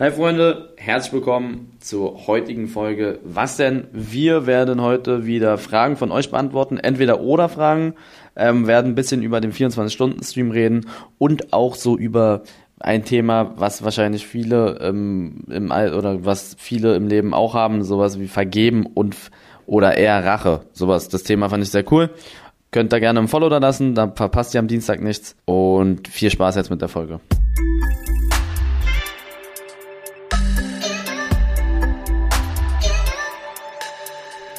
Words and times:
Hi 0.00 0.10
Freunde, 0.10 0.70
herzlich 0.76 1.12
willkommen 1.12 1.70
zur 1.78 2.26
heutigen 2.26 2.66
Folge. 2.66 3.20
Was 3.22 3.56
denn? 3.56 3.86
Wir 3.92 4.44
werden 4.44 4.82
heute 4.82 5.24
wieder 5.24 5.56
Fragen 5.56 5.96
von 5.96 6.10
euch 6.10 6.32
beantworten, 6.32 6.78
entweder 6.78 7.20
oder 7.20 7.48
Fragen, 7.48 7.94
ähm, 8.34 8.66
werden 8.66 8.90
ein 8.90 8.94
bisschen 8.96 9.22
über 9.22 9.40
den 9.40 9.52
24-Stunden-Stream 9.52 10.50
reden 10.50 10.88
und 11.18 11.52
auch 11.52 11.76
so 11.76 11.96
über 11.96 12.42
ein 12.80 13.04
Thema, 13.04 13.52
was 13.54 13.84
wahrscheinlich 13.84 14.26
viele 14.26 14.80
ähm, 14.80 15.44
im 15.48 15.70
All 15.70 15.94
oder 15.94 16.24
was 16.24 16.56
viele 16.58 16.96
im 16.96 17.06
Leben 17.06 17.32
auch 17.32 17.54
haben, 17.54 17.84
sowas 17.84 18.18
wie 18.18 18.26
Vergeben 18.26 18.86
und 18.86 19.16
oder 19.64 19.96
eher 19.96 20.24
Rache. 20.24 20.62
Sowas. 20.72 21.08
Das 21.08 21.22
Thema 21.22 21.48
fand 21.50 21.62
ich 21.62 21.70
sehr 21.70 21.90
cool. 21.92 22.10
Könnt 22.72 22.92
da 22.92 22.98
gerne 22.98 23.20
ein 23.20 23.28
Follow 23.28 23.48
da 23.48 23.58
lassen, 23.58 23.94
dann 23.94 24.16
verpasst 24.16 24.54
ihr 24.54 24.58
am 24.58 24.66
Dienstag 24.66 25.00
nichts 25.00 25.36
und 25.44 26.08
viel 26.08 26.30
Spaß 26.30 26.56
jetzt 26.56 26.70
mit 26.70 26.80
der 26.80 26.88
Folge. 26.88 27.20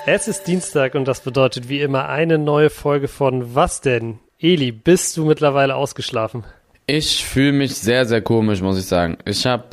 Es 0.07 0.27
ist 0.27 0.43
Dienstag 0.43 0.93
und 0.93 1.07
das 1.07 1.21
bedeutet 1.21 1.67
wie 1.67 1.81
immer 1.81 2.07
eine 2.07 2.37
neue 2.37 2.69
Folge 2.69 3.07
von 3.07 3.55
Was 3.55 3.81
denn? 3.81 4.19
Eli, 4.39 4.71
bist 4.71 5.17
du 5.17 5.25
mittlerweile 5.25 5.75
ausgeschlafen? 5.75 6.43
Ich 6.85 7.25
fühle 7.25 7.53
mich 7.53 7.73
sehr, 7.73 8.05
sehr 8.05 8.21
komisch, 8.21 8.61
muss 8.61 8.77
ich 8.77 8.85
sagen. 8.85 9.17
Ich 9.25 9.47
habe 9.47 9.63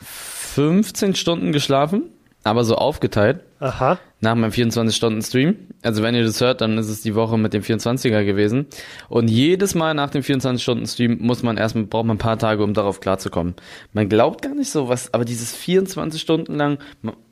15 0.00 1.14
Stunden 1.14 1.52
geschlafen, 1.52 2.10
aber 2.42 2.64
so 2.64 2.76
aufgeteilt. 2.76 3.40
Aha. 3.58 3.98
Nach 4.20 4.34
meinem 4.34 4.50
24-Stunden-Stream. 4.50 5.56
Also 5.82 6.02
wenn 6.02 6.14
ihr 6.14 6.24
das 6.24 6.42
hört, 6.42 6.60
dann 6.60 6.76
ist 6.76 6.90
es 6.90 7.00
die 7.00 7.14
Woche 7.14 7.38
mit 7.38 7.54
dem 7.54 7.62
24er 7.62 8.22
gewesen. 8.22 8.66
Und 9.08 9.28
jedes 9.28 9.74
Mal 9.74 9.94
nach 9.94 10.10
dem 10.10 10.20
24-Stunden-Stream 10.20 11.20
muss 11.22 11.42
man 11.42 11.56
erstmal, 11.56 11.84
braucht 11.84 12.04
man 12.04 12.16
ein 12.16 12.18
paar 12.18 12.38
Tage, 12.38 12.62
um 12.62 12.74
darauf 12.74 13.00
klarzukommen. 13.00 13.54
Man 13.94 14.10
glaubt 14.10 14.42
gar 14.42 14.54
nicht 14.54 14.70
so 14.70 14.90
was, 14.90 15.14
aber 15.14 15.24
dieses 15.24 15.56
24 15.56 16.20
Stunden 16.20 16.54
lang, 16.54 16.78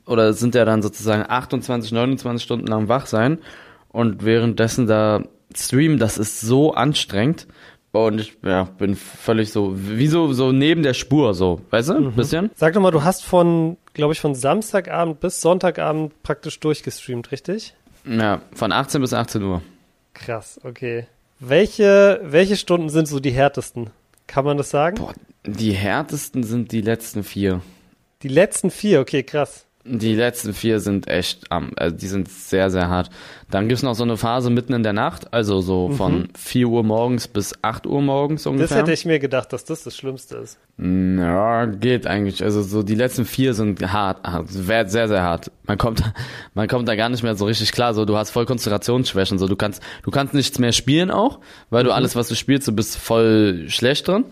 oder 0.05 0.33
sind 0.33 0.55
ja 0.55 0.65
dann 0.65 0.81
sozusagen 0.81 1.23
28, 1.27 1.91
29 1.91 2.43
Stunden 2.43 2.67
lang 2.67 2.87
wach 2.87 3.05
sein 3.05 3.39
und 3.89 4.23
währenddessen 4.25 4.87
da 4.87 5.23
streamen, 5.55 5.99
das 5.99 6.17
ist 6.17 6.41
so 6.41 6.73
anstrengend. 6.73 7.47
Und 7.91 8.19
ich 8.21 8.35
ja, 8.43 8.63
bin 8.63 8.95
völlig 8.95 9.51
so, 9.51 9.73
wie 9.75 10.07
so, 10.07 10.33
so 10.33 10.51
neben 10.51 10.81
der 10.81 10.95
Spur, 10.95 11.35
so, 11.35 11.61
weißt 11.69 11.89
du, 11.89 11.93
ein 11.93 12.03
Mhm. 12.05 12.13
bisschen? 12.13 12.49
Sag 12.55 12.73
doch 12.73 12.81
mal, 12.81 12.89
du 12.89 13.03
hast 13.03 13.23
von, 13.23 13.77
glaube 13.93 14.13
ich, 14.13 14.19
von 14.19 14.33
Samstagabend 14.33 15.19
bis 15.19 15.41
Sonntagabend 15.41 16.11
praktisch 16.23 16.59
durchgestreamt, 16.59 17.31
richtig? 17.31 17.75
Ja, 18.05 18.41
von 18.55 18.71
18 18.71 18.99
bis 18.99 19.13
18 19.13 19.43
Uhr. 19.43 19.61
Krass, 20.15 20.59
okay. 20.63 21.05
Welche, 21.39 22.19
welche 22.23 22.55
Stunden 22.55 22.89
sind 22.89 23.07
so 23.07 23.19
die 23.19 23.29
härtesten? 23.31 23.91
Kann 24.25 24.43
man 24.45 24.57
das 24.57 24.71
sagen? 24.71 24.97
Boah, 24.97 25.13
die 25.45 25.73
härtesten 25.73 26.43
sind 26.43 26.71
die 26.71 26.81
letzten 26.81 27.23
vier. 27.23 27.61
Die 28.23 28.27
letzten 28.27 28.71
vier, 28.71 29.01
okay, 29.01 29.21
krass. 29.21 29.65
Die 29.85 30.15
letzten 30.15 30.53
vier 30.53 30.79
sind 30.79 31.09
echt, 31.09 31.51
am, 31.51 31.71
also 31.75 31.93
die 31.93 32.07
sind 32.07 32.29
sehr, 32.29 32.69
sehr 32.69 32.87
hart. 32.87 33.09
Dann 33.51 33.67
gibt's 33.67 33.83
noch 33.83 33.95
so 33.95 34.03
eine 34.03 34.15
Phase 34.15 34.49
mitten 34.49 34.71
in 34.71 34.81
der 34.81 34.93
Nacht, 34.93 35.33
also 35.33 35.59
so 35.59 35.89
von 35.89 36.29
4 36.37 36.67
Uhr 36.69 36.83
morgens 36.83 37.27
bis 37.27 37.53
8 37.61 37.85
Uhr 37.85 38.01
morgens 38.01 38.45
ungefähr. 38.45 38.67
Das 38.69 38.77
hätte 38.77 38.93
ich 38.93 39.05
mir 39.05 39.19
gedacht, 39.19 39.51
dass 39.51 39.65
das 39.65 39.83
das 39.83 39.97
Schlimmste 39.97 40.37
ist. 40.37 40.57
Ja, 40.77 41.65
geht 41.65 42.07
eigentlich. 42.07 42.41
Also 42.43 42.63
so 42.63 42.81
die 42.81 42.95
letzten 42.95 43.25
vier 43.25 43.53
sind 43.53 43.81
hart, 43.91 44.23
hart, 44.23 44.49
sehr, 44.49 44.87
sehr, 44.87 45.21
hart. 45.21 45.51
Man 45.67 45.77
kommt, 45.77 46.01
man 46.53 46.69
kommt 46.69 46.87
da 46.87 46.95
gar 46.95 47.09
nicht 47.09 47.21
mehr 47.21 47.35
so 47.35 47.45
richtig 47.45 47.73
klar. 47.73 47.93
So, 47.93 48.05
du 48.05 48.15
hast 48.15 48.31
voll 48.31 48.45
Konzentrationsschwächen. 48.45 49.37
So, 49.37 49.47
du 49.47 49.57
kannst, 49.57 49.83
du 50.03 50.11
kannst 50.11 50.33
nichts 50.33 50.59
mehr 50.59 50.71
spielen 50.71 51.11
auch, 51.11 51.39
weil 51.69 51.83
du 51.83 51.91
alles, 51.91 52.15
was 52.15 52.29
du 52.29 52.35
spielst, 52.35 52.67
du 52.69 52.71
bist 52.71 52.97
voll 52.97 53.65
schlecht 53.67 54.07
drin. 54.07 54.25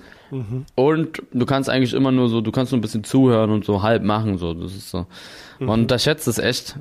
Und 0.76 1.22
du 1.34 1.46
kannst 1.46 1.70
eigentlich 1.70 1.94
immer 1.94 2.12
nur 2.12 2.30
so, 2.30 2.42
du 2.42 2.52
kannst 2.52 2.72
nur 2.72 2.80
ein 2.80 2.82
bisschen 2.82 3.04
zuhören 3.04 3.52
und 3.52 3.66
so 3.66 3.84
halb 3.84 4.04
machen. 4.04 4.38
So, 4.38 4.54
das 4.54 4.74
ist 4.74 4.90
so. 4.90 5.06
Man 5.60 5.82
unterschätzt 5.82 6.28
es 6.28 6.38
echt. 6.38 6.78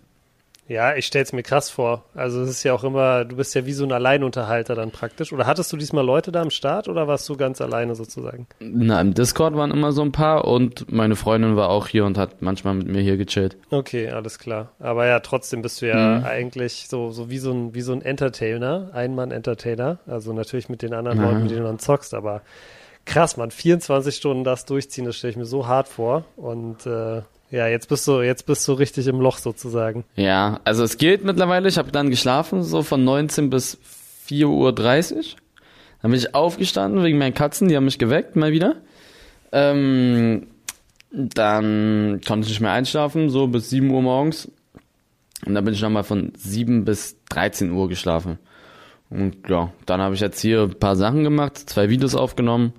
Ja, 0.70 0.94
ich 0.94 1.06
stell's 1.06 1.32
mir 1.32 1.42
krass 1.42 1.68
vor. 1.68 2.04
Also 2.14 2.42
es 2.42 2.48
ist 2.48 2.62
ja 2.62 2.72
auch 2.72 2.84
immer, 2.84 3.24
du 3.24 3.34
bist 3.34 3.56
ja 3.56 3.66
wie 3.66 3.72
so 3.72 3.82
ein 3.82 3.90
Alleinunterhalter 3.90 4.76
dann 4.76 4.92
praktisch. 4.92 5.32
Oder 5.32 5.48
hattest 5.48 5.72
du 5.72 5.76
diesmal 5.76 6.06
Leute 6.06 6.30
da 6.30 6.42
am 6.42 6.50
Start 6.50 6.86
oder 6.86 7.08
warst 7.08 7.28
du 7.28 7.36
ganz 7.36 7.60
alleine 7.60 7.96
sozusagen? 7.96 8.46
Na, 8.60 9.00
im 9.00 9.12
Discord 9.12 9.56
waren 9.56 9.72
immer 9.72 9.90
so 9.90 10.02
ein 10.02 10.12
paar 10.12 10.44
und 10.44 10.92
meine 10.92 11.16
Freundin 11.16 11.56
war 11.56 11.70
auch 11.70 11.88
hier 11.88 12.04
und 12.04 12.16
hat 12.16 12.40
manchmal 12.40 12.74
mit 12.74 12.86
mir 12.86 13.02
hier 13.02 13.16
gechillt. 13.16 13.56
Okay, 13.70 14.10
alles 14.10 14.38
klar. 14.38 14.70
Aber 14.78 15.08
ja, 15.08 15.18
trotzdem 15.18 15.60
bist 15.60 15.82
du 15.82 15.88
ja 15.88 16.22
eigentlich 16.22 16.86
so, 16.88 17.10
so 17.10 17.30
wie 17.30 17.38
so 17.38 17.50
ein, 17.50 17.74
wie 17.74 17.80
so 17.80 17.92
ein 17.92 18.00
Entertainer, 18.00 18.90
Ein-Mann-Entertainer. 18.92 19.98
Also 20.06 20.32
natürlich 20.32 20.68
mit 20.68 20.82
den 20.82 20.94
anderen 20.94 21.18
Ja. 21.18 21.24
Leuten, 21.24 21.42
mit 21.42 21.50
denen 21.50 21.62
du 21.62 21.66
dann 21.66 21.80
zockst, 21.80 22.14
aber 22.14 22.42
krass, 23.10 23.36
man, 23.36 23.50
24 23.50 24.14
Stunden 24.14 24.44
das 24.44 24.64
durchziehen, 24.64 25.04
das 25.04 25.16
stelle 25.16 25.32
ich 25.32 25.36
mir 25.36 25.44
so 25.44 25.66
hart 25.66 25.88
vor. 25.88 26.24
Und 26.36 26.86
äh, 26.86 27.22
ja, 27.50 27.66
jetzt 27.66 27.88
bist 27.88 28.06
du, 28.06 28.22
jetzt 28.22 28.46
bist 28.46 28.66
du 28.68 28.72
richtig 28.72 29.08
im 29.08 29.20
Loch 29.20 29.38
sozusagen. 29.38 30.04
Ja, 30.14 30.60
also 30.64 30.84
es 30.84 30.96
geht 30.96 31.24
mittlerweile. 31.24 31.68
Ich 31.68 31.76
habe 31.76 31.90
dann 31.90 32.10
geschlafen, 32.10 32.62
so 32.62 32.82
von 32.82 33.04
19 33.04 33.50
bis 33.50 33.78
4.30 34.28 34.46
Uhr. 34.46 35.22
Dann 36.00 36.10
bin 36.12 36.20
ich 36.20 36.34
aufgestanden 36.34 37.02
wegen 37.02 37.18
meinen 37.18 37.34
Katzen, 37.34 37.68
die 37.68 37.76
haben 37.76 37.84
mich 37.84 37.98
geweckt, 37.98 38.36
mal 38.36 38.52
wieder. 38.52 38.76
Ähm, 39.52 40.46
dann 41.10 42.20
konnte 42.26 42.46
ich 42.46 42.52
nicht 42.52 42.60
mehr 42.60 42.72
einschlafen, 42.72 43.28
so 43.28 43.48
bis 43.48 43.70
7 43.70 43.90
Uhr 43.90 44.00
morgens. 44.00 44.48
Und 45.44 45.54
dann 45.54 45.64
bin 45.64 45.74
ich 45.74 45.82
nochmal 45.82 46.04
von 46.04 46.32
7 46.36 46.84
bis 46.84 47.16
13 47.30 47.72
Uhr 47.72 47.88
geschlafen. 47.88 48.38
Und 49.10 49.48
ja, 49.48 49.72
dann 49.86 50.00
habe 50.00 50.14
ich 50.14 50.20
jetzt 50.20 50.40
hier 50.40 50.62
ein 50.62 50.78
paar 50.78 50.96
Sachen 50.96 51.24
gemacht, 51.24 51.58
zwei 51.58 51.90
Videos 51.90 52.14
aufgenommen. 52.14 52.72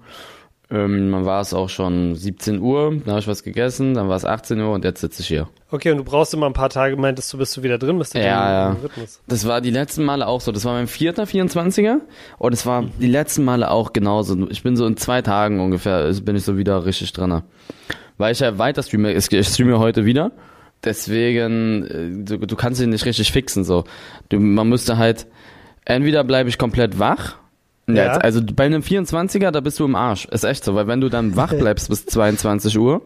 Ähm, 0.72 1.12
dann 1.12 1.26
war 1.26 1.42
es 1.42 1.54
auch 1.54 1.68
schon 1.68 2.16
17 2.16 2.62
Uhr, 2.62 2.92
dann 2.92 3.08
habe 3.08 3.20
ich 3.20 3.28
was 3.28 3.44
gegessen, 3.44 3.94
dann 3.94 4.08
war 4.08 4.16
es 4.16 4.24
18 4.24 4.58
Uhr 4.62 4.72
und 4.72 4.86
jetzt 4.86 5.02
sitze 5.02 5.22
ich 5.22 5.28
hier. 5.28 5.50
Okay, 5.70 5.92
und 5.92 5.98
du 5.98 6.04
brauchst 6.06 6.34
immer 6.34 6.46
ein 6.46 6.54
paar 6.54 6.70
Tage, 6.70 6.96
meintest 6.96 7.34
du, 7.34 7.38
bist 7.38 7.58
du 7.58 7.64
wieder 7.64 7.78
drin, 7.78 7.98
bist 7.98 8.14
du 8.16 8.20
Ja, 8.20 8.72
ja. 8.72 8.78
Das 9.28 9.46
war 9.46 9.60
die 9.60 9.70
letzten 9.70 10.06
Male 10.06 10.28
auch 10.28 10.40
so. 10.40 10.54
Das 10.54 10.64
war 10.64 10.74
mein 10.74 10.88
vierter 10.88 11.24
24er 11.24 11.98
und 12.38 12.54
es 12.54 12.66
war 12.66 12.86
die 13.00 13.08
letzten 13.08 13.44
Male 13.44 13.70
auch 13.70 13.92
genauso. 13.92 14.50
Ich 14.50 14.64
bin 14.64 14.78
so 14.78 14.86
in 14.86 14.96
zwei 14.96 15.22
Tagen 15.22 15.60
ungefähr, 15.60 16.10
bin 16.24 16.38
ich 16.38 16.44
so 16.44 16.58
wieder 16.58 16.86
richtig 16.86 17.12
drin. 17.12 17.42
Weil 18.18 18.32
ich 18.32 18.40
ja 18.40 18.58
weiter 18.58 18.82
streame, 18.82 19.12
ich 19.12 19.30
ich 19.30 19.48
streame 19.48 19.78
heute 19.78 20.06
wieder. 20.06 20.32
Deswegen, 20.84 21.86
äh, 21.86 22.24
du, 22.26 22.38
du 22.38 22.56
kannst 22.56 22.80
dich 22.80 22.88
nicht 22.88 23.06
richtig 23.06 23.32
fixen 23.32 23.66
so. 23.66 23.84
Du, 24.30 24.40
man 24.40 24.70
müsste 24.70 24.98
halt, 24.98 25.28
entweder 25.86 26.24
bleibe 26.24 26.50
ich 26.50 26.58
komplett 26.58 27.00
wach. 27.00 27.36
Ja. 27.88 28.14
Jetzt, 28.14 28.24
also 28.24 28.42
bei 28.56 28.66
einem 28.66 28.82
24er, 28.82 29.52
da 29.52 29.60
bist 29.60 29.80
du 29.80 29.86
im 29.86 29.96
Arsch. 29.96 30.26
Ist 30.26 30.44
echt 30.44 30.64
so, 30.64 30.76
weil 30.76 30.88
wenn 30.88 31.02
du 31.02 31.10
dann 31.10 31.36
wach 31.36 31.54
bleibst 31.58 31.90
bis 31.90 32.06
22 32.06 32.78
Uhr 32.80 33.02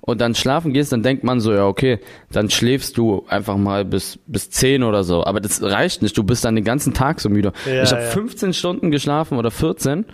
und 0.00 0.20
dann 0.20 0.34
schlafen 0.34 0.72
gehst, 0.72 0.92
dann 0.92 1.02
denkt 1.02 1.24
man 1.24 1.40
so, 1.40 1.52
ja, 1.52 1.64
okay, 1.66 2.00
dann 2.30 2.50
schläfst 2.50 2.98
du 2.98 3.24
einfach 3.28 3.56
mal 3.56 3.84
bis, 3.84 4.18
bis 4.26 4.50
10 4.50 4.82
oder 4.82 5.04
so. 5.04 5.24
Aber 5.24 5.40
das 5.40 5.62
reicht 5.62 6.02
nicht, 6.02 6.16
du 6.18 6.24
bist 6.24 6.44
dann 6.44 6.56
den 6.56 6.64
ganzen 6.64 6.92
Tag 6.94 7.20
so 7.20 7.28
müde. 7.30 7.52
Ja, 7.66 7.82
ich 7.84 7.92
habe 7.92 8.02
ja. 8.02 8.08
15 8.08 8.52
Stunden 8.52 8.90
geschlafen 8.90 9.38
oder 9.38 9.50
14. 9.50 10.04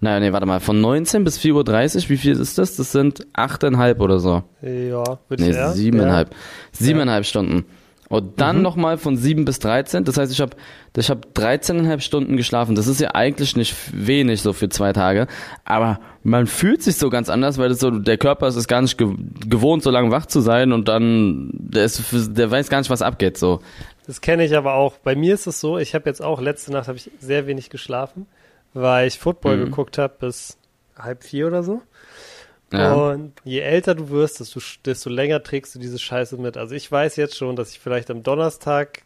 Naja, 0.00 0.18
nee, 0.18 0.32
warte 0.32 0.46
mal, 0.46 0.58
von 0.58 0.80
19 0.80 1.22
bis 1.22 1.38
4.30 1.38 1.96
Uhr, 2.04 2.08
wie 2.10 2.16
viel 2.16 2.32
ist 2.32 2.58
das? 2.58 2.74
Das 2.76 2.90
sind 2.90 3.24
8,5 3.36 3.98
oder 4.00 4.18
so. 4.18 4.42
Ja, 4.60 5.04
würde 5.28 5.42
Nee, 5.44 5.50
ich 5.50 5.56
eher. 5.56 5.70
siebeneinhalb. 5.70 6.30
Ja. 6.30 6.36
Siebeneinhalb 6.72 7.24
Stunden. 7.24 7.64
Und 8.12 8.42
dann 8.42 8.56
Mhm. 8.58 8.62
nochmal 8.62 8.98
von 8.98 9.16
7 9.16 9.46
bis 9.46 9.58
13. 9.58 10.04
Das 10.04 10.18
heißt, 10.18 10.30
ich 10.30 10.42
habe 10.42 10.54
ich 10.94 11.08
hab 11.08 11.32
13,5 11.34 12.00
Stunden 12.00 12.36
geschlafen. 12.36 12.74
Das 12.74 12.86
ist 12.86 13.00
ja 13.00 13.14
eigentlich 13.14 13.56
nicht 13.56 13.74
wenig 13.94 14.42
so 14.42 14.52
für 14.52 14.68
zwei 14.68 14.92
Tage. 14.92 15.28
Aber 15.64 15.98
man 16.22 16.46
fühlt 16.46 16.82
sich 16.82 16.96
so 16.96 17.08
ganz 17.08 17.30
anders, 17.30 17.56
weil 17.56 17.70
das 17.70 17.78
so, 17.80 17.90
der 17.90 18.18
Körper 18.18 18.48
ist 18.48 18.56
es 18.56 18.68
gar 18.68 18.82
nicht 18.82 18.98
ge 18.98 19.08
gewohnt, 19.48 19.82
so 19.82 19.90
lange 19.90 20.10
wach 20.10 20.26
zu 20.26 20.40
sein 20.42 20.72
und 20.72 20.88
dann, 20.88 21.50
der, 21.54 21.84
ist, 21.86 22.02
der 22.36 22.50
weiß 22.50 22.68
gar 22.68 22.78
nicht, 22.80 22.90
was 22.90 23.00
abgeht. 23.00 23.38
So. 23.38 23.60
Das 24.06 24.20
kenne 24.20 24.44
ich 24.44 24.54
aber 24.54 24.74
auch. 24.74 24.98
Bei 24.98 25.14
mir 25.16 25.32
ist 25.32 25.46
es 25.46 25.58
so, 25.58 25.78
ich 25.78 25.94
habe 25.94 26.10
jetzt 26.10 26.20
auch, 26.20 26.38
letzte 26.42 26.70
Nacht 26.70 26.88
habe 26.88 26.98
ich 26.98 27.10
sehr 27.18 27.46
wenig 27.46 27.70
geschlafen, 27.70 28.26
weil 28.74 29.08
ich 29.08 29.18
Football 29.18 29.56
Mhm. 29.56 29.64
geguckt 29.64 29.96
habe 29.96 30.12
bis 30.20 30.58
halb 30.98 31.24
vier 31.24 31.46
oder 31.46 31.62
so. 31.62 31.80
Ja. 32.72 32.92
Und 32.94 33.32
je 33.44 33.60
älter 33.60 33.94
du 33.94 34.10
wirst, 34.10 34.40
desto, 34.40 34.60
desto 34.84 35.10
länger 35.10 35.42
trägst 35.42 35.74
du 35.74 35.78
diese 35.78 35.98
Scheiße 35.98 36.36
mit. 36.36 36.56
Also 36.56 36.74
ich 36.74 36.90
weiß 36.90 37.16
jetzt 37.16 37.36
schon, 37.36 37.56
dass 37.56 37.70
ich 37.72 37.80
vielleicht 37.80 38.10
am 38.10 38.22
Donnerstag 38.22 39.02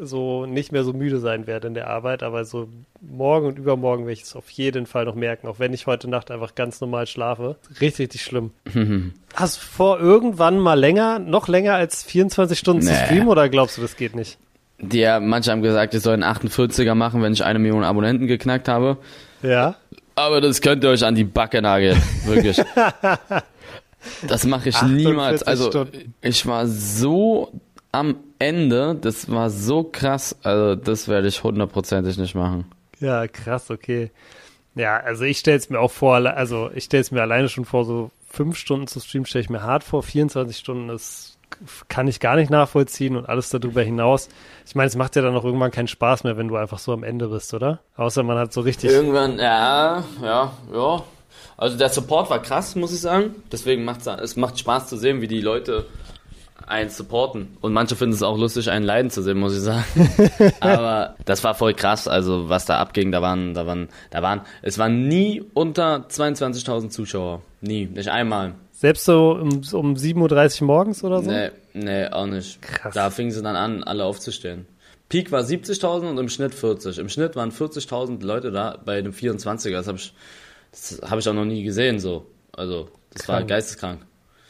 so 0.00 0.46
nicht 0.46 0.70
mehr 0.70 0.84
so 0.84 0.92
müde 0.92 1.18
sein 1.18 1.46
werde 1.48 1.66
in 1.66 1.74
der 1.74 1.88
Arbeit, 1.88 2.22
aber 2.22 2.44
so 2.44 2.68
morgen 3.00 3.46
und 3.46 3.58
übermorgen 3.58 4.04
werde 4.04 4.12
ich 4.12 4.22
es 4.22 4.36
auf 4.36 4.48
jeden 4.50 4.86
Fall 4.86 5.04
noch 5.04 5.16
merken, 5.16 5.48
auch 5.48 5.58
wenn 5.58 5.72
ich 5.74 5.86
heute 5.88 6.08
Nacht 6.08 6.30
einfach 6.30 6.54
ganz 6.54 6.80
normal 6.80 7.06
schlafe. 7.08 7.56
Richtig, 7.80 7.98
richtig 8.04 8.22
schlimm. 8.22 8.52
Hast 9.34 9.56
du 9.56 9.60
vor, 9.62 9.98
irgendwann 9.98 10.58
mal 10.58 10.78
länger, 10.78 11.18
noch 11.18 11.48
länger 11.48 11.74
als 11.74 12.04
24 12.04 12.56
Stunden 12.58 12.82
zu 12.82 12.90
Nee. 12.92 13.04
streamen 13.06 13.28
oder 13.28 13.48
glaubst 13.48 13.76
du, 13.76 13.82
das 13.82 13.96
geht 13.96 14.14
nicht? 14.14 14.38
Ja, 14.92 15.18
manche 15.18 15.50
haben 15.50 15.62
gesagt, 15.62 15.94
ich 15.94 16.02
soll 16.02 16.14
einen 16.14 16.22
48er 16.22 16.94
machen, 16.94 17.20
wenn 17.20 17.32
ich 17.32 17.42
eine 17.44 17.58
Million 17.58 17.82
Abonnenten 17.82 18.28
geknackt 18.28 18.68
habe. 18.68 18.98
Ja. 19.42 19.74
Aber 20.18 20.40
das 20.40 20.60
könnt 20.60 20.82
ihr 20.84 20.90
euch 20.90 21.04
an 21.04 21.14
die 21.14 21.24
Backe 21.24 21.62
nageln. 21.62 22.00
Wirklich. 22.24 22.60
Das 24.28 24.44
mache 24.44 24.68
ich 24.68 24.76
48 24.76 25.06
niemals. 25.06 25.42
Also 25.42 25.70
Stunden. 25.70 26.14
ich 26.22 26.46
war 26.46 26.68
so 26.68 27.52
am 27.90 28.16
Ende, 28.38 28.96
das 28.98 29.28
war 29.28 29.50
so 29.50 29.82
krass. 29.82 30.36
Also 30.44 30.76
das 30.76 31.08
werde 31.08 31.26
ich 31.26 31.42
hundertprozentig 31.42 32.16
nicht 32.16 32.34
machen. 32.36 32.64
Ja, 33.00 33.26
krass, 33.26 33.70
okay. 33.70 34.10
Ja, 34.76 34.98
also 34.98 35.24
ich 35.24 35.38
stelle 35.38 35.56
es 35.58 35.68
mir 35.68 35.80
auch 35.80 35.90
vor, 35.90 36.14
also 36.14 36.70
ich 36.74 36.84
stelle 36.84 37.00
es 37.00 37.10
mir 37.10 37.22
alleine 37.22 37.48
schon 37.48 37.64
vor, 37.64 37.84
so 37.84 38.10
fünf 38.28 38.56
Stunden 38.56 38.86
zu 38.86 39.00
streamen, 39.00 39.26
stelle 39.26 39.42
ich 39.42 39.50
mir 39.50 39.62
hart 39.64 39.82
vor. 39.82 40.04
24 40.04 40.56
Stunden 40.56 40.90
ist 40.90 41.27
kann 41.88 42.08
ich 42.08 42.20
gar 42.20 42.36
nicht 42.36 42.50
nachvollziehen 42.50 43.16
und 43.16 43.28
alles 43.28 43.50
darüber 43.50 43.82
hinaus. 43.82 44.28
Ich 44.66 44.74
meine, 44.74 44.88
es 44.88 44.96
macht 44.96 45.16
ja 45.16 45.22
dann 45.22 45.36
auch 45.36 45.44
irgendwann 45.44 45.70
keinen 45.70 45.88
Spaß 45.88 46.24
mehr, 46.24 46.36
wenn 46.36 46.48
du 46.48 46.56
einfach 46.56 46.78
so 46.78 46.92
am 46.92 47.02
Ende 47.02 47.28
bist, 47.28 47.52
oder? 47.54 47.80
Außer 47.96 48.22
man 48.22 48.38
hat 48.38 48.52
so 48.52 48.60
richtig. 48.60 48.90
Irgendwann, 48.90 49.38
ja, 49.38 50.04
ja, 50.22 50.52
ja. 50.72 51.02
Also 51.56 51.76
der 51.76 51.88
Support 51.88 52.30
war 52.30 52.40
krass, 52.40 52.76
muss 52.76 52.92
ich 52.92 53.00
sagen. 53.00 53.34
Deswegen 53.50 53.84
macht 53.84 54.06
es 54.06 54.36
macht 54.36 54.58
Spaß 54.58 54.88
zu 54.88 54.96
sehen, 54.96 55.20
wie 55.20 55.28
die 55.28 55.40
Leute 55.40 55.86
einen 56.68 56.90
supporten. 56.90 57.56
Und 57.60 57.72
manche 57.72 57.96
finden 57.96 58.14
es 58.14 58.22
auch 58.22 58.36
lustig, 58.36 58.70
einen 58.70 58.84
leiden 58.84 59.10
zu 59.10 59.22
sehen, 59.22 59.38
muss 59.38 59.56
ich 59.56 59.62
sagen. 59.62 59.84
Aber 60.60 61.16
das 61.24 61.42
war 61.44 61.54
voll 61.54 61.74
krass, 61.74 62.06
also 62.06 62.48
was 62.48 62.66
da 62.66 62.78
abging, 62.78 63.10
da 63.10 63.22
waren, 63.22 63.54
da 63.54 63.66
waren, 63.66 63.88
da 64.10 64.22
waren, 64.22 64.42
es 64.62 64.78
waren 64.78 65.08
nie 65.08 65.42
unter 65.54 66.06
22.000 66.08 66.90
Zuschauer. 66.90 67.42
Nie, 67.60 67.86
nicht 67.86 68.08
einmal. 68.08 68.54
Selbst 68.78 69.06
so 69.06 69.32
um, 69.32 69.60
um 69.72 69.94
7.30 69.94 70.60
Uhr 70.60 70.66
morgens 70.68 71.02
oder 71.02 71.20
so? 71.20 71.28
Nee, 71.28 71.50
nee, 71.74 72.06
auch 72.06 72.26
nicht. 72.26 72.62
Krass. 72.62 72.94
Da 72.94 73.10
fingen 73.10 73.32
sie 73.32 73.42
dann 73.42 73.56
an, 73.56 73.82
alle 73.82 74.04
aufzustehen. 74.04 74.66
Peak 75.08 75.32
war 75.32 75.42
70.000 75.42 76.10
und 76.10 76.18
im 76.18 76.28
Schnitt 76.28 76.54
40. 76.54 76.98
Im 76.98 77.08
Schnitt 77.08 77.34
waren 77.34 77.50
40.000 77.50 78.24
Leute 78.24 78.52
da 78.52 78.78
bei 78.84 79.02
dem 79.02 79.12
24er. 79.12 79.72
Das 79.72 79.88
habe 79.88 79.98
ich, 79.98 80.14
das 80.70 81.00
hab 81.02 81.18
ich 81.18 81.28
auch 81.28 81.34
noch 81.34 81.44
nie 81.44 81.64
gesehen 81.64 81.98
so. 81.98 82.26
Also, 82.52 82.88
das 83.12 83.24
Krank. 83.24 83.40
war 83.40 83.46
geisteskrank. 83.48 84.00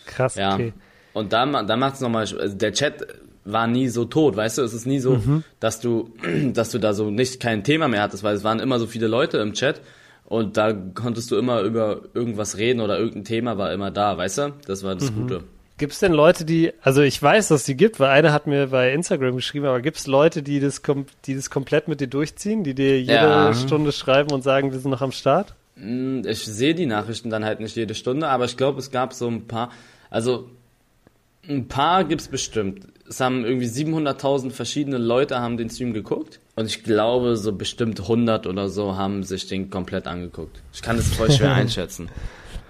Krass, 0.05 0.35
ja. 0.35 0.53
okay. 0.53 0.75
Und 1.15 1.33
da, 1.33 1.63
da 1.63 1.77
macht 1.79 1.95
es 1.95 2.03
nochmal, 2.03 2.27
also 2.39 2.55
der 2.55 2.75
Chat 2.75 3.07
war 3.47 3.67
nie 3.67 3.89
so 3.89 4.05
tot, 4.05 4.37
weißt 4.37 4.59
du, 4.59 4.63
es 4.63 4.75
ist 4.75 4.85
nie 4.85 4.99
so, 4.99 5.15
mhm. 5.15 5.43
dass 5.59 5.81
du, 5.81 6.13
dass 6.53 6.69
du 6.69 6.79
da 6.79 6.93
so 6.93 7.11
nicht 7.11 7.41
kein 7.41 7.65
Thema 7.65 7.89
mehr 7.89 8.03
hattest, 8.03 8.25
weil 8.25 8.37
es 8.37 8.45
waren 8.45 8.61
immer 8.61 8.79
so 8.79 8.87
viele 8.87 9.07
Leute 9.07 9.39
im 9.39 9.55
Chat 9.55 9.81
und 10.29 10.59
da 10.59 10.75
konntest 10.75 11.31
du 11.31 11.37
immer 11.37 11.63
über 11.63 12.03
irgendwas 12.13 12.59
reden 12.59 12.81
oder 12.81 12.99
irgendein 12.99 13.25
Thema 13.25 13.57
war 13.57 13.73
immer 13.73 13.91
da, 13.91 14.19
weißt 14.19 14.39
du? 14.39 14.53
Das 14.67 14.85
war 14.85 14.95
das 14.95 15.11
mhm. 15.11 15.23
Gute. 15.23 15.45
Gibt 15.79 15.95
es 15.95 16.01
denn 16.01 16.13
Leute, 16.13 16.45
die, 16.45 16.73
also 16.83 17.01
ich 17.01 17.23
weiß, 17.23 17.49
dass 17.49 17.65
die 17.65 17.77
gibt, 17.77 17.99
weil 17.99 18.11
einer 18.11 18.33
hat 18.33 18.47
mir 18.47 18.67
bei 18.67 18.93
Instagram 18.93 19.37
geschrieben, 19.37 19.65
aber 19.65 19.81
gibt 19.81 19.97
es 19.97 20.07
Leute, 20.07 20.43
die 20.43 20.61
das, 20.61 20.83
die 21.25 21.35
das 21.35 21.49
komplett 21.49 21.89
mit 21.89 22.01
dir 22.01 22.09
durchziehen, 22.09 22.63
die 22.63 22.75
dir 22.75 23.01
jede 23.01 23.13
ja. 23.13 23.55
Stunde 23.55 23.93
schreiben 23.93 24.31
und 24.33 24.43
sagen, 24.43 24.73
wir 24.73 24.79
sind 24.79 24.91
noch 24.91 25.01
am 25.01 25.13
Start? 25.13 25.55
Hm, 25.77 26.27
ich 26.27 26.45
sehe 26.45 26.75
die 26.75 26.87
Nachrichten 26.87 27.31
dann 27.31 27.45
halt 27.45 27.61
nicht 27.61 27.77
jede 27.77 27.95
Stunde, 27.95 28.29
aber 28.29 28.45
ich 28.45 28.57
glaube, 28.59 28.81
es 28.81 28.91
gab 28.91 29.15
so 29.15 29.29
ein 29.29 29.47
paar, 29.47 29.71
also 30.11 30.51
ein 31.49 31.69
paar 31.69 32.05
gibt's 32.05 32.29
bestimmt. 32.29 32.87
Es 33.09 33.21
haben 33.21 33.45
irgendwie 33.45 33.67
700.000 33.67 34.51
verschiedene 34.51 34.99
Leute 34.99 35.41
haben 35.41 35.57
den 35.57 35.71
Stream 35.71 35.93
geguckt. 35.93 36.41
Und 36.57 36.67
ich 36.67 36.83
glaube, 36.85 37.37
so 37.37 37.53
bestimmt 37.53 38.01
100 38.01 38.47
oder 38.47 38.69
so 38.69 38.97
haben 38.97 39.23
sich 39.23 39.47
den 39.47 39.71
komplett 39.71 40.07
angeguckt. 40.07 40.61
Ich 40.73 40.83
kann 40.83 40.97
das 40.97 41.09
voll 41.09 41.31
schwer 41.31 41.53
einschätzen. 41.55 42.09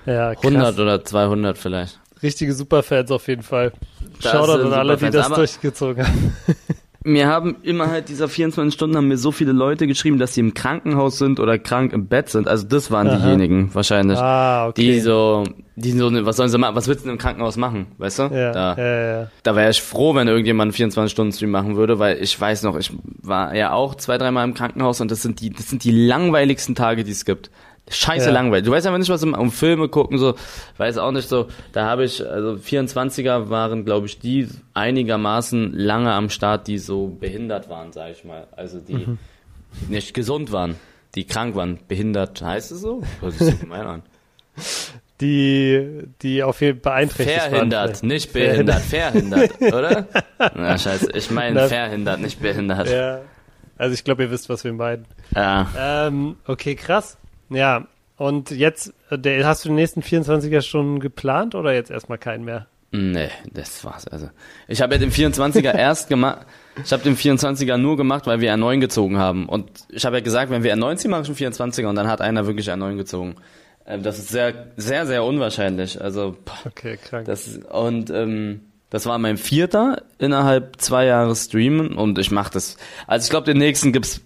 Ja, 0.06 0.34
krass. 0.34 0.44
100 0.44 0.78
oder 0.78 1.04
200 1.04 1.58
vielleicht. 1.58 1.98
Richtige 2.22 2.52
Superfans 2.52 3.10
auf 3.10 3.26
jeden 3.28 3.42
Fall. 3.42 3.72
Shoutout 4.20 4.66
an 4.66 4.72
alle, 4.72 4.96
die 4.96 5.10
das 5.10 5.28
durchgezogen 5.28 6.06
haben. 6.06 6.36
mir 7.08 7.26
haben 7.26 7.56
immer 7.62 7.90
halt 7.90 8.08
dieser 8.08 8.28
24 8.28 8.72
Stunden 8.72 8.96
haben 8.96 9.08
mir 9.08 9.16
so 9.16 9.32
viele 9.32 9.52
Leute 9.52 9.86
geschrieben, 9.86 10.18
dass 10.18 10.34
sie 10.34 10.40
im 10.40 10.54
Krankenhaus 10.54 11.18
sind 11.18 11.40
oder 11.40 11.58
krank 11.58 11.92
im 11.92 12.06
Bett 12.06 12.28
sind. 12.28 12.46
Also 12.46 12.66
das 12.66 12.90
waren 12.90 13.08
Aha. 13.08 13.16
diejenigen 13.16 13.74
wahrscheinlich, 13.74 14.18
ah, 14.18 14.68
okay. 14.68 14.82
die 14.82 15.00
so, 15.00 15.44
die 15.76 15.92
so, 15.92 16.10
was 16.26 16.36
sollen 16.36 16.50
sie 16.50 16.58
machen? 16.58 16.76
Was 16.76 16.86
willst 16.86 17.00
du 17.00 17.04
denn 17.04 17.14
im 17.14 17.18
Krankenhaus 17.18 17.56
machen? 17.56 17.86
Weißt 17.98 18.18
du? 18.18 18.22
Ja, 18.24 18.52
da, 18.52 18.76
ja, 18.76 19.20
ja. 19.20 19.30
da 19.42 19.56
wäre 19.56 19.70
ich 19.70 19.82
froh, 19.82 20.14
wenn 20.14 20.28
irgendjemand 20.28 20.68
einen 20.68 20.72
24 20.74 21.10
Stunden 21.10 21.32
Stream 21.32 21.50
machen 21.50 21.76
würde, 21.76 21.98
weil 21.98 22.22
ich 22.22 22.38
weiß 22.38 22.62
noch, 22.62 22.76
ich 22.76 22.92
war 23.22 23.54
ja 23.54 23.72
auch 23.72 23.94
zwei, 23.94 24.18
dreimal 24.18 24.46
im 24.46 24.54
Krankenhaus 24.54 25.00
und 25.00 25.10
das 25.10 25.22
sind 25.22 25.40
die, 25.40 25.50
das 25.50 25.68
sind 25.68 25.84
die 25.84 25.92
langweiligsten 25.92 26.74
Tage, 26.74 27.04
die 27.04 27.12
es 27.12 27.24
gibt 27.24 27.50
scheiße 27.90 28.26
ja. 28.26 28.32
langweilig. 28.32 28.64
Du 28.64 28.72
weißt 28.72 28.86
einfach 28.86 28.98
nicht, 28.98 29.10
was 29.10 29.22
um, 29.22 29.34
um 29.34 29.50
Filme 29.50 29.88
gucken, 29.88 30.18
so, 30.18 30.34
weiß 30.76 30.98
auch 30.98 31.12
nicht 31.12 31.28
so. 31.28 31.48
Da 31.72 31.86
habe 31.86 32.04
ich, 32.04 32.26
also 32.26 32.52
24er 32.52 33.50
waren, 33.50 33.84
glaube 33.84 34.06
ich, 34.06 34.18
die 34.18 34.48
einigermaßen 34.74 35.72
lange 35.72 36.12
am 36.12 36.30
Start, 36.30 36.66
die 36.66 36.78
so 36.78 37.08
behindert 37.08 37.68
waren, 37.68 37.92
sag 37.92 38.12
ich 38.12 38.24
mal. 38.24 38.46
Also 38.52 38.80
die 38.80 38.94
mhm. 38.94 39.18
nicht 39.88 40.14
gesund 40.14 40.52
waren, 40.52 40.76
die 41.14 41.24
krank 41.24 41.54
waren. 41.54 41.78
Behindert 41.88 42.40
heißt 42.42 42.72
es 42.72 42.80
so? 42.80 43.02
Hört 43.20 43.34
sich 43.34 43.60
gemein 43.60 43.86
an. 43.86 44.02
Die, 45.20 46.04
die 46.22 46.44
auf 46.44 46.60
jeden 46.60 46.80
Fall 46.80 46.92
beeinträchtigt 46.92 47.40
verhindert, 47.40 48.02
waren. 48.02 48.06
nicht 48.06 48.32
behindert, 48.32 48.82
verhindert, 48.82 49.60
oder? 49.60 50.06
Na, 50.38 50.78
scheiße, 50.78 51.10
ich 51.12 51.32
meine 51.32 51.66
verhindert, 51.68 52.20
nicht 52.20 52.40
behindert. 52.40 52.88
Ja. 52.88 53.22
Also 53.78 53.94
ich 53.94 54.04
glaube, 54.04 54.22
ihr 54.22 54.30
wisst, 54.30 54.48
was 54.48 54.62
wir 54.62 54.72
meinen. 54.72 55.06
Ja. 55.34 55.66
Ähm, 56.06 56.36
okay, 56.46 56.76
krass. 56.76 57.18
Ja, 57.50 57.86
und 58.16 58.50
jetzt, 58.50 58.92
äh, 59.10 59.18
der, 59.18 59.46
hast 59.46 59.64
du 59.64 59.68
die 59.68 59.74
nächsten 59.74 60.00
24er 60.02 60.60
Stunden 60.62 61.00
geplant 61.00 61.54
oder 61.54 61.72
jetzt 61.72 61.90
erstmal 61.90 62.18
keinen 62.18 62.44
mehr? 62.44 62.66
Nee, 62.90 63.28
das 63.52 63.84
war's. 63.84 64.08
Also, 64.08 64.30
ich 64.66 64.80
habe 64.80 64.94
ja 64.94 64.98
den 64.98 65.12
24er 65.12 65.74
erst 65.76 66.08
gemacht. 66.08 66.46
Ich 66.82 66.92
habe 66.92 67.02
den 67.02 67.16
24er 67.16 67.76
nur 67.76 67.96
gemacht, 67.96 68.26
weil 68.26 68.40
wir 68.40 68.54
R9 68.54 68.80
gezogen 68.80 69.18
haben. 69.18 69.46
Und 69.46 69.70
ich 69.90 70.06
habe 70.06 70.16
ja 70.16 70.22
gesagt, 70.22 70.50
wenn 70.50 70.62
wir 70.62 70.74
R9 70.74 70.96
ziehen, 70.96 71.10
mache 71.10 71.22
ich 71.22 71.28
einen 71.28 71.54
24er 71.54 71.86
und 71.86 71.96
dann 71.96 72.08
hat 72.08 72.20
einer 72.20 72.46
wirklich 72.46 72.70
R9 72.70 72.96
gezogen. 72.96 73.36
Ähm, 73.86 74.02
das 74.02 74.18
ist 74.18 74.28
sehr, 74.28 74.68
sehr, 74.76 75.06
sehr 75.06 75.24
unwahrscheinlich. 75.24 76.00
Also, 76.00 76.36
okay, 76.64 76.96
krank. 76.96 77.26
Das, 77.26 77.58
und 77.70 78.10
ähm, 78.10 78.60
das 78.90 79.04
war 79.04 79.18
mein 79.18 79.36
vierter 79.36 80.02
innerhalb 80.18 80.80
zwei 80.80 81.04
Jahre 81.04 81.36
Streamen 81.36 81.94
und 81.94 82.18
ich 82.18 82.30
mache 82.30 82.52
das. 82.52 82.78
Also 83.06 83.24
ich 83.24 83.30
glaube, 83.30 83.44
den 83.44 83.58
nächsten 83.58 83.92
gibt's, 83.92 84.22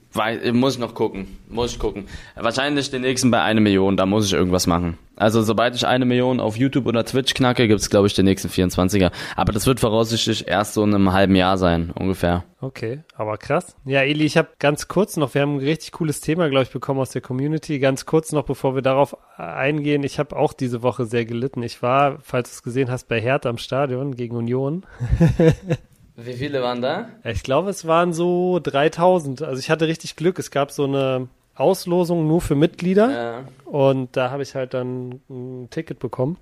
muss 0.52 0.74
ich 0.74 0.80
noch 0.80 0.94
gucken, 0.94 1.38
muss 1.48 1.72
ich 1.72 1.78
gucken. 1.78 2.06
Wahrscheinlich 2.34 2.90
den 2.90 3.02
nächsten 3.02 3.30
bei 3.30 3.42
eine 3.42 3.60
Million, 3.60 3.96
da 3.96 4.06
muss 4.06 4.26
ich 4.26 4.32
irgendwas 4.32 4.66
machen. 4.66 4.98
Also 5.16 5.42
sobald 5.42 5.74
ich 5.74 5.86
eine 5.86 6.04
Million 6.04 6.40
auf 6.40 6.56
YouTube 6.56 6.86
oder 6.86 7.04
Twitch 7.04 7.34
knacke, 7.34 7.68
gibt's 7.68 7.90
glaube 7.90 8.06
ich 8.06 8.14
den 8.14 8.24
nächsten 8.24 8.48
24er. 8.48 9.10
Aber 9.36 9.52
das 9.52 9.66
wird 9.66 9.80
voraussichtlich 9.80 10.48
erst 10.48 10.74
so 10.74 10.82
in 10.84 10.94
einem 10.94 11.12
halben 11.12 11.36
Jahr 11.36 11.58
sein, 11.58 11.92
ungefähr. 11.94 12.44
Okay, 12.60 13.00
aber 13.14 13.38
krass. 13.38 13.76
Ja, 13.84 14.02
Eli, 14.02 14.24
ich 14.24 14.36
habe 14.36 14.48
ganz 14.58 14.88
kurz 14.88 15.16
noch, 15.16 15.34
wir 15.34 15.42
haben 15.42 15.56
ein 15.56 15.60
richtig 15.60 15.92
cooles 15.92 16.20
Thema, 16.20 16.48
glaube 16.48 16.64
ich, 16.64 16.70
bekommen 16.70 17.00
aus 17.00 17.10
der 17.10 17.22
Community. 17.22 17.78
Ganz 17.78 18.06
kurz 18.06 18.32
noch, 18.32 18.44
bevor 18.44 18.74
wir 18.74 18.82
darauf 18.82 19.16
eingehen, 19.36 20.04
ich 20.04 20.18
habe 20.18 20.36
auch 20.36 20.52
diese 20.52 20.82
Woche 20.82 21.04
sehr 21.04 21.24
gelitten. 21.24 21.62
Ich 21.62 21.82
war, 21.82 22.18
falls 22.22 22.50
du 22.50 22.54
es 22.54 22.62
gesehen 22.62 22.90
hast, 22.90 23.08
bei 23.08 23.20
Hertha 23.20 23.48
am 23.48 23.58
Stadion 23.58 24.14
gegen 24.14 24.36
Union. 24.36 24.84
Wie 26.16 26.34
viele 26.34 26.62
waren 26.62 26.82
da? 26.82 27.08
Ich 27.24 27.42
glaube, 27.42 27.70
es 27.70 27.86
waren 27.86 28.12
so 28.12 28.60
3000. 28.62 29.42
Also 29.42 29.58
ich 29.58 29.70
hatte 29.70 29.86
richtig 29.86 30.16
Glück. 30.16 30.38
Es 30.38 30.50
gab 30.50 30.70
so 30.70 30.84
eine 30.84 31.28
Auslosung 31.54 32.26
nur 32.26 32.40
für 32.40 32.54
Mitglieder. 32.54 33.10
Ja. 33.10 33.44
Und 33.64 34.16
da 34.16 34.30
habe 34.30 34.42
ich 34.42 34.54
halt 34.54 34.74
dann 34.74 35.20
ein 35.30 35.68
Ticket 35.70 35.98
bekommen. 35.98 36.36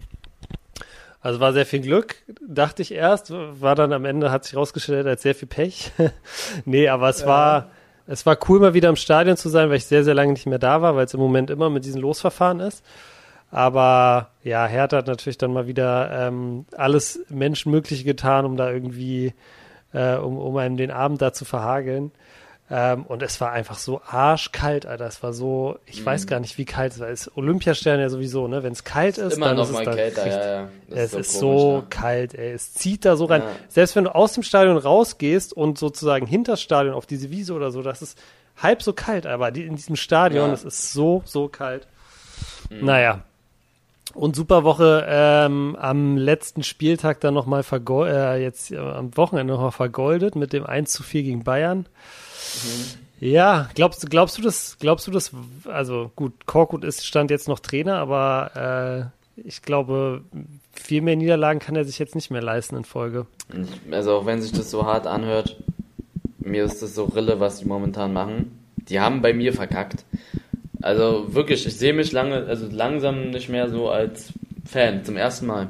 Also 1.22 1.38
war 1.38 1.52
sehr 1.52 1.66
viel 1.66 1.80
Glück, 1.80 2.16
dachte 2.46 2.80
ich 2.80 2.92
erst, 2.92 3.30
war 3.30 3.74
dann 3.74 3.92
am 3.92 4.06
Ende, 4.06 4.30
hat 4.30 4.44
sich 4.44 4.56
rausgestellt 4.56 5.06
als 5.06 5.20
sehr 5.20 5.34
viel 5.34 5.48
Pech. 5.48 5.92
nee, 6.64 6.88
aber 6.88 7.10
es 7.10 7.20
ja. 7.20 7.26
war, 7.26 7.70
es 8.06 8.24
war 8.24 8.38
cool, 8.48 8.58
mal 8.58 8.72
wieder 8.72 8.88
im 8.88 8.96
Stadion 8.96 9.36
zu 9.36 9.50
sein, 9.50 9.68
weil 9.68 9.76
ich 9.76 9.84
sehr, 9.84 10.02
sehr 10.02 10.14
lange 10.14 10.32
nicht 10.32 10.46
mehr 10.46 10.58
da 10.58 10.80
war, 10.80 10.96
weil 10.96 11.04
es 11.04 11.12
im 11.12 11.20
Moment 11.20 11.50
immer 11.50 11.68
mit 11.68 11.84
diesen 11.84 12.00
Losverfahren 12.00 12.60
ist. 12.60 12.82
Aber 13.50 14.30
ja, 14.44 14.64
Hertha 14.66 14.96
hat 14.96 15.08
natürlich 15.08 15.36
dann 15.36 15.52
mal 15.52 15.66
wieder 15.66 16.10
ähm, 16.28 16.64
alles 16.74 17.20
Menschenmögliche 17.28 18.04
getan, 18.04 18.46
um 18.46 18.56
da 18.56 18.70
irgendwie, 18.70 19.34
äh, 19.92 20.16
um, 20.16 20.38
um 20.38 20.56
einem 20.56 20.76
den 20.76 20.90
Abend 20.90 21.20
da 21.22 21.32
zu 21.32 21.44
verhageln. 21.44 22.12
Ähm, 22.72 23.04
und 23.06 23.20
es 23.22 23.40
war 23.40 23.50
einfach 23.50 23.78
so 23.78 24.00
arschkalt, 24.06 24.86
Alter. 24.86 25.06
Es 25.06 25.24
war 25.24 25.32
so, 25.32 25.78
ich 25.86 26.02
mhm. 26.02 26.06
weiß 26.06 26.28
gar 26.28 26.38
nicht, 26.38 26.56
wie 26.56 26.64
kalt 26.64 26.92
es 26.92 27.00
war. 27.00 27.08
Es 27.08 27.26
ist 27.26 27.36
Olympiastern 27.36 27.98
ja 27.98 28.08
sowieso, 28.08 28.46
ne? 28.46 28.62
Wenn 28.62 28.72
es 28.72 28.84
kalt 28.84 29.18
ist, 29.18 29.36
Immer 29.36 29.46
dann 29.46 29.56
noch 29.56 29.64
ist 29.64 29.72
mal 29.72 29.88
es 29.88 29.96
kälter, 29.96 30.24
richtig, 30.24 30.40
ja, 30.40 30.60
ja. 30.60 30.68
es 30.90 31.12
ist, 31.12 31.18
ist 31.18 31.32
so, 31.32 31.48
komisch, 31.48 31.62
so 31.62 31.76
ja. 31.78 31.86
kalt, 31.90 32.34
ey. 32.34 32.52
Es 32.52 32.72
zieht 32.74 33.04
da 33.04 33.16
so 33.16 33.24
rein. 33.24 33.42
Ja. 33.42 33.48
Selbst 33.68 33.96
wenn 33.96 34.04
du 34.04 34.14
aus 34.14 34.34
dem 34.34 34.44
Stadion 34.44 34.76
rausgehst 34.76 35.52
und 35.52 35.78
sozusagen 35.78 36.26
hinter 36.26 36.52
das 36.52 36.62
Stadion 36.62 36.94
auf 36.94 37.06
diese 37.06 37.30
Wiese 37.30 37.54
oder 37.54 37.72
so, 37.72 37.82
das 37.82 38.02
ist 38.02 38.16
halb 38.56 38.82
so 38.82 38.92
kalt, 38.92 39.26
aber 39.26 39.50
die, 39.50 39.64
in 39.64 39.74
diesem 39.74 39.96
Stadion, 39.96 40.52
es 40.52 40.62
ist 40.62 40.92
so, 40.92 41.22
so 41.24 41.48
kalt. 41.48 41.88
Mhm. 42.70 42.84
Naja. 42.84 43.24
Und 44.14 44.34
super 44.34 44.64
Woche 44.64 45.06
ähm, 45.08 45.76
am 45.78 46.16
letzten 46.16 46.62
Spieltag 46.62 47.20
dann 47.20 47.34
nochmal 47.34 47.62
vergoldet, 47.62 48.14
äh, 48.14 48.42
jetzt 48.42 48.72
äh, 48.72 48.78
am 48.78 49.16
Wochenende 49.16 49.54
nochmal 49.54 49.72
vergoldet 49.72 50.34
mit 50.34 50.52
dem 50.52 50.66
1 50.66 50.90
zu 50.90 51.02
4 51.02 51.22
gegen 51.22 51.44
Bayern. 51.44 51.80
Mhm. 52.64 53.00
Ja, 53.20 53.68
glaubst 53.74 54.02
du, 54.02 54.08
glaubst 54.08 54.38
du 54.38 54.42
das, 54.42 54.78
glaubst 54.80 55.06
du 55.06 55.10
das, 55.10 55.32
also 55.66 56.10
gut, 56.16 56.46
Korkut 56.46 56.84
ist, 56.84 57.06
stand 57.06 57.30
jetzt 57.30 57.48
noch 57.48 57.60
Trainer, 57.60 57.98
aber 57.98 59.10
äh, 59.36 59.42
ich 59.46 59.60
glaube, 59.62 60.22
viel 60.72 61.02
mehr 61.02 61.16
Niederlagen 61.16 61.60
kann 61.60 61.76
er 61.76 61.84
sich 61.84 61.98
jetzt 61.98 62.14
nicht 62.14 62.30
mehr 62.30 62.42
leisten 62.42 62.76
in 62.76 62.84
Folge. 62.84 63.26
Also 63.90 64.16
auch 64.16 64.26
wenn 64.26 64.40
sich 64.40 64.52
das 64.52 64.70
so 64.70 64.86
hart 64.86 65.06
anhört, 65.06 65.56
mir 66.38 66.64
ist 66.64 66.82
das 66.82 66.94
so 66.94 67.04
Rille, 67.04 67.40
was 67.40 67.58
die 67.58 67.66
momentan 67.66 68.12
machen. 68.12 68.58
Die 68.76 69.00
haben 69.00 69.20
bei 69.20 69.34
mir 69.34 69.52
verkackt. 69.52 70.04
Also 70.82 71.34
wirklich, 71.34 71.66
ich 71.66 71.76
sehe 71.76 71.92
mich 71.92 72.12
lange, 72.12 72.46
also 72.46 72.66
langsam 72.70 73.30
nicht 73.30 73.48
mehr 73.48 73.68
so 73.68 73.90
als 73.90 74.32
Fan, 74.64 75.04
zum 75.04 75.16
ersten 75.16 75.46
Mal. 75.46 75.68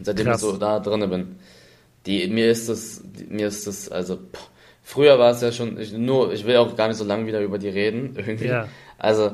Seitdem 0.00 0.26
Krass. 0.26 0.42
ich 0.42 0.48
so 0.48 0.56
da 0.56 0.80
drinne 0.80 1.08
bin. 1.08 1.36
Die, 2.06 2.26
mir 2.28 2.50
ist 2.50 2.68
das, 2.68 3.02
mir 3.28 3.46
ist 3.46 3.66
das, 3.66 3.90
also, 3.90 4.16
pff, 4.16 4.50
Früher 4.82 5.18
war 5.18 5.30
es 5.30 5.40
ja 5.40 5.52
schon, 5.52 5.80
ich, 5.80 5.92
nur, 5.92 6.32
ich 6.32 6.44
will 6.44 6.56
auch 6.56 6.76
gar 6.76 6.88
nicht 6.88 6.96
so 6.96 7.04
lange 7.04 7.26
wieder 7.26 7.40
über 7.40 7.58
die 7.58 7.68
reden, 7.68 8.14
irgendwie. 8.16 8.48
Ja. 8.48 8.68
Also, 8.98 9.32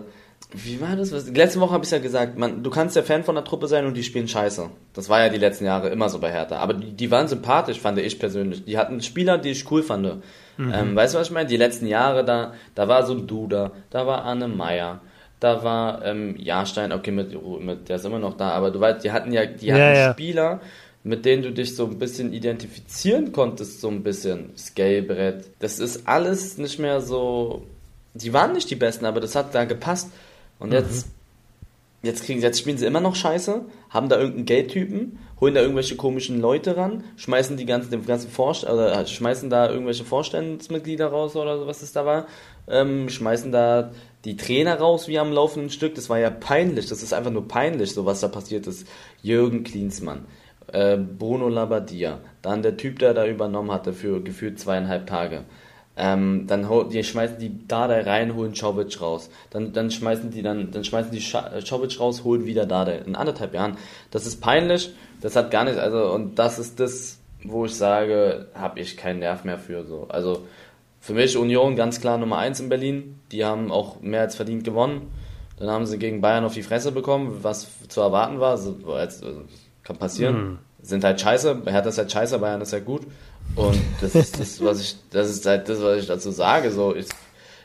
Wie 0.52 0.80
war 0.80 0.94
das? 0.94 1.12
Was, 1.12 1.28
letzte 1.28 1.60
Woche 1.60 1.72
habe 1.72 1.84
ich 1.84 1.90
ja 1.90 1.98
gesagt, 1.98 2.38
man, 2.38 2.62
du 2.62 2.70
kannst 2.70 2.96
ja 2.96 3.02
Fan 3.02 3.24
von 3.24 3.34
der 3.34 3.44
Truppe 3.44 3.66
sein 3.66 3.86
und 3.86 3.94
die 3.94 4.02
spielen 4.02 4.28
scheiße. 4.28 4.68
Das 4.92 5.08
war 5.08 5.20
ja 5.20 5.28
die 5.30 5.38
letzten 5.38 5.64
Jahre 5.64 5.88
immer 5.88 6.08
so 6.08 6.18
bei 6.18 6.30
Hertha. 6.30 6.58
Aber 6.58 6.74
die, 6.74 6.92
die 6.92 7.10
waren 7.10 7.28
sympathisch, 7.28 7.80
fand 7.80 7.98
ich 7.98 8.18
persönlich. 8.18 8.64
Die 8.64 8.78
hatten 8.78 9.02
Spieler, 9.02 9.38
die 9.38 9.50
ich 9.50 9.70
cool 9.70 9.82
fand. 9.82 10.22
Mhm. 10.58 10.72
Ähm, 10.74 10.96
weißt 10.96 11.14
du, 11.14 11.18
was 11.18 11.28
ich 11.28 11.32
meine? 11.32 11.48
Die 11.48 11.56
letzten 11.56 11.86
Jahre, 11.86 12.24
da, 12.24 12.52
da 12.74 12.88
war 12.88 13.06
so 13.06 13.14
ein 13.14 13.26
Duda, 13.26 13.70
da 13.90 14.06
war 14.06 14.24
Anne 14.24 14.48
Meyer, 14.48 15.00
da 15.40 15.62
war 15.62 16.04
ähm, 16.04 16.36
Jahrstein, 16.36 16.92
okay, 16.92 17.12
mit, 17.12 17.30
mit, 17.62 17.88
der 17.88 17.96
ist 17.96 18.04
immer 18.04 18.18
noch 18.18 18.36
da, 18.36 18.50
aber 18.50 18.70
du 18.70 18.80
weißt, 18.80 19.04
die 19.04 19.12
hatten 19.12 19.32
ja, 19.32 19.46
die 19.46 19.72
hatten 19.72 19.96
ja. 19.96 20.12
Spieler, 20.12 20.60
mit 21.04 21.24
denen 21.24 21.44
du 21.44 21.52
dich 21.52 21.76
so 21.76 21.86
ein 21.86 21.98
bisschen 21.98 22.32
identifizieren 22.32 23.32
konntest, 23.32 23.80
so 23.80 23.88
ein 23.88 24.02
bisschen. 24.02 24.50
Scalebrett. 24.56 25.44
Das 25.60 25.78
ist 25.78 26.08
alles 26.08 26.58
nicht 26.58 26.78
mehr 26.78 27.00
so. 27.00 27.62
Die 28.14 28.32
waren 28.32 28.52
nicht 28.52 28.68
die 28.68 28.76
Besten, 28.76 29.06
aber 29.06 29.20
das 29.20 29.36
hat 29.36 29.54
da 29.54 29.64
gepasst. 29.64 30.10
Und 30.58 30.72
jetzt, 30.72 31.06
mhm. 31.06 31.12
jetzt, 32.02 32.24
kriegen, 32.24 32.42
jetzt 32.42 32.58
spielen 32.58 32.78
sie 32.78 32.86
immer 32.86 33.00
noch 33.00 33.14
scheiße, 33.14 33.62
haben 33.90 34.08
da 34.08 34.16
irgendeinen 34.16 34.46
Geldtypen, 34.46 35.18
holen 35.40 35.54
da 35.54 35.61
irgendwelche 35.61 35.97
komischen 35.97 36.40
Leute 36.40 36.76
ran, 36.76 37.04
schmeißen 37.16 37.57
die 37.57 37.66
ganzen, 37.66 37.90
den 37.90 38.04
ganzen 38.04 38.30
Vorst 38.30 38.64
oder 38.64 39.00
äh, 39.00 39.07
schmeißen 39.07 39.50
da 39.50 39.71
irgendwelche 39.71 40.04
Vorstandsmitglieder 40.04 41.07
raus 41.07 41.37
oder 41.37 41.66
was 41.66 41.80
das 41.80 41.92
da 41.92 42.04
war, 42.04 42.26
ähm, 42.68 43.09
schmeißen 43.09 43.52
da 43.52 43.90
die 44.25 44.37
Trainer 44.37 44.78
raus 44.78 45.09
wie 45.09 45.18
am 45.18 45.33
laufenden 45.33 45.71
Stück. 45.71 45.95
Das 45.95 46.11
war 46.11 46.18
ja 46.18 46.30
peinlich, 46.30 46.87
das 46.87 47.02
ist 47.02 47.12
einfach 47.12 47.30
nur 47.30 47.47
peinlich, 47.47 47.92
so 47.92 48.04
was 48.04 48.21
da 48.21 48.28
passiert 48.28 48.66
ist. 48.66 48.87
Jürgen 49.23 49.64
Klinsmann, 49.64 50.26
äh, 50.73 50.97
Bruno 50.97 51.49
Labbadia, 51.49 52.18
dann 52.42 52.62
der 52.62 52.76
Typ, 52.76 52.99
der 52.99 53.14
da 53.14 53.26
übernommen 53.26 53.71
hatte 53.71 53.92
für 53.92 54.23
gefühlt 54.23 54.59
zweieinhalb 54.59 55.07
Tage. 55.07 55.45
Ähm, 56.00 56.45
dann 56.47 56.68
die 56.90 57.02
schmeißen 57.02 57.38
die 57.40 57.66
Dada 57.66 58.00
rein, 58.02 58.37
holen 58.37 58.54
Czovic 58.54 59.00
raus. 59.00 59.30
Dann, 59.50 59.73
dann 59.73 59.90
schmeißen 59.90 60.30
die 60.30 60.42
dann, 60.42 60.71
dann 60.71 60.85
schmeißen 60.85 61.11
die 61.11 61.18
Czovic 61.18 61.99
raus, 61.99 62.23
holen 62.23 62.47
wieder 62.47 62.66
Dada. 62.66 62.92
In 62.92 63.16
anderthalb 63.16 63.52
Jahren. 63.52 63.76
Das 64.12 64.25
ist 64.25 64.40
peinlich. 64.40 64.95
Das 65.20 65.37
hat 65.37 65.50
gar 65.50 65.64
nichts. 65.64 65.78
Also 65.78 66.12
und 66.12 66.38
das 66.38 66.58
ist 66.58 66.80
das, 66.80 67.18
wo 67.44 67.64
ich 67.64 67.75
sage, 67.75 68.48
habe 68.54 68.80
ich 68.80 68.96
keinen 68.96 69.20
Nerv 69.20 69.44
mehr 69.44 69.58
für. 69.58 69.84
So. 69.84 70.06
Also 70.08 70.46
für 71.00 71.14
mich 71.14 71.37
Union 71.37 71.76
ganz 71.76 72.00
klar 72.00 72.18
Nummer 72.18 72.38
eins 72.38 72.60
in 72.60 72.68
Berlin. 72.68 73.20
Die 73.32 73.44
haben 73.44 73.70
auch 73.70 74.00
mehr 74.00 74.22
als 74.22 74.37
verdient 74.37 74.64
gewonnen. 74.64 75.12
Dann 75.58 75.70
haben 75.70 75.87
sie 75.87 75.98
gegen 75.98 76.20
Bayern 76.20 76.44
auf 76.44 76.54
die 76.54 76.62
Fresse 76.62 76.92
bekommen, 76.92 77.38
was 77.42 77.66
zu 77.88 78.00
erwarten 78.00 78.38
war. 78.40 78.58
So, 78.58 78.76
als, 78.92 79.22
kann 79.82 79.96
passieren. 79.96 80.37
Mhm. 80.37 80.58
Sind 80.82 81.02
halt 81.02 81.20
scheiße. 81.20 81.62
Hertha 81.66 81.88
ist 81.88 81.98
halt 81.98 82.12
scheiße, 82.12 82.38
Bayern 82.38 82.60
ist 82.60 82.72
halt 82.72 82.84
gut. 82.84 83.02
Und 83.56 83.80
das 84.00 84.14
ist 84.14 84.38
das, 84.38 84.62
was 84.62 84.80
ich, 84.80 84.96
das 85.10 85.30
ist 85.30 85.46
halt 85.46 85.68
das, 85.68 85.82
was 85.82 85.98
ich 85.98 86.06
dazu 86.06 86.30
sage. 86.30 86.70
So, 86.70 86.94
ich, 86.94 87.06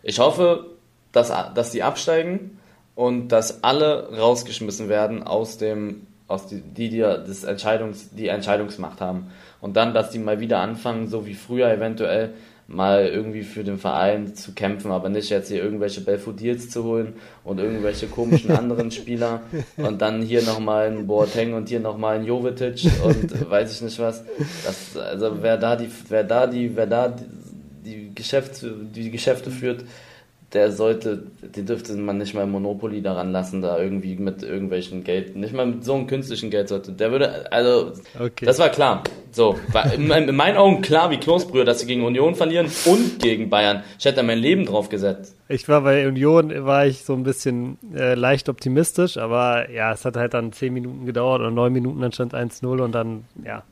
ich 0.02 0.20
hoffe, 0.20 0.66
dass, 1.12 1.32
dass 1.54 1.72
die 1.72 1.84
absteigen 1.84 2.58
und 2.96 3.30
dass 3.30 3.64
alle 3.64 4.10
rausgeschmissen 4.18 4.90
werden 4.90 5.24
aus 5.24 5.58
dem, 5.58 6.08
aus 6.28 6.48
die, 6.48 6.62
die, 6.62 6.90
die 6.90 7.00
das 7.00 7.44
Entscheidungs, 7.44 8.12
die 8.12 8.28
Entscheidungsmacht 8.28 9.02
haben. 9.02 9.28
Und 9.62 9.76
dann, 9.76 9.94
dass 9.94 10.10
die 10.10 10.20
mal 10.20 10.40
wieder 10.40 10.60
anfangen, 10.60 11.08
so 11.08 11.26
wie 11.26 11.34
früher 11.34 11.72
eventuell, 11.72 12.34
mal 12.68 13.08
irgendwie 13.08 13.44
für 13.44 13.64
den 13.64 13.78
Verein 13.78 14.36
zu 14.36 14.54
kämpfen, 14.54 14.92
aber 14.92 15.10
nicht 15.10 15.30
jetzt 15.30 15.50
hier 15.50 15.62
irgendwelche 15.62 16.02
Belfodils 16.02 16.70
zu 16.70 16.84
holen 16.86 17.14
und 17.44 17.60
irgendwelche 17.60 18.08
komischen 18.08 18.52
anderen 18.58 18.90
Spieler 18.90 19.42
und 19.78 20.02
dann 20.02 20.22
hier 20.22 20.42
nochmal 20.44 20.88
ein 20.88 21.06
Boateng 21.06 21.54
und 21.54 21.70
hier 21.70 21.82
nochmal 21.82 22.20
ein 22.20 22.26
Jovetic 22.26 22.90
und 23.04 23.50
weiß 23.50 23.74
ich 23.74 23.82
nicht 23.82 24.00
was. 24.00 24.24
Das, 24.66 24.98
also 24.98 25.42
wer 25.42 25.58
da 25.58 25.76
die, 25.76 25.90
wer 26.08 26.24
da 26.24 26.48
die, 26.48 26.76
wer 26.76 26.88
da 26.88 27.10
die, 27.10 27.26
die 27.84 28.16
Geschäfte, 28.16 28.74
die 28.96 29.12
Geschäfte 29.12 29.52
führt, 29.52 29.84
der 30.54 30.72
sollte, 30.72 31.24
die 31.42 31.66
dürfte 31.66 31.94
man 31.96 32.20
nicht 32.20 32.36
mal 32.36 32.46
Monopoly 32.46 33.02
daran 33.02 33.32
lassen, 33.32 33.62
da 33.62 33.80
irgendwie 33.80 34.16
mit 34.16 34.44
irgendwelchen 34.44 35.04
Geld, 35.04 35.36
nicht 35.36 35.54
mal 35.54 35.66
mit 35.66 35.84
so 35.84 35.96
einem 35.96 36.06
künstlichen 36.06 36.52
Geld 36.52 36.70
sollte. 36.70 36.92
Der 36.92 37.12
würde, 37.12 37.52
also, 37.52 37.94
okay. 38.20 38.46
das 38.46 38.60
war 38.60 38.70
klar. 38.70 39.04
So, 39.32 39.58
war 39.72 39.92
in, 39.92 40.10
in, 40.12 40.36
meinen 40.36 40.58
Augen 40.58 40.82
klar 40.82 41.10
wie 41.10 41.18
Kloßbrühe, 41.18 41.66
dass 41.66 41.80
sie 41.80 41.88
gegen 41.88 42.04
Union 42.04 42.36
verlieren 42.36 42.68
und 42.86 43.20
gegen 43.20 43.50
Bayern. 43.50 43.84
Ich 43.98 44.06
hätte 44.06 44.18
da 44.18 44.24
mein 44.24 44.38
Leben 44.38 44.66
drauf 44.66 44.90
gesetzt. 44.90 45.36
Ich 45.50 45.68
war 45.68 45.82
bei 45.82 46.08
Union, 46.08 46.52
war 46.66 46.86
ich 46.86 47.04
so 47.04 47.14
ein 47.14 47.24
bisschen 47.24 47.80
äh, 47.96 48.14
leicht 48.14 48.48
optimistisch, 48.48 49.18
aber 49.18 49.72
ja, 49.72 49.92
es 49.92 50.06
hat 50.06 50.18
halt 50.18 50.36
dann 50.36 50.54
zehn 50.54 50.72
Minuten 50.72 51.08
gedauert 51.08 51.42
oder 51.42 51.50
neun 51.50 51.74
Minuten, 51.74 52.00
dann 52.00 52.12
stand 52.12 52.36
1-0 52.36 52.80
und 52.80 52.92
dann, 52.92 53.26
ja, 53.44 53.64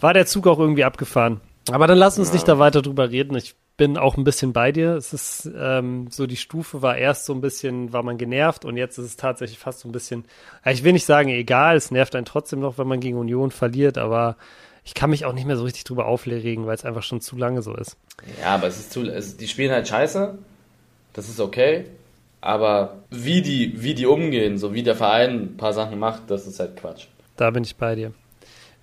war 0.00 0.14
der 0.14 0.26
Zug 0.26 0.46
auch 0.46 0.60
irgendwie 0.60 0.84
abgefahren. 0.84 1.40
Aber 1.72 1.86
dann 1.86 1.98
lass 1.98 2.18
uns 2.18 2.28
ja. 2.28 2.34
nicht 2.34 2.46
da 2.46 2.58
weiter 2.58 2.82
drüber 2.82 3.10
reden. 3.10 3.36
Ich 3.36 3.54
bin 3.76 3.96
auch 3.96 4.16
ein 4.16 4.24
bisschen 4.24 4.52
bei 4.52 4.72
dir. 4.72 4.94
Es 4.94 5.12
ist 5.12 5.50
ähm, 5.56 6.06
so, 6.10 6.26
die 6.26 6.36
Stufe 6.36 6.82
war 6.82 6.96
erst 6.96 7.26
so 7.26 7.32
ein 7.32 7.40
bisschen, 7.40 7.92
war 7.92 8.02
man 8.02 8.18
genervt 8.18 8.64
und 8.64 8.76
jetzt 8.76 8.98
ist 8.98 9.04
es 9.06 9.16
tatsächlich 9.16 9.58
fast 9.58 9.80
so 9.80 9.88
ein 9.88 9.92
bisschen, 9.92 10.24
ich 10.64 10.84
will 10.84 10.92
nicht 10.92 11.06
sagen 11.06 11.28
egal, 11.28 11.76
es 11.76 11.90
nervt 11.90 12.14
einen 12.14 12.26
trotzdem 12.26 12.60
noch, 12.60 12.78
wenn 12.78 12.86
man 12.86 13.00
gegen 13.00 13.18
Union 13.18 13.50
verliert, 13.50 13.98
aber 13.98 14.36
ich 14.84 14.94
kann 14.94 15.10
mich 15.10 15.24
auch 15.24 15.32
nicht 15.32 15.46
mehr 15.46 15.56
so 15.56 15.64
richtig 15.64 15.84
drüber 15.84 16.06
aufregen, 16.06 16.66
weil 16.66 16.74
es 16.74 16.84
einfach 16.84 17.02
schon 17.02 17.20
zu 17.20 17.36
lange 17.36 17.62
so 17.62 17.74
ist. 17.74 17.96
Ja, 18.40 18.54
aber 18.54 18.68
es 18.68 18.78
ist 18.78 18.92
zu, 18.92 19.02
es, 19.02 19.36
die 19.36 19.48
spielen 19.48 19.72
halt 19.72 19.88
scheiße, 19.88 20.38
das 21.12 21.28
ist 21.28 21.40
okay, 21.40 21.86
aber 22.40 22.98
wie 23.10 23.42
die, 23.42 23.82
wie 23.82 23.94
die 23.94 24.06
umgehen, 24.06 24.58
so 24.58 24.74
wie 24.74 24.82
der 24.82 24.94
Verein 24.94 25.30
ein 25.30 25.56
paar 25.56 25.72
Sachen 25.72 25.98
macht, 25.98 26.30
das 26.30 26.46
ist 26.46 26.60
halt 26.60 26.76
Quatsch. 26.76 27.06
Da 27.36 27.50
bin 27.50 27.64
ich 27.64 27.76
bei 27.76 27.94
dir. 27.96 28.12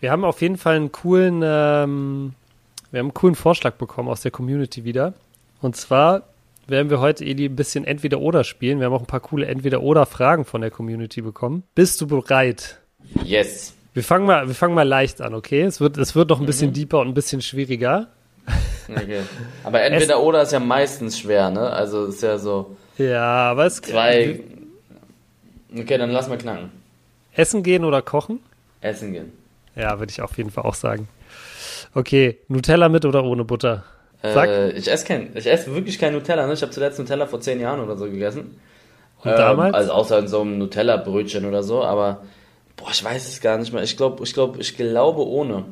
Wir 0.02 0.12
haben 0.12 0.26
auf 0.26 0.42
jeden 0.42 0.58
Fall 0.58 0.76
einen 0.76 0.92
coolen, 0.92 1.42
ähm, 1.46 2.34
wir 2.92 3.00
haben 3.00 3.08
einen 3.08 3.14
coolen 3.14 3.36
Vorschlag 3.36 3.74
bekommen 3.76 4.10
aus 4.10 4.22
der 4.22 4.32
Community 4.32 4.84
wieder. 4.84 5.14
Und 5.62 5.76
zwar 5.76 6.24
werden 6.68 6.90
wir 6.90 7.00
heute 7.00 7.24
Eli 7.26 7.46
ein 7.46 7.56
bisschen 7.56 7.86
Entweder-Oder 7.86 8.44
spielen. 8.44 8.80
Wir 8.80 8.88
haben 8.88 8.94
auch 8.94 9.02
ein 9.02 9.08
paar 9.08 9.20
coole 9.22 9.46
Entweder-Oder-Fragen 9.46 10.46
von 10.46 10.62
der 10.62 10.72
Community 10.72 11.22
bekommen. 11.22 11.64
Bist 11.74 12.02
du 12.02 12.08
bereit? 12.08 12.80
Yes. 13.24 13.74
Wir 13.94 14.04
fangen 14.04 14.26
mal, 14.26 14.48
wir 14.48 14.56
fangen 14.56 14.74
mal 14.74 14.88
leicht 14.88 15.22
an, 15.22 15.34
okay? 15.34 15.62
Es 15.62 15.80
wird, 15.80 15.98
es 15.98 16.16
wird 16.16 16.30
noch 16.30 16.40
ein 16.40 16.46
bisschen 16.46 16.70
mhm. 16.70 16.74
deeper 16.74 17.00
und 17.00 17.10
ein 17.10 17.14
bisschen 17.14 17.42
schwieriger. 17.42 18.08
Okay. 18.90 19.22
Aber 19.64 19.82
entweder 19.82 20.16
es, 20.16 20.22
oder 20.22 20.42
ist 20.42 20.52
ja 20.52 20.60
meistens 20.60 21.20
schwer, 21.20 21.50
ne? 21.50 21.70
Also 21.70 22.06
ist 22.06 22.22
ja 22.24 22.38
so. 22.38 22.76
Ja, 22.98 23.52
aber 23.52 23.66
es 23.66 23.82
zwei. 23.82 24.42
Okay, 25.74 25.98
dann 25.98 26.10
lass 26.10 26.28
mal 26.28 26.38
knacken. 26.38 26.72
Essen 27.34 27.64
gehen 27.64 27.86
oder 27.86 28.02
kochen? 28.02 28.40
Essen 28.82 29.14
gehen. 29.14 29.32
Ja, 29.76 30.00
würde 30.00 30.12
ich 30.12 30.22
auf 30.22 30.38
jeden 30.38 30.52
Fall 30.52 30.66
auch 30.66 30.74
sagen. 30.74 31.08
Okay, 31.94 32.40
Nutella 32.48 32.90
mit 32.90 33.06
oder 33.06 33.24
ohne 33.24 33.44
Butter? 33.44 33.84
Sag. 34.24 34.50
Äh, 34.50 34.72
ich 34.72 34.90
esse 34.90 35.06
kein, 35.06 35.32
ich 35.36 35.48
esse 35.48 35.74
wirklich 35.74 35.98
kein 35.98 36.14
Nutella. 36.14 36.46
Ne? 36.46 36.54
Ich 36.54 36.62
habe 36.62 36.72
zuletzt 36.72 37.00
Nutella 37.00 37.26
vor 37.26 37.42
zehn 37.42 37.60
Jahren 37.60 37.80
oder 37.80 37.98
so 37.98 38.06
gegessen. 38.06 38.60
Und 39.24 39.32
ähm, 39.32 39.38
damals? 39.38 39.74
Also 39.74 39.92
außer 39.92 40.20
in 40.20 40.28
so 40.28 40.42
einem 40.42 40.58
Nutella-Brötchen 40.60 41.46
oder 41.46 41.64
so. 41.64 41.84
Aber 41.84 42.24
boah, 42.78 42.90
ich 42.92 43.04
weiß 43.04 43.28
es 43.28 43.42
gar 43.42 43.58
nicht 43.58 43.74
mehr. 43.74 43.84
Ich 43.84 43.98
glaube, 43.98 44.24
ich 44.24 44.34
glaube, 44.34 44.60
ich 44.60 44.78
glaube 44.78 45.26
ohne. 45.26 45.66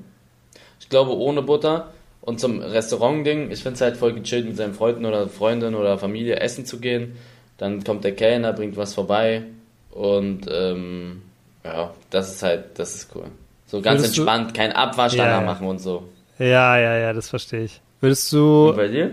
Ich 0.80 0.89
glaube 0.89 1.16
ohne 1.16 1.42
Butter. 1.42 1.89
Und 2.22 2.39
zum 2.39 2.60
Restaurant-Ding, 2.60 3.51
ich 3.51 3.63
finde 3.63 3.75
es 3.75 3.82
halt 3.82 3.98
voll 3.98 4.13
gechillt 4.13 4.46
mit 4.46 4.58
seinen 4.58 4.74
Freunden 4.74 5.06
oder 5.06 5.28
Freundinnen 5.28 5.75
oder 5.75 5.98
Familie 5.98 6.38
essen 6.38 6.66
zu 6.66 6.80
gehen. 6.80 7.18
Dann 7.58 7.84
kommt 7.84 8.04
der 8.04 8.16
Kellner, 8.16 8.54
bringt 8.54 8.78
was 8.78 8.94
vorbei. 8.94 9.44
Und 9.92 10.42
ähm, 10.51 11.22
ja, 11.63 11.94
das 12.10 12.34
ist 12.34 12.44
halt, 12.44 12.78
das 12.78 12.96
ist 12.96 13.16
cool. 13.16 13.25
So 13.70 13.82
ganz 13.82 14.00
Würdest 14.00 14.18
entspannt, 14.18 14.52
du? 14.52 14.54
kein 14.56 14.72
Abwasch 14.72 15.14
ja, 15.14 15.26
danach 15.26 15.46
machen 15.46 15.68
und 15.68 15.80
so. 15.80 16.10
Ja, 16.40 16.78
ja, 16.78 16.98
ja, 16.98 17.14
das 17.14 17.30
verstehe 17.30 17.66
ich. 17.66 17.82
Würdest 18.02 18.32
du. 18.34 18.70
Und 18.70 18.78
bei 18.78 18.88
dir? 18.88 19.12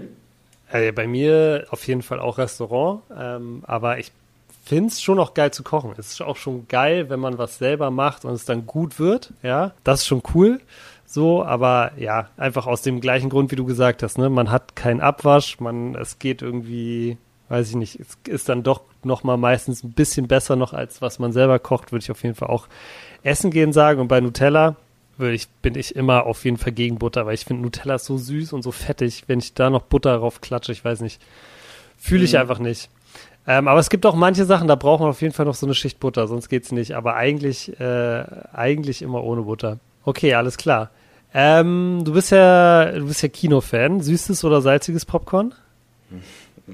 Äh, 0.71 0.93
bei 0.93 1.07
mir 1.07 1.67
auf 1.71 1.87
jeden 1.87 2.03
Fall 2.03 2.21
auch 2.21 2.39
Restaurant, 2.39 3.03
ähm, 3.17 3.63
aber 3.67 3.99
ich 3.99 4.11
finde 4.65 4.89
es 4.89 5.01
schon 5.01 5.19
auch 5.21 5.35
geil 5.35 5.53
zu 5.53 5.63
kochen. 5.63 5.93
Es 5.97 6.13
ist 6.13 6.23
auch 6.23 6.37
schon 6.37 6.67
geil, 6.69 7.09
wenn 7.11 7.21
man 7.21 7.39
was 7.39 7.59
selber 7.59 7.91
macht 7.91 8.25
und 8.25 8.33
es 8.33 8.45
dann 8.45 8.67
gut 8.67 8.99
wird. 8.99 9.33
Ja, 9.43 9.73
das 9.85 10.01
ist 10.01 10.07
schon 10.07 10.23
cool. 10.35 10.61
So, 11.05 11.45
aber 11.45 11.93
ja, 11.97 12.31
einfach 12.37 12.67
aus 12.67 12.83
dem 12.83 13.01
gleichen 13.01 13.29
Grund, 13.31 13.53
wie 13.53 13.57
du 13.57 13.65
gesagt 13.65 14.03
hast, 14.03 14.19
ne? 14.19 14.29
Man 14.29 14.51
hat 14.51 14.75
keinen 14.75 15.01
Abwasch, 15.01 15.61
man, 15.61 15.95
es 15.95 16.19
geht 16.19 16.43
irgendwie, 16.43 17.17
weiß 17.49 17.71
ich 17.71 17.77
nicht, 17.77 18.01
es 18.01 18.19
ist 18.27 18.49
dann 18.49 18.65
doch 18.65 18.81
nochmal 19.05 19.37
meistens 19.37 19.85
ein 19.85 19.93
bisschen 19.93 20.27
besser 20.27 20.57
noch, 20.57 20.73
als 20.73 21.01
was 21.01 21.21
man 21.21 21.33
selber 21.33 21.61
kocht, 21.61 21.93
würde 21.93 22.03
ich 22.03 22.11
auf 22.11 22.25
jeden 22.25 22.35
Fall 22.35 22.49
auch 22.49 22.67
Essen 23.27 23.51
gehen 23.51 23.73
sagen 23.73 24.01
und 24.01 24.09
bei 24.09 24.21
Nutella 24.21 24.77
ich, 25.19 25.49
bin 25.63 25.77
ich 25.77 25.97
immer 25.97 26.27
auf 26.27 26.45
jeden 26.45 26.59
Fall 26.59 26.73
gegen 26.73 26.99
Butter, 26.99 27.27
weil 27.27 27.35
ich 27.35 27.45
finde 27.45 27.63
Nutella 27.63 27.99
so 27.99 28.19
süß 28.19 28.53
und 28.53 28.63
so 28.63 28.71
fettig. 28.71 29.25
Wenn 29.27 29.39
ich 29.39 29.55
da 29.55 29.71
noch 29.71 29.83
Butter 29.83 30.19
drauf 30.19 30.41
klatsche, 30.41 30.73
ich 30.73 30.85
weiß 30.85 31.01
nicht, 31.01 31.23
fühle 31.97 32.25
ich 32.25 32.35
mhm. 32.35 32.41
einfach 32.41 32.59
nicht. 32.59 32.91
Ähm, 33.47 33.69
aber 33.69 33.81
es 33.81 33.89
gibt 33.89 34.05
auch 34.05 34.15
manche 34.15 34.45
Sachen, 34.45 34.69
da 34.69 34.75
braucht 34.75 35.01
man 35.01 35.11
auf 35.11 35.23
jeden 35.23 35.33
Fall 35.33 35.47
noch 35.47 35.55
so 35.55 35.67
eine 35.67 35.75
Schicht 35.75 36.01
Butter, 36.01 36.27
sonst 36.27 36.49
geht's 36.49 36.73
nicht. 36.73 36.97
Aber 36.97 37.15
eigentlich, 37.15 37.79
äh, 37.81 38.25
eigentlich 38.53 39.03
immer 39.03 39.23
ohne 39.23 39.43
Butter. 39.43 39.79
Okay, 40.05 40.35
alles 40.35 40.57
klar. 40.57 40.91
Ähm, 41.33 42.03
du 42.05 42.13
bist 42.13 42.33
ja, 42.33 42.93
du 42.93 43.07
bist 43.07 43.23
ja 43.23 43.29
Kinofan. 43.29 44.01
Süßes 44.01 44.45
oder 44.45 44.61
salziges 44.61 45.05
Popcorn? 45.05 45.55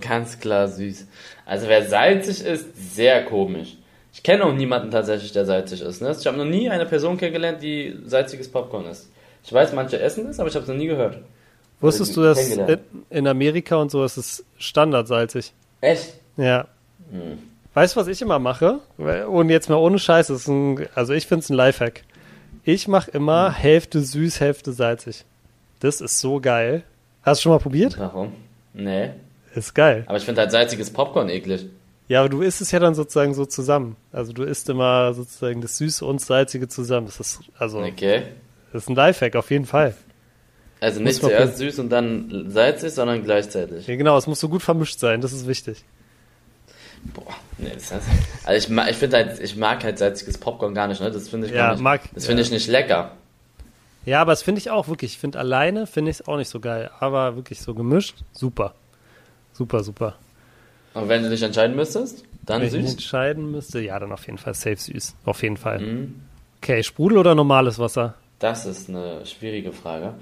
Ganz 0.00 0.40
klar 0.40 0.68
süß. 0.68 1.06
Also 1.44 1.68
wer 1.68 1.88
salzig 1.88 2.44
ist, 2.44 2.94
sehr 2.94 3.24
komisch. 3.24 3.76
Ich 4.12 4.22
kenne 4.22 4.44
auch 4.44 4.52
niemanden 4.52 4.90
tatsächlich, 4.90 5.32
der 5.32 5.46
salzig 5.46 5.80
ist. 5.80 6.02
Ne? 6.02 6.14
Ich 6.18 6.26
habe 6.26 6.36
noch 6.36 6.44
nie 6.44 6.68
eine 6.68 6.86
Person 6.86 7.16
kennengelernt, 7.16 7.62
die 7.62 7.96
salziges 8.04 8.50
Popcorn 8.50 8.86
isst. 8.86 9.10
Ich 9.44 9.52
weiß, 9.52 9.72
manche 9.72 9.98
essen 9.98 10.26
es, 10.28 10.38
aber 10.38 10.48
ich 10.48 10.54
habe 10.54 10.62
es 10.62 10.68
noch 10.68 10.76
nie 10.76 10.86
gehört. 10.86 11.18
Wusstest 11.80 12.16
du, 12.16 12.22
dass 12.22 12.38
in, 13.10 13.26
Amerika 13.26 13.76
und 13.76 13.90
so 13.90 14.04
ist 14.04 14.16
es 14.16 14.44
standardsalzig? 14.58 15.52
Echt? 15.80 16.14
Ja. 16.36 16.68
Hm. 17.10 17.38
Weißt 17.74 17.96
du, 17.96 18.00
was 18.00 18.06
ich 18.06 18.22
immer 18.22 18.38
mache? 18.38 18.78
Und 18.98 19.48
jetzt 19.48 19.68
mal 19.68 19.76
ohne 19.76 19.98
Scheiß, 19.98 20.30
ist 20.30 20.46
ein, 20.46 20.86
also 20.94 21.12
ich 21.12 21.26
finde 21.26 21.42
es 21.42 21.50
ein 21.50 21.54
Lifehack. 21.54 22.04
Ich 22.64 22.86
mache 22.86 23.10
immer 23.10 23.48
Hm. 23.48 23.54
Hälfte 23.54 24.00
süß, 24.00 24.40
Hälfte 24.40 24.72
salzig. 24.72 25.24
Das 25.80 26.00
ist 26.00 26.20
so 26.20 26.38
geil. 26.38 26.84
Hast 27.22 27.40
du 27.40 27.42
schon 27.44 27.52
mal 27.52 27.58
probiert? 27.58 27.98
Warum? 27.98 28.32
Nee. 28.74 29.10
Ist 29.54 29.74
geil. 29.74 30.04
Aber 30.06 30.18
ich 30.18 30.24
finde 30.24 30.42
halt 30.42 30.52
salziges 30.52 30.92
Popcorn 30.92 31.28
eklig. 31.28 31.66
Ja, 32.12 32.20
aber 32.20 32.28
du 32.28 32.42
isst 32.42 32.60
es 32.60 32.70
ja 32.72 32.78
dann 32.78 32.94
sozusagen 32.94 33.32
so 33.32 33.46
zusammen. 33.46 33.96
Also 34.12 34.34
du 34.34 34.42
isst 34.42 34.68
immer 34.68 35.14
sozusagen 35.14 35.62
das 35.62 35.78
Süße 35.78 36.04
und 36.04 36.20
Salzige 36.20 36.68
zusammen. 36.68 37.06
Das 37.06 37.18
ist, 37.20 37.40
also, 37.58 37.78
Okay. 37.78 38.24
das 38.70 38.82
ist 38.82 38.90
ein 38.90 38.96
Lifehack, 38.96 39.34
auf 39.34 39.50
jeden 39.50 39.64
Fall. 39.64 39.94
Also 40.78 41.00
nicht 41.00 41.20
zuerst 41.22 41.56
süß 41.56 41.78
und 41.78 41.88
dann 41.88 42.50
salzig, 42.50 42.92
sondern 42.92 43.22
gleichzeitig. 43.24 43.86
Ja, 43.86 43.96
genau, 43.96 44.18
es 44.18 44.26
muss 44.26 44.40
so 44.40 44.50
gut 44.50 44.60
vermischt 44.62 44.98
sein, 44.98 45.22
das 45.22 45.32
ist 45.32 45.46
wichtig. 45.46 45.84
Boah, 47.14 47.32
nee, 47.56 47.70
das 47.72 47.90
heißt, 47.90 48.06
also 48.44 48.72
ich, 48.72 48.88
ich 48.90 48.96
finde 48.96 49.16
halt, 49.16 49.40
ich 49.40 49.56
mag 49.56 49.82
halt 49.82 49.96
salziges 49.98 50.36
Popcorn 50.36 50.74
gar 50.74 50.88
nicht, 50.88 51.00
ne? 51.00 51.10
Das 51.10 51.30
finde 51.30 51.46
ich 51.46 51.52
Ja, 51.54 51.68
gar 51.68 51.72
nicht, 51.72 51.80
mag- 51.82 52.02
das 52.14 52.26
finde 52.26 52.42
ja. 52.42 52.46
ich 52.46 52.52
nicht 52.52 52.68
lecker. 52.68 53.12
Ja, 54.04 54.20
aber 54.20 54.32
das 54.32 54.42
finde 54.42 54.58
ich 54.58 54.70
auch 54.70 54.86
wirklich. 54.88 55.12
Ich 55.12 55.18
finde 55.18 55.38
alleine 55.38 55.86
finde 55.86 56.10
ich 56.10 56.20
es 56.20 56.28
auch 56.28 56.36
nicht 56.36 56.48
so 56.50 56.60
geil. 56.60 56.90
Aber 57.00 57.36
wirklich 57.36 57.60
so 57.62 57.72
gemischt, 57.74 58.16
super. 58.32 58.74
Super, 59.54 59.82
super. 59.82 60.16
Und 60.94 61.08
wenn 61.08 61.22
du 61.22 61.30
dich 61.30 61.42
entscheiden 61.42 61.74
müsstest, 61.76 62.24
dann 62.44 62.60
Wenn 62.60 62.68
ich 62.68 62.74
mich 62.74 62.82
süß. 62.84 62.92
entscheiden 62.94 63.50
müsste, 63.50 63.80
ja, 63.80 63.98
dann 63.98 64.12
auf 64.12 64.26
jeden 64.26 64.38
Fall 64.38 64.54
safe 64.54 64.76
süß. 64.76 65.14
Auf 65.24 65.42
jeden 65.42 65.56
Fall. 65.56 65.78
Mhm. 65.80 66.14
Okay, 66.60 66.82
Sprudel 66.82 67.18
oder 67.18 67.34
normales 67.34 67.78
Wasser? 67.78 68.14
Das 68.38 68.66
ist 68.66 68.88
eine 68.88 69.24
schwierige 69.24 69.72
Frage. 69.72 70.14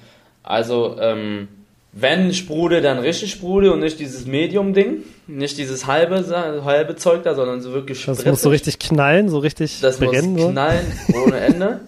Also, 0.43 0.97
ähm, 1.00 1.49
wenn 1.93 2.33
Sprudel, 2.33 2.83
dann 2.83 2.99
richtig 2.99 3.33
Sprudel 3.33 3.71
und 3.71 3.81
nicht 3.81 3.99
dieses 3.99 4.27
Medium-Ding. 4.27 4.99
Nicht 5.27 5.59
dieses 5.59 5.87
halbe, 5.87 6.25
halbe 6.65 6.97
Zeug 6.97 7.25
da, 7.25 7.35
sondern 7.35 7.61
so 7.61 7.73
wirklich 7.73 7.99
Das 7.99 8.17
spritzig. 8.17 8.27
muss 8.31 8.43
so 8.43 8.50
richtig 8.50 8.79
knallen, 8.79 9.29
so 9.29 9.39
richtig 9.39 9.81
Das 9.81 9.99
brennen. 9.99 10.33
muss 10.35 10.43
so. 10.43 10.50
knallen 10.50 10.87
ohne 11.27 11.41
Ende. 11.41 11.81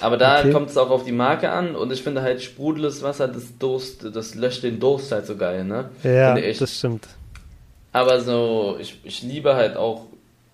Aber 0.00 0.16
da 0.18 0.40
Okay. 0.40 0.52
kommt 0.52 0.70
es 0.70 0.76
auch 0.76 0.90
auf 0.90 1.04
die 1.04 1.12
Marke 1.12 1.50
an 1.50 1.74
und 1.74 1.90
ich 1.92 2.02
finde 2.02 2.22
halt 2.22 2.42
sprudeles 2.42 3.02
Wasser, 3.02 3.26
das 3.26 3.58
Durst, 3.58 4.04
das 4.14 4.34
löscht 4.36 4.62
den 4.62 4.78
Durst 4.78 5.10
halt 5.10 5.26
so 5.26 5.36
geil, 5.36 5.64
ne? 5.64 5.88
Ja, 6.04 6.36
ich. 6.36 6.58
das 6.58 6.78
stimmt. 6.78 7.08
Aber 7.94 8.20
so, 8.20 8.76
ich, 8.80 8.98
ich 9.04 9.22
liebe 9.22 9.54
halt 9.54 9.76
auch, 9.76 10.02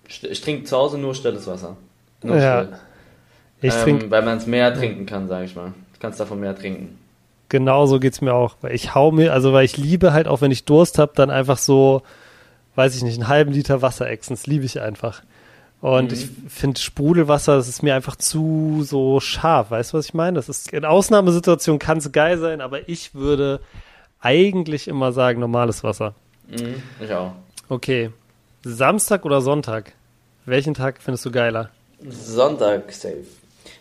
ich 0.06 0.40
trinke 0.42 0.64
zu 0.64 0.76
Hause 0.76 0.98
nur 0.98 1.14
stilles 1.14 1.46
Wasser. 1.46 1.76
Nur 2.22 2.36
Ja. 2.36 2.62
still. 2.64 2.78
Ich 3.62 3.74
ähm, 3.74 3.82
trinke, 3.82 4.10
Weil 4.10 4.22
man 4.22 4.36
es 4.38 4.46
mehr 4.46 4.72
trinken 4.74 5.06
kann, 5.06 5.26
sag 5.26 5.44
ich 5.44 5.56
mal. 5.56 5.68
Du 5.94 5.98
kannst 6.00 6.20
davon 6.20 6.38
mehr 6.40 6.54
trinken. 6.56 6.98
genauso 7.48 7.98
geht's 7.98 8.20
mir 8.20 8.34
auch. 8.34 8.56
Weil 8.60 8.74
ich 8.74 8.94
hau 8.94 9.10
mir, 9.10 9.32
also 9.32 9.52
weil 9.52 9.64
ich 9.64 9.76
liebe 9.76 10.12
halt 10.12 10.28
auch, 10.28 10.40
wenn 10.40 10.50
ich 10.52 10.64
Durst 10.66 10.98
habe, 10.98 11.12
dann 11.16 11.30
einfach 11.30 11.58
so, 11.58 12.02
weiß 12.76 12.94
ich 12.94 13.02
nicht, 13.02 13.14
einen 13.18 13.28
halben 13.28 13.52
Liter 13.52 13.82
Wasser 13.82 14.08
exen. 14.08 14.34
Das 14.34 14.46
liebe 14.46 14.64
ich 14.66 14.80
einfach. 14.80 15.22
Und 15.80 16.10
Mhm. 16.12 16.16
ich 16.16 16.28
finde 16.48 16.78
Sprudelwasser, 16.78 17.56
das 17.56 17.68
ist 17.68 17.82
mir 17.82 17.94
einfach 17.94 18.16
zu 18.16 18.82
so 18.84 19.18
scharf. 19.18 19.70
Weißt 19.70 19.92
du, 19.94 19.98
was 19.98 20.06
ich 20.06 20.14
meine? 20.14 20.34
Das 20.36 20.48
ist 20.50 20.72
in 20.74 20.84
Ausnahmesituationen 20.84 21.78
kann 21.78 21.98
es 21.98 22.12
geil 22.12 22.36
sein, 22.38 22.60
aber 22.60 22.86
ich 22.88 23.14
würde 23.14 23.60
eigentlich 24.20 24.88
immer 24.88 25.12
sagen 25.12 25.40
normales 25.40 25.82
Wasser. 25.82 26.14
Mhm, 26.50 26.82
ich 27.00 27.12
auch. 27.12 27.32
Okay. 27.68 28.10
Samstag 28.62 29.24
oder 29.24 29.40
Sonntag? 29.40 29.92
Welchen 30.46 30.74
Tag 30.74 31.00
findest 31.00 31.24
du 31.26 31.30
geiler? 31.30 31.70
Sonntag 32.08 32.92
safe. 32.92 33.24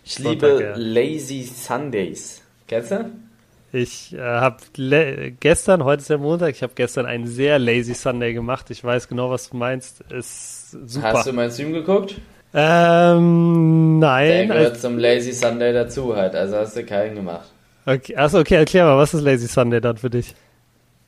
Ich 0.06 0.16
Sonntag, 0.16 0.32
liebe 0.32 0.64
ja. 0.64 0.74
Lazy 0.76 1.44
Sundays. 1.44 2.42
Kennst 2.68 2.92
du? 2.92 3.10
Ich 3.72 4.14
äh, 4.14 4.20
habe 4.20 4.58
gestern, 5.40 5.84
heute 5.84 6.02
ist 6.02 6.10
der 6.10 6.18
Montag, 6.18 6.56
ich 6.56 6.64
habe 6.64 6.74
gestern 6.76 7.06
einen 7.06 7.28
sehr 7.28 7.60
lazy 7.60 7.94
Sunday 7.94 8.34
gemacht. 8.34 8.70
Ich 8.72 8.84
weiß 8.84 9.08
genau, 9.08 9.30
was 9.30 9.50
du 9.50 9.58
meinst. 9.58 10.02
Ist 10.10 10.72
super. 10.72 11.14
Hast 11.14 11.28
du 11.28 11.34
mein 11.34 11.52
Stream 11.52 11.74
geguckt? 11.74 12.16
ähm, 12.52 14.00
Der 14.02 14.10
nein. 14.10 14.48
gehört 14.48 14.70
Also, 14.76 14.88
zum 14.88 14.98
Lazy 14.98 15.34
Sunday 15.34 15.72
dazu 15.72 16.16
halt, 16.16 16.34
also 16.36 16.58
hast 16.58 16.76
du 16.76 16.84
keinen 16.84 17.16
gemacht. 17.16 17.48
okay, 17.86 18.16
achso, 18.16 18.40
okay, 18.40 18.56
erklär 18.56 18.86
mal, 18.86 18.98
was 18.98 19.14
ist 19.14 19.22
Lazy 19.22 19.48
Sunday 19.48 19.80
dann 19.82 19.98
für 19.98 20.10
dich? 20.10 20.34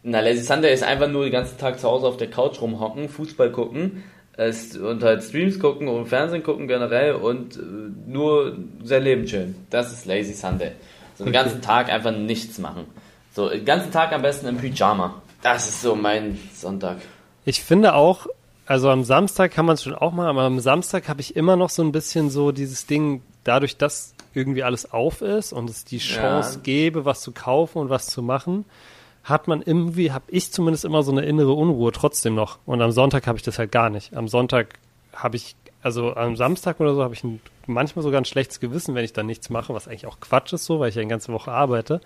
Na, 0.03 0.19
Lazy 0.19 0.43
Sunday 0.43 0.73
ist 0.73 0.83
einfach 0.83 1.07
nur 1.07 1.23
den 1.23 1.31
ganzen 1.31 1.57
Tag 1.57 1.79
zu 1.79 1.87
Hause 1.87 2.07
auf 2.07 2.17
der 2.17 2.29
Couch 2.29 2.59
rumhocken, 2.61 3.07
Fußball 3.09 3.51
gucken 3.51 4.03
es, 4.33 4.75
und 4.77 5.03
halt 5.03 5.23
Streams 5.23 5.59
gucken 5.59 5.87
und 5.87 6.07
Fernsehen 6.07 6.43
gucken 6.43 6.67
generell 6.67 7.13
und 7.13 7.57
äh, 7.57 7.59
nur 8.07 8.57
sein 8.83 9.03
Leben 9.03 9.25
chillen. 9.25 9.55
Das 9.69 9.91
ist 9.91 10.05
Lazy 10.05 10.33
Sunday. 10.33 10.71
So 11.15 11.25
den 11.25 11.33
ganzen 11.33 11.61
Tag 11.61 11.89
einfach 11.91 12.11
nichts 12.11 12.57
machen. 12.57 12.85
So 13.33 13.49
den 13.49 13.65
ganzen 13.65 13.91
Tag 13.91 14.11
am 14.13 14.21
besten 14.21 14.47
im 14.47 14.57
Pyjama. 14.57 15.21
Das 15.41 15.67
ist 15.67 15.81
so 15.81 15.95
mein 15.95 16.39
Sonntag. 16.55 16.97
Ich 17.45 17.61
finde 17.63 17.93
auch, 17.93 18.27
also 18.65 18.89
am 18.89 19.03
Samstag 19.03 19.51
kann 19.51 19.65
man 19.65 19.73
es 19.75 19.83
schon 19.83 19.95
auch 19.95 20.11
machen, 20.13 20.29
aber 20.29 20.43
am 20.43 20.59
Samstag 20.59 21.09
habe 21.09 21.21
ich 21.21 21.35
immer 21.35 21.55
noch 21.55 21.69
so 21.69 21.83
ein 21.83 21.91
bisschen 21.91 22.29
so 22.29 22.51
dieses 22.51 22.85
Ding, 22.85 23.21
dadurch, 23.43 23.77
dass 23.77 24.13
irgendwie 24.33 24.63
alles 24.63 24.91
auf 24.93 25.21
ist 25.21 25.51
und 25.51 25.69
es 25.69 25.83
die 25.83 25.97
Chance 25.97 26.55
Ja. 26.55 26.61
gäbe, 26.63 27.05
was 27.05 27.21
zu 27.21 27.31
kaufen 27.31 27.79
und 27.79 27.89
was 27.89 28.07
zu 28.07 28.21
machen, 28.21 28.65
hat 29.23 29.47
man 29.47 29.61
irgendwie, 29.61 30.11
habe 30.11 30.25
ich 30.27 30.51
zumindest 30.51 30.83
immer 30.85 31.03
so 31.03 31.11
eine 31.11 31.21
innere 31.25 31.51
Unruhe 31.53 31.91
trotzdem 31.91 32.35
noch. 32.35 32.57
Und 32.65 32.81
am 32.81 32.91
Sonntag 32.91 33.27
habe 33.27 33.37
ich 33.37 33.43
das 33.43 33.59
halt 33.59 33.71
gar 33.71 33.89
nicht. 33.89 34.15
Am 34.15 34.27
Sonntag 34.27 34.73
habe 35.13 35.35
ich, 35.35 35.55
also 35.83 36.15
am 36.15 36.35
Samstag 36.35 36.79
oder 36.79 36.95
so 36.95 37.03
habe 37.03 37.13
ich 37.13 37.23
ein, 37.23 37.39
manchmal 37.67 38.03
sogar 38.03 38.19
ein 38.21 38.25
schlechtes 38.25 38.59
Gewissen, 38.59 38.95
wenn 38.95 39.05
ich 39.05 39.13
dann 39.13 39.27
nichts 39.27 39.49
mache, 39.49 39.73
was 39.73 39.87
eigentlich 39.87 40.07
auch 40.07 40.19
Quatsch 40.19 40.53
ist 40.53 40.65
so, 40.65 40.79
weil 40.79 40.89
ich 40.89 40.95
ja 40.95 41.01
eine 41.01 41.09
ganze 41.09 41.31
Woche 41.33 41.51
arbeite. 41.51 42.01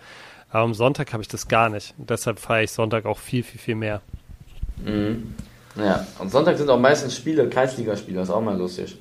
Aber 0.49 0.63
am 0.63 0.73
Sonntag 0.73 1.13
habe 1.13 1.23
ich 1.23 1.29
das 1.29 1.47
gar 1.47 1.69
nicht. 1.69 1.93
Und 1.97 2.09
deshalb 2.09 2.39
feiere 2.39 2.63
ich 2.63 2.71
Sonntag 2.71 3.05
auch 3.05 3.17
viel, 3.17 3.43
viel, 3.43 3.59
viel 3.59 3.75
mehr. 3.75 4.01
Mhm. 4.83 5.35
Ja, 5.75 6.05
und 6.19 6.31
Sonntag 6.31 6.57
sind 6.57 6.69
auch 6.69 6.79
meistens 6.79 7.15
Spiele, 7.15 7.49
Kreisligaspiele, 7.49 8.21
ist 8.21 8.29
auch 8.29 8.41
mal 8.41 8.57
lustig. 8.57 8.97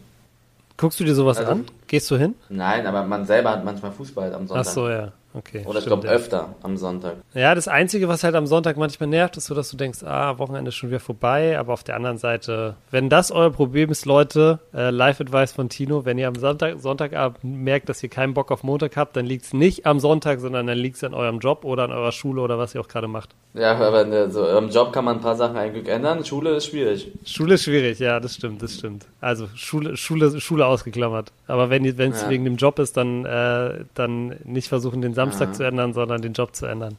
Guckst 0.77 0.99
du 0.99 1.05
dir 1.05 1.15
sowas 1.15 1.39
Also- 1.39 1.51
an? 1.53 1.67
Gehst 1.87 2.11
du 2.11 2.17
hin? 2.17 2.35
Nein, 2.49 2.87
aber 2.87 3.05
man 3.05 3.25
selber 3.27 3.51
hat 3.51 3.65
manchmal 3.65 3.93
Fußball 3.93 4.35
am 4.35 4.49
Sonntag. 4.49 4.67
Ach 4.67 4.73
so, 4.73 4.89
ja. 4.89 5.13
Okay. 5.37 5.65
Oder 5.67 5.81
ich 5.81 5.87
glaube 5.87 6.07
öfter 6.09 6.55
am 6.63 6.77
Sonntag. 6.77 7.17
Ja, 7.35 7.57
das 7.57 7.67
Einzige, 7.67 8.07
was 8.07 8.23
halt 8.23 8.37
am 8.37 8.47
Sonntag 8.47 8.77
manchmal 8.77 9.09
nervt, 9.09 9.37
ist 9.37 9.47
so, 9.47 9.55
dass 9.57 9.69
du 9.69 9.77
denkst, 9.77 10.05
ah, 10.05 10.39
Wochenende 10.39 10.69
ist 10.69 10.77
schon 10.77 10.91
wieder 10.91 11.01
vorbei. 11.01 11.59
Aber 11.59 11.73
auf 11.73 11.83
der 11.83 11.97
anderen 11.97 12.19
Seite, 12.19 12.77
wenn 12.93 13.09
das 13.09 13.33
euer 13.33 13.51
Problem 13.51 13.91
ist, 13.91 14.07
Leute, 14.07 14.61
äh, 14.73 14.91
Live-Advice 14.91 15.51
von 15.53 15.69
Tino, 15.69 16.05
wenn 16.05 16.19
ihr 16.19 16.29
am 16.29 16.37
Sonntag, 16.37 16.79
Sonntagabend 16.79 17.43
merkt, 17.43 17.89
dass 17.89 18.01
ihr 18.03 18.09
keinen 18.09 18.33
Bock 18.33 18.53
auf 18.53 18.63
Montag 18.63 18.97
habt, 18.97 19.17
dann 19.17 19.27
liegt's 19.27 19.53
nicht 19.53 19.87
am 19.87 19.99
Sonntag, 19.99 20.39
sondern 20.39 20.69
dann 20.69 20.79
liegt's 20.79 21.03
an 21.03 21.15
eurem 21.15 21.41
Job 21.41 21.65
oder 21.65 21.83
an 21.83 21.91
eurer 21.91 22.13
Schule 22.13 22.41
oder 22.41 22.57
was 22.57 22.77
ihr 22.77 22.81
auch 22.81 22.89
gerade 22.89 23.09
macht. 23.09 23.31
Ja, 23.55 23.75
aber 23.77 24.03
in 24.03 24.13
der, 24.13 24.31
so, 24.31 24.47
im 24.47 24.69
Job 24.69 24.93
kann 24.93 25.05
man 25.05 25.17
ein 25.17 25.21
paar 25.23 25.35
Sachen 25.37 25.57
eigentlich 25.57 25.89
ändern. 25.89 26.25
Schule 26.25 26.51
ist 26.57 26.67
schwierig. 26.67 27.11
Schule 27.25 27.55
ist 27.55 27.65
schwierig, 27.65 27.99
ja, 27.99 28.21
das 28.21 28.37
stimmt, 28.37 28.63
das 28.63 28.75
stimmt. 28.75 29.07
Also 29.21 29.49
Schule, 29.57 29.97
Schule, 29.97 30.41
Schule 30.41 30.67
ausgeklammert. 30.67 31.33
Aber 31.49 31.71
wenn 31.71 31.85
es 31.85 32.23
Ja. 32.23 32.29
wegen 32.31 32.45
dem 32.45 32.57
Job 32.57 32.79
ist, 32.79 32.97
dann, 32.97 33.25
äh, 33.25 33.85
dann 33.95 34.37
nicht 34.45 34.69
versuchen, 34.69 35.03
den 35.03 35.13
Samstag 35.15 35.24
Ja. 35.33 35.53
zu 35.53 35.63
ändern, 35.65 35.93
sondern 35.95 36.23
den 36.23 36.33
Job 36.33 36.55
zu 36.55 36.67
ändern. 36.67 36.97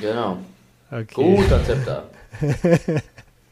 Genau. 0.00 0.38
Okay. 0.90 1.36
Guter 1.36 1.64
Tipp 1.64 1.78
da. 1.86 2.02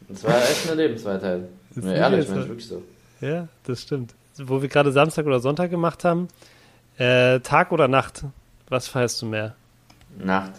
Das 0.08 0.24
war 0.24 0.42
echt 0.42 0.68
eine 0.68 0.82
Lebensweisheit. 0.82 1.42
Nee, 1.76 1.94
ehrlich, 1.94 2.28
Mensch, 2.28 2.48
wirklich 2.48 2.66
so. 2.66 2.82
Ja, 3.20 3.46
das 3.64 3.82
stimmt. 3.82 4.12
Wo 4.38 4.60
wir 4.60 4.68
gerade 4.68 4.90
Samstag 4.90 5.24
oder 5.26 5.38
Sonntag 5.38 5.70
gemacht 5.70 6.02
haben, 6.04 6.26
äh, 6.98 7.38
Tag 7.40 7.70
oder 7.70 7.86
Nacht, 7.86 8.24
was 8.68 8.88
feierst 8.88 9.22
du 9.22 9.26
mehr? 9.26 9.54
Nacht. 10.18 10.50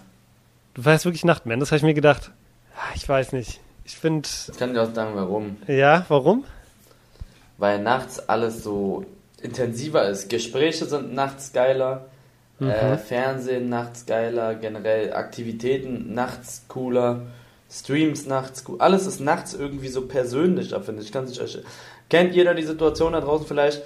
Du 0.73 0.83
feierst 0.83 1.03
wirklich 1.03 1.25
Nacht 1.25 1.45
mehr. 1.45 1.57
Das 1.57 1.69
habe 1.71 1.77
ich 1.77 1.83
mir 1.83 1.93
gedacht. 1.93 2.31
Ah, 2.77 2.93
Ich 2.95 3.07
weiß 3.09 3.33
nicht. 3.33 3.59
Ich 3.83 3.97
finde, 3.97 4.29
Ich 4.49 4.57
kann 4.57 4.73
dir 4.73 4.83
auch 4.83 4.93
sagen, 4.93 5.11
warum. 5.15 5.57
ja, 5.67 6.05
warum? 6.07 6.45
Weil 7.57 7.81
nachts 7.81 8.19
alles 8.29 8.63
so 8.63 9.05
intensiver 9.41 10.07
ist. 10.07 10.29
Gespräche 10.29 10.85
sind 10.85 11.13
nachts 11.13 11.51
geiler. 11.51 12.05
Äh, 12.69 12.97
Fernsehen 12.97 13.69
nachts 13.69 14.05
geiler. 14.05 14.55
Generell 14.55 15.13
Aktivitäten 15.13 16.13
nachts 16.13 16.63
cooler. 16.67 17.21
Streams 17.69 18.25
nachts 18.25 18.63
cool. 18.67 18.75
Alles 18.79 19.07
ist 19.07 19.19
nachts 19.19 19.53
irgendwie 19.53 19.87
so 19.87 20.07
persönlicher, 20.07 20.81
finde 20.81 21.01
ich. 21.03 21.11
Kann 21.11 21.27
sich 21.27 21.41
euch. 21.41 21.57
Kennt 22.09 22.35
jeder 22.35 22.53
die 22.53 22.63
Situation 22.63 23.13
da 23.13 23.21
draußen 23.21 23.47
vielleicht? 23.47 23.81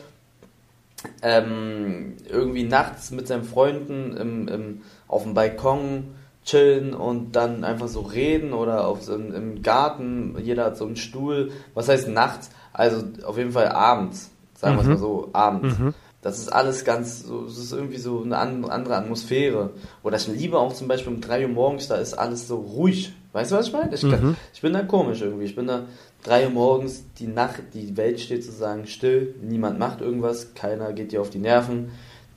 ähm, 1.21 2.15
irgendwie 2.29 2.63
nachts 2.63 3.11
mit 3.11 3.27
seinen 3.27 3.43
Freunden 3.43 4.15
im, 4.17 4.47
im, 4.47 4.81
auf 5.07 5.23
dem 5.23 5.33
Balkon 5.33 6.15
chillen 6.45 6.93
und 6.93 7.35
dann 7.35 7.63
einfach 7.63 7.87
so 7.87 8.01
reden 8.01 8.53
oder 8.53 8.87
auf 8.87 9.03
so, 9.03 9.15
im, 9.15 9.33
im 9.33 9.61
Garten, 9.63 10.35
jeder 10.41 10.65
hat 10.65 10.77
so 10.77 10.85
einen 10.85 10.95
Stuhl. 10.95 11.51
Was 11.73 11.89
heißt 11.89 12.07
nachts? 12.09 12.49
Also 12.73 13.03
auf 13.25 13.37
jeden 13.37 13.51
Fall 13.51 13.67
abends, 13.69 14.29
sagen 14.55 14.75
wir 14.75 14.81
es 14.81 14.87
Mhm. 14.87 14.93
mal 14.93 14.99
so, 14.99 15.29
abends. 15.33 15.79
Mhm. 15.79 15.93
Das 16.25 16.39
ist 16.39 16.49
alles 16.51 16.83
ganz, 16.85 17.21
so, 17.23 17.45
es 17.45 17.59
ist 17.59 17.71
irgendwie 17.71 17.99
so 17.99 18.23
eine 18.23 18.35
an- 18.37 18.65
andere 18.65 18.95
Atmosphäre. 18.95 19.69
Oder 20.01 20.17
ich 20.17 20.27
liebe 20.27 20.57
auch 20.57 20.73
zum 20.73 20.87
Beispiel 20.87 21.13
um 21.13 21.21
3 21.21 21.43
Uhr 21.43 21.49
morgens, 21.51 21.87
da 21.87 21.97
ist 21.97 22.15
alles 22.15 22.47
so 22.47 22.55
ruhig. 22.55 23.13
Weißt 23.31 23.51
du, 23.51 23.55
was 23.57 23.67
ich 23.67 23.73
meine? 23.73 23.93
Ich, 23.93 24.01
Mhm. 24.01 24.35
ich 24.51 24.59
bin 24.59 24.73
da 24.73 24.81
komisch 24.81 25.21
irgendwie. 25.21 25.45
Ich 25.45 25.55
bin 25.55 25.67
da 25.67 25.83
3 26.23 26.45
Uhr 26.45 26.49
morgens, 26.49 27.03
die 27.19 27.27
Nacht, 27.27 27.61
die 27.75 27.95
Welt 27.95 28.19
steht 28.19 28.43
sozusagen 28.43 28.87
still, 28.87 29.35
niemand 29.39 29.77
macht 29.77 30.01
irgendwas, 30.01 30.55
keiner 30.55 30.93
geht 30.93 31.11
dir 31.11 31.21
auf 31.21 31.29
die 31.29 31.37
Nerven. 31.37 31.91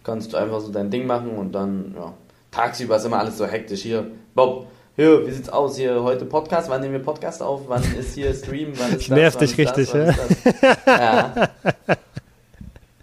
Du 0.05 0.13
kannst 0.13 0.35
einfach 0.35 0.61
so 0.61 0.71
dein 0.71 0.91
Ding 0.91 1.07
machen 1.07 1.31
und 1.31 1.53
dann, 1.55 1.95
ja. 1.97 2.13
Tagsüber 2.51 2.97
ist 2.97 3.07
immer 3.07 3.21
alles 3.21 3.39
so 3.39 3.47
hektisch 3.47 3.81
hier. 3.83 4.07
Bob, 4.35 4.67
hier, 4.97 5.27
wie 5.27 5.31
sieht's 5.31 5.49
aus? 5.49 5.79
Hier 5.79 6.03
heute 6.03 6.27
Podcast, 6.27 6.69
wann 6.69 6.83
nehmen 6.83 6.93
wir 6.93 7.01
Podcast 7.03 7.43
auf? 7.43 7.63
Wann 7.69 7.83
ist 7.99 8.15
hier 8.15 8.35
Stream? 8.35 8.73
Wann 8.77 8.93
ist 8.93 9.01
ich 9.03 9.09
nerv 9.09 9.37
dich 9.37 9.57
richtig, 9.57 9.91
das, 9.93 10.45
ja? 10.45 10.77
ja. 10.87 11.49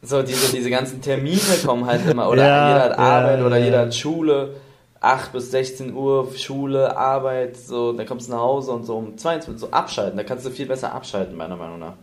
So, 0.05 0.21
diese, 0.21 0.55
diese 0.55 0.69
ganzen 0.69 1.01
Termine 1.01 1.39
kommen 1.65 1.85
halt 1.85 2.07
immer, 2.07 2.29
oder 2.29 2.45
ja, 2.45 2.67
jeder 2.69 2.83
hat 2.83 2.97
Arbeit 2.97 3.39
ja, 3.39 3.45
oder 3.45 3.57
jeder 3.57 3.79
hat 3.81 3.95
Schule. 3.95 4.55
8 5.01 5.33
bis 5.33 5.51
16 5.51 5.93
Uhr 5.93 6.31
Schule, 6.35 6.97
Arbeit, 6.97 7.57
so, 7.57 7.93
dann 7.93 8.07
kommst 8.07 8.27
du 8.27 8.31
nach 8.31 8.39
Hause 8.39 8.71
und 8.71 8.85
so 8.85 8.97
um 8.97 9.17
22 9.17 9.59
so 9.59 9.71
abschalten. 9.71 10.17
Da 10.17 10.23
kannst 10.23 10.45
du 10.45 10.49
viel 10.49 10.65
besser 10.65 10.93
abschalten, 10.93 11.35
meiner 11.35 11.55
Meinung 11.55 11.79
nach. 11.79 11.93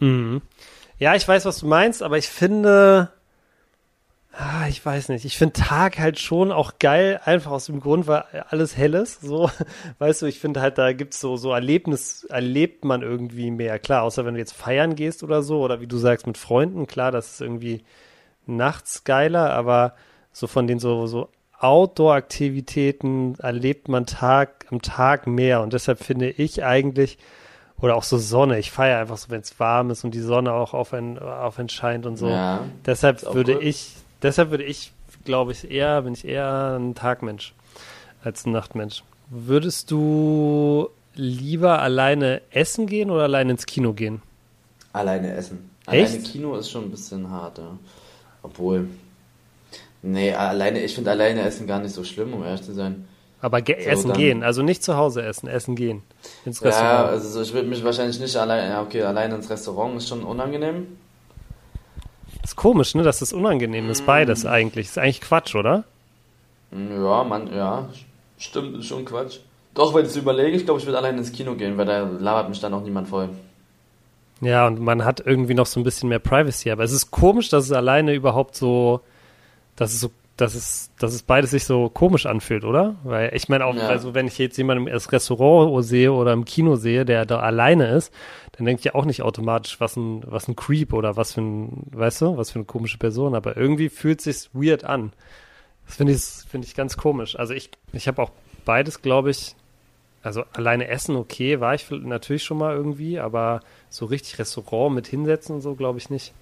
Mhm. 0.00 0.42
Ja, 0.98 1.14
ich 1.14 1.26
weiß, 1.26 1.44
was 1.44 1.58
du 1.58 1.66
meinst, 1.66 2.02
aber 2.02 2.16
ich 2.18 2.28
finde, 2.28 3.10
Ah, 4.40 4.68
ich 4.68 4.86
weiß 4.86 5.08
nicht. 5.08 5.24
Ich 5.24 5.36
finde 5.36 5.54
Tag 5.54 5.98
halt 5.98 6.20
schon 6.20 6.52
auch 6.52 6.74
geil, 6.78 7.20
einfach 7.24 7.50
aus 7.50 7.66
dem 7.66 7.80
Grund, 7.80 8.06
weil 8.06 8.22
alles 8.48 8.76
hell 8.76 8.94
ist. 8.94 9.20
So, 9.20 9.50
weißt 9.98 10.22
du, 10.22 10.26
ich 10.26 10.38
finde 10.38 10.60
halt, 10.60 10.78
da 10.78 10.92
gibt's 10.92 11.18
so, 11.18 11.36
so 11.36 11.52
Erlebnis, 11.52 12.22
erlebt 12.22 12.84
man 12.84 13.02
irgendwie 13.02 13.50
mehr. 13.50 13.80
Klar, 13.80 14.04
außer 14.04 14.24
wenn 14.24 14.34
du 14.34 14.40
jetzt 14.40 14.54
feiern 14.54 14.94
gehst 14.94 15.24
oder 15.24 15.42
so, 15.42 15.60
oder 15.60 15.80
wie 15.80 15.88
du 15.88 15.96
sagst, 15.96 16.28
mit 16.28 16.38
Freunden, 16.38 16.86
klar, 16.86 17.10
das 17.10 17.32
ist 17.32 17.40
irgendwie 17.40 17.82
nachts 18.46 19.02
geiler, 19.02 19.52
aber 19.52 19.94
so 20.32 20.46
von 20.46 20.68
den 20.68 20.78
so, 20.78 21.08
so 21.08 21.30
Outdoor-Aktivitäten 21.58 23.34
erlebt 23.40 23.88
man 23.88 24.06
Tag, 24.06 24.66
am 24.70 24.82
Tag 24.82 25.26
mehr. 25.26 25.62
Und 25.62 25.72
deshalb 25.72 25.98
finde 25.98 26.30
ich 26.30 26.62
eigentlich, 26.62 27.18
oder 27.80 27.96
auch 27.96 28.04
so 28.04 28.18
Sonne. 28.18 28.60
Ich 28.60 28.70
feiere 28.70 29.00
einfach 29.00 29.16
so, 29.16 29.30
wenn 29.30 29.40
es 29.40 29.58
warm 29.58 29.90
ist 29.90 30.04
und 30.04 30.12
die 30.12 30.20
Sonne 30.20 30.52
auch 30.52 30.74
auf 30.74 30.94
ein, 30.94 31.18
auf 31.18 31.58
ein 31.58 31.68
scheint 31.68 32.06
und 32.06 32.16
so. 32.16 32.28
Ja, 32.28 32.60
deshalb 32.86 33.34
würde 33.34 33.56
cool. 33.56 33.64
ich 33.64 33.96
Deshalb 34.22 34.50
würde 34.50 34.64
ich, 34.64 34.92
glaube 35.24 35.52
ich, 35.52 35.70
eher, 35.70 36.02
bin 36.02 36.14
ich 36.14 36.26
eher 36.26 36.76
ein 36.78 36.94
Tagmensch 36.94 37.54
als 38.24 38.46
ein 38.46 38.52
Nachtmensch. 38.52 39.02
Würdest 39.30 39.90
du 39.90 40.88
lieber 41.14 41.80
alleine 41.80 42.40
essen 42.50 42.86
gehen 42.86 43.10
oder 43.10 43.24
alleine 43.24 43.52
ins 43.52 43.66
Kino 43.66 43.92
gehen? 43.92 44.22
Alleine 44.92 45.32
essen. 45.34 45.70
Echt? 45.86 46.10
Alleine 46.10 46.22
Kino 46.22 46.56
ist 46.56 46.70
schon 46.70 46.84
ein 46.84 46.90
bisschen 46.90 47.30
hart, 47.30 47.58
ja. 47.58 47.78
Obwohl. 48.42 48.88
Nee, 50.02 50.32
alleine, 50.32 50.80
ich 50.82 50.94
finde 50.94 51.10
alleine 51.10 51.42
essen 51.42 51.66
gar 51.66 51.80
nicht 51.80 51.94
so 51.94 52.04
schlimm, 52.04 52.32
um 52.32 52.44
ehrlich 52.44 52.62
zu 52.62 52.72
sein. 52.72 53.06
Aber 53.40 53.62
ge 53.62 53.80
so, 53.82 53.88
essen 53.88 54.12
gehen, 54.14 54.42
also 54.42 54.62
nicht 54.62 54.82
zu 54.82 54.96
Hause 54.96 55.22
essen, 55.22 55.48
essen 55.48 55.76
gehen. 55.76 56.02
Ins 56.44 56.62
Restaurant. 56.62 57.06
Ja, 57.06 57.06
also 57.06 57.40
ich 57.42 57.52
würde 57.52 57.68
mich 57.68 57.84
wahrscheinlich 57.84 58.18
nicht 58.18 58.36
alleine, 58.36 58.68
ja 58.68 58.82
okay, 58.82 59.02
alleine 59.02 59.36
ins 59.36 59.48
Restaurant 59.48 59.96
ist 59.96 60.08
schon 60.08 60.24
unangenehm. 60.24 60.98
Ist 62.48 62.56
komisch, 62.56 62.94
ne, 62.94 63.02
dass 63.02 63.18
das 63.18 63.34
unangenehm 63.34 63.90
ist, 63.90 64.06
beides 64.06 64.44
mm. 64.44 64.48
eigentlich. 64.48 64.86
Ist 64.86 64.96
eigentlich 64.96 65.20
Quatsch, 65.20 65.54
oder? 65.54 65.84
Ja, 66.72 67.22
man, 67.22 67.54
ja, 67.54 67.90
stimmt, 68.38 68.78
ist 68.78 68.86
schon 68.86 69.04
Quatsch. 69.04 69.40
Doch, 69.74 69.94
wenn 69.94 70.06
ich 70.06 70.12
es 70.12 70.16
überlege, 70.16 70.56
ich 70.56 70.64
glaube, 70.64 70.80
ich 70.80 70.86
würde 70.86 70.96
allein 70.96 71.18
ins 71.18 71.30
Kino 71.30 71.56
gehen, 71.56 71.76
weil 71.76 71.84
da 71.84 72.04
labert 72.04 72.48
mich 72.48 72.58
dann 72.58 72.72
auch 72.72 72.82
niemand 72.82 73.06
voll. 73.06 73.28
Ja, 74.40 74.66
und 74.66 74.80
man 74.80 75.04
hat 75.04 75.20
irgendwie 75.26 75.52
noch 75.52 75.66
so 75.66 75.78
ein 75.78 75.84
bisschen 75.84 76.08
mehr 76.08 76.20
Privacy, 76.20 76.70
aber 76.70 76.84
es 76.84 76.92
ist 76.92 77.10
komisch, 77.10 77.50
dass 77.50 77.64
es 77.64 77.72
alleine 77.72 78.14
überhaupt 78.14 78.56
so, 78.56 79.02
dass 79.76 79.92
es 79.92 80.00
so 80.00 80.10
dass 80.38 80.54
es, 80.54 80.92
dass 81.00 81.12
es 81.12 81.24
beides 81.24 81.50
sich 81.50 81.64
so 81.64 81.90
komisch 81.90 82.24
anfühlt, 82.24 82.64
oder? 82.64 82.94
Weil 83.02 83.34
ich 83.34 83.48
meine 83.48 83.66
auch, 83.66 83.74
ja. 83.74 83.88
also 83.88 84.14
wenn 84.14 84.28
ich 84.28 84.38
jetzt 84.38 84.56
jemanden 84.56 84.86
im 84.86 84.94
Restaurant 84.94 85.84
sehe 85.84 86.12
oder 86.12 86.32
im 86.32 86.44
Kino 86.44 86.76
sehe, 86.76 87.04
der 87.04 87.26
da 87.26 87.40
alleine 87.40 87.88
ist, 87.88 88.14
dann 88.52 88.64
denke 88.64 88.78
ich 88.78 88.84
ja 88.84 88.94
auch 88.94 89.04
nicht 89.04 89.22
automatisch, 89.22 89.80
was 89.80 89.96
ein, 89.96 90.22
was 90.24 90.46
ein 90.46 90.54
Creep 90.54 90.92
oder 90.92 91.16
was 91.16 91.34
für 91.34 91.40
ein, 91.40 91.88
weißt 91.90 92.22
du, 92.22 92.36
was 92.36 92.52
für 92.52 92.60
eine 92.60 92.66
komische 92.66 92.98
Person. 92.98 93.34
Aber 93.34 93.56
irgendwie 93.56 93.88
fühlt 93.88 94.20
sich's 94.20 94.50
weird 94.52 94.84
an. 94.84 95.12
Das 95.86 95.96
finde 95.96 96.12
ich, 96.12 96.22
finde 96.22 96.68
ich 96.68 96.76
ganz 96.76 96.96
komisch. 96.96 97.36
Also 97.36 97.52
ich, 97.52 97.70
ich 97.92 98.06
habe 98.06 98.22
auch 98.22 98.30
beides, 98.64 99.02
glaube 99.02 99.30
ich, 99.30 99.56
also 100.22 100.44
alleine 100.52 100.86
essen, 100.86 101.16
okay, 101.16 101.58
war 101.58 101.74
ich 101.74 101.90
natürlich 101.90 102.44
schon 102.44 102.58
mal 102.58 102.76
irgendwie, 102.76 103.18
aber 103.18 103.60
so 103.90 104.06
richtig 104.06 104.38
Restaurant 104.38 104.94
mit 104.94 105.08
hinsetzen 105.08 105.56
und 105.56 105.62
so, 105.62 105.74
glaube 105.74 105.98
ich 105.98 106.10
nicht. 106.10 106.32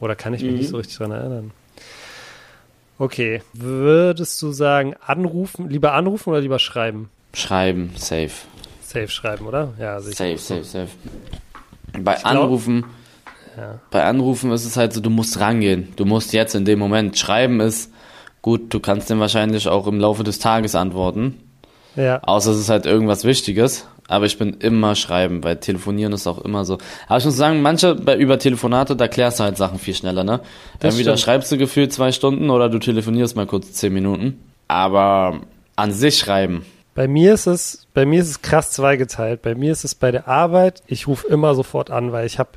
Oder 0.00 0.16
kann 0.16 0.32
ich 0.32 0.42
mich 0.42 0.52
mhm. 0.52 0.58
nicht 0.58 0.68
so 0.68 0.78
richtig 0.78 0.96
dran 0.96 1.10
erinnern. 1.10 1.50
Okay. 2.98 3.42
Würdest 3.52 4.40
du 4.42 4.52
sagen, 4.52 4.94
anrufen, 5.04 5.68
lieber 5.68 5.92
anrufen 5.92 6.30
oder 6.30 6.40
lieber 6.40 6.58
schreiben? 6.58 7.10
Schreiben, 7.32 7.92
safe. 7.96 8.30
Safe 8.82 9.08
schreiben, 9.08 9.46
oder? 9.46 9.74
Ja, 9.78 10.00
sicher. 10.00 10.36
Safe, 10.36 10.38
safe, 10.38 10.64
safe. 10.64 10.88
Bei 11.92 12.14
glaub, 12.14 12.26
Anrufen, 12.26 12.84
ja. 13.56 13.78
bei 13.90 14.04
Anrufen 14.04 14.50
ist 14.50 14.64
es 14.64 14.76
halt 14.76 14.92
so, 14.92 15.00
du 15.00 15.10
musst 15.10 15.38
rangehen. 15.40 15.92
Du 15.96 16.04
musst 16.04 16.32
jetzt 16.32 16.54
in 16.54 16.64
dem 16.64 16.78
Moment 16.78 17.18
schreiben 17.18 17.60
ist, 17.60 17.92
gut, 18.42 18.72
du 18.72 18.80
kannst 18.80 19.10
dem 19.10 19.20
wahrscheinlich 19.20 19.68
auch 19.68 19.86
im 19.86 20.00
Laufe 20.00 20.24
des 20.24 20.38
Tages 20.38 20.74
antworten. 20.74 21.40
Ja. 21.96 22.22
Außer 22.22 22.52
es 22.52 22.58
ist 22.58 22.68
halt 22.68 22.86
irgendwas 22.86 23.24
Wichtiges. 23.24 23.86
Aber 24.08 24.24
ich 24.24 24.38
bin 24.38 24.54
immer 24.54 24.94
schreiben, 24.94 25.44
weil 25.44 25.56
telefonieren 25.56 26.14
ist 26.14 26.26
auch 26.26 26.38
immer 26.38 26.64
so. 26.64 26.78
Aber 27.06 27.18
ich 27.18 27.24
muss 27.26 27.36
sagen, 27.36 27.60
manche 27.62 27.94
bei 27.94 28.16
über 28.16 28.38
Telefonate, 28.38 28.96
da 28.96 29.06
klärst 29.06 29.38
du 29.38 29.44
halt 29.44 29.58
Sachen 29.58 29.78
viel 29.78 29.94
schneller, 29.94 30.24
ne? 30.24 30.40
Das 30.80 30.94
Entweder 30.94 31.16
stimmt. 31.16 31.24
schreibst 31.24 31.52
du 31.52 31.58
gefühlt 31.58 31.92
zwei 31.92 32.10
Stunden 32.10 32.48
oder 32.48 32.70
du 32.70 32.78
telefonierst 32.78 33.36
mal 33.36 33.46
kurz 33.46 33.72
zehn 33.74 33.92
Minuten. 33.92 34.42
Aber 34.66 35.40
an 35.76 35.92
sich 35.92 36.18
schreiben. 36.18 36.64
Bei 36.94 37.06
mir 37.06 37.34
ist 37.34 37.46
es, 37.46 37.86
bei 37.94 38.06
mir 38.06 38.20
ist 38.20 38.28
es 38.28 38.42
krass 38.42 38.72
zweigeteilt. 38.72 39.42
Bei 39.42 39.54
mir 39.54 39.70
ist 39.70 39.84
es 39.84 39.94
bei 39.94 40.10
der 40.10 40.26
Arbeit, 40.26 40.82
ich 40.86 41.06
rufe 41.06 41.28
immer 41.28 41.54
sofort 41.54 41.90
an, 41.90 42.10
weil 42.10 42.26
ich 42.26 42.38
habe 42.38 42.50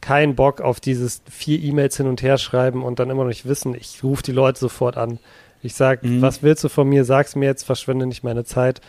keinen 0.00 0.34
Bock 0.34 0.60
auf 0.60 0.80
dieses 0.80 1.22
vier 1.28 1.58
E-Mails 1.60 1.96
hin 1.96 2.06
und 2.06 2.22
her 2.22 2.38
schreiben 2.38 2.84
und 2.84 2.98
dann 2.98 3.10
immer 3.10 3.22
noch 3.22 3.28
nicht 3.28 3.46
wissen. 3.48 3.74
Ich 3.74 4.04
rufe 4.04 4.22
die 4.22 4.32
Leute 4.32 4.60
sofort 4.60 4.96
an. 4.96 5.18
Ich 5.62 5.74
sag, 5.74 6.02
mhm. 6.02 6.22
was 6.22 6.42
willst 6.42 6.62
du 6.62 6.68
von 6.68 6.88
mir? 6.88 7.04
Sag's 7.04 7.36
mir 7.36 7.46
jetzt, 7.46 7.64
verschwende 7.64 8.06
nicht 8.06 8.22
meine 8.22 8.44
Zeit. 8.44 8.80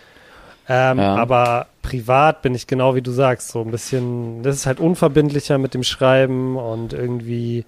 Ähm, 0.74 1.00
ja. 1.00 1.16
Aber 1.16 1.68
privat 1.82 2.42
bin 2.44 2.56
ich 2.56 2.66
genau 2.66 2.96
wie 2.96 3.02
du 3.02 3.12
sagst, 3.12 3.50
so 3.50 3.60
ein 3.60 3.72
bisschen, 3.72 4.42
das 4.42 4.56
ist 4.56 4.66
halt 4.66 4.80
unverbindlicher 4.80 5.58
mit 5.58 5.74
dem 5.74 5.84
Schreiben 5.84 6.56
und 6.56 6.94
irgendwie, 6.94 7.66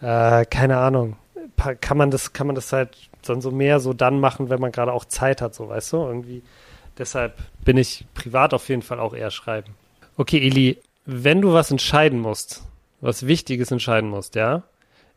äh, 0.00 0.46
keine 0.46 0.78
Ahnung, 0.78 1.16
kann 1.82 1.98
man 1.98 2.10
das, 2.10 2.32
kann 2.32 2.46
man 2.46 2.56
das 2.56 2.72
halt 2.72 2.96
dann 3.26 3.42
so 3.42 3.50
mehr 3.50 3.78
so 3.78 3.92
dann 3.92 4.20
machen, 4.20 4.48
wenn 4.48 4.58
man 4.58 4.72
gerade 4.72 4.94
auch 4.94 5.04
Zeit 5.04 5.42
hat, 5.42 5.54
so 5.54 5.68
weißt 5.68 5.92
du, 5.92 5.96
irgendwie. 5.98 6.42
Deshalb 6.96 7.34
bin 7.62 7.76
ich 7.76 8.06
privat 8.14 8.54
auf 8.54 8.70
jeden 8.70 8.80
Fall 8.80 9.00
auch 9.00 9.12
eher 9.12 9.30
schreiben. 9.30 9.74
Okay, 10.16 10.38
Eli, 10.38 10.78
wenn 11.04 11.42
du 11.42 11.52
was 11.52 11.70
entscheiden 11.70 12.20
musst, 12.20 12.62
was 13.02 13.26
Wichtiges 13.26 13.70
entscheiden 13.70 14.08
musst, 14.08 14.34
ja, 14.34 14.62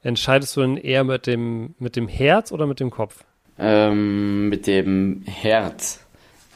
entscheidest 0.01 0.57
du 0.57 0.61
denn 0.61 0.75
eher 0.75 1.05
mit 1.05 1.25
dem, 1.25 1.73
mit 1.79 1.95
dem 1.95 2.09
Herz 2.09 2.51
oder 2.51 2.67
mit 2.67 2.81
dem 2.81 2.91
Kopf? 2.91 3.23
Ähm, 3.57 4.49
mit 4.49 4.67
dem 4.67 5.23
Herz. 5.25 6.03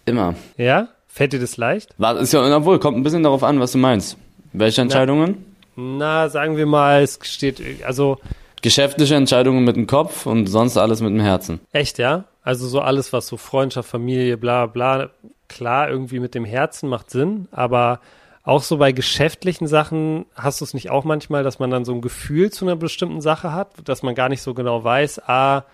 Immer. 0.07 0.35
Ja? 0.55 0.87
Fällt 1.07 1.33
dir 1.33 1.39
das 1.39 1.57
leicht? 1.57 1.93
War, 1.97 2.17
ist 2.17 2.33
ja, 2.33 2.55
obwohl, 2.55 2.79
kommt 2.79 2.97
ein 2.97 3.03
bisschen 3.03 3.23
darauf 3.23 3.43
an, 3.43 3.59
was 3.59 3.73
du 3.73 3.77
meinst. 3.77 4.17
Welche 4.53 4.81
Entscheidungen? 4.81 5.45
Na, 5.75 6.23
na 6.23 6.29
sagen 6.29 6.57
wir 6.57 6.65
mal, 6.65 7.03
es 7.03 7.19
steht, 7.23 7.61
also. 7.85 8.17
Geschäftliche 8.61 9.15
Entscheidungen 9.15 9.63
mit 9.63 9.75
dem 9.75 9.85
Kopf 9.85 10.25
und 10.25 10.47
sonst 10.47 10.77
alles 10.77 11.01
mit 11.01 11.11
dem 11.11 11.19
Herzen. 11.19 11.59
Echt, 11.73 11.99
ja? 11.99 12.23
Also 12.41 12.67
so 12.67 12.79
alles, 12.79 13.13
was 13.13 13.27
so 13.27 13.37
Freundschaft, 13.37 13.89
Familie, 13.89 14.37
bla 14.37 14.65
bla, 14.65 15.09
klar, 15.49 15.89
irgendwie 15.89 16.19
mit 16.19 16.33
dem 16.33 16.45
Herzen 16.45 16.89
macht 16.89 17.11
Sinn, 17.11 17.47
aber 17.51 17.99
auch 18.43 18.63
so 18.63 18.77
bei 18.77 18.93
geschäftlichen 18.93 19.67
Sachen 19.67 20.25
hast 20.33 20.61
du 20.61 20.65
es 20.65 20.73
nicht 20.73 20.89
auch 20.89 21.03
manchmal, 21.03 21.43
dass 21.43 21.59
man 21.59 21.69
dann 21.69 21.83
so 21.83 21.93
ein 21.93 22.01
Gefühl 22.01 22.49
zu 22.49 22.65
einer 22.65 22.77
bestimmten 22.77 23.19
Sache 23.21 23.51
hat, 23.51 23.73
dass 23.83 24.03
man 24.03 24.15
gar 24.15 24.29
nicht 24.29 24.41
so 24.41 24.53
genau 24.53 24.83
weiß, 24.83 25.27
ah, 25.27 25.65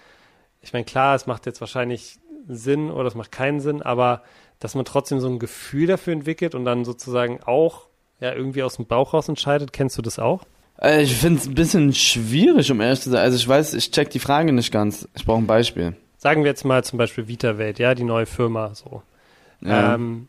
ich 0.64 0.72
meine, 0.72 0.86
klar, 0.86 1.14
es 1.14 1.28
macht 1.28 1.46
jetzt 1.46 1.60
wahrscheinlich 1.60 2.18
Sinn 2.48 2.92
oder 2.92 3.08
es 3.08 3.16
macht 3.16 3.32
keinen 3.32 3.60
Sinn, 3.60 3.82
aber 3.82 4.24
dass 4.60 4.76
man 4.76 4.86
trotzdem 4.86 5.20
so 5.20 5.28
ein 5.28 5.40
Gefühl 5.40 5.88
dafür 5.88 6.14
entwickelt 6.14 6.56
und 6.56 6.66
dann 6.66 6.86
sozusagen 6.86 7.42
auch 7.44 7.88
ja 8.20 8.34
irgendwie 8.34 8.64
aus 8.64 8.78
dem 8.78 8.86
Bauch 8.86 9.14
raus 9.14 9.28
entscheidet. 9.28 9.74
Kennst 9.74 9.98
du 9.98 10.02
das 10.02 10.20
auch? 10.20 10.46
Äh, 10.82 11.04
ich 11.04 11.16
finde 11.16 11.40
es 11.40 11.48
ein 11.48 11.56
bisschen 11.56 11.94
schwierig, 11.94 12.72
um 12.72 12.82
ehrlich 12.82 13.02
zu 13.02 13.10
sein. 13.10 13.22
Also 13.22 13.38
ich 13.38 13.48
weiß, 13.48 13.74
ich 13.74 13.92
check 13.92 14.10
die 14.10 14.20
Frage 14.20 14.54
nicht 14.54 14.72
ganz. 14.72 15.08
Ich 15.16 15.26
brauche 15.26 15.40
ein 15.40 15.48
Beispiel. 15.48 15.96
Sagen 16.18 16.44
wir 16.44 16.50
jetzt 16.50 16.64
mal 16.64 16.84
zum 16.84 16.98
Beispiel 16.98 17.28
VitaWelt, 17.28 17.80
ja, 17.80 17.96
die 17.96 18.06
neue 18.06 18.26
Firma 18.26 18.74
so. 18.74 19.04
Ja. 19.62 19.96
Ähm, 19.96 20.28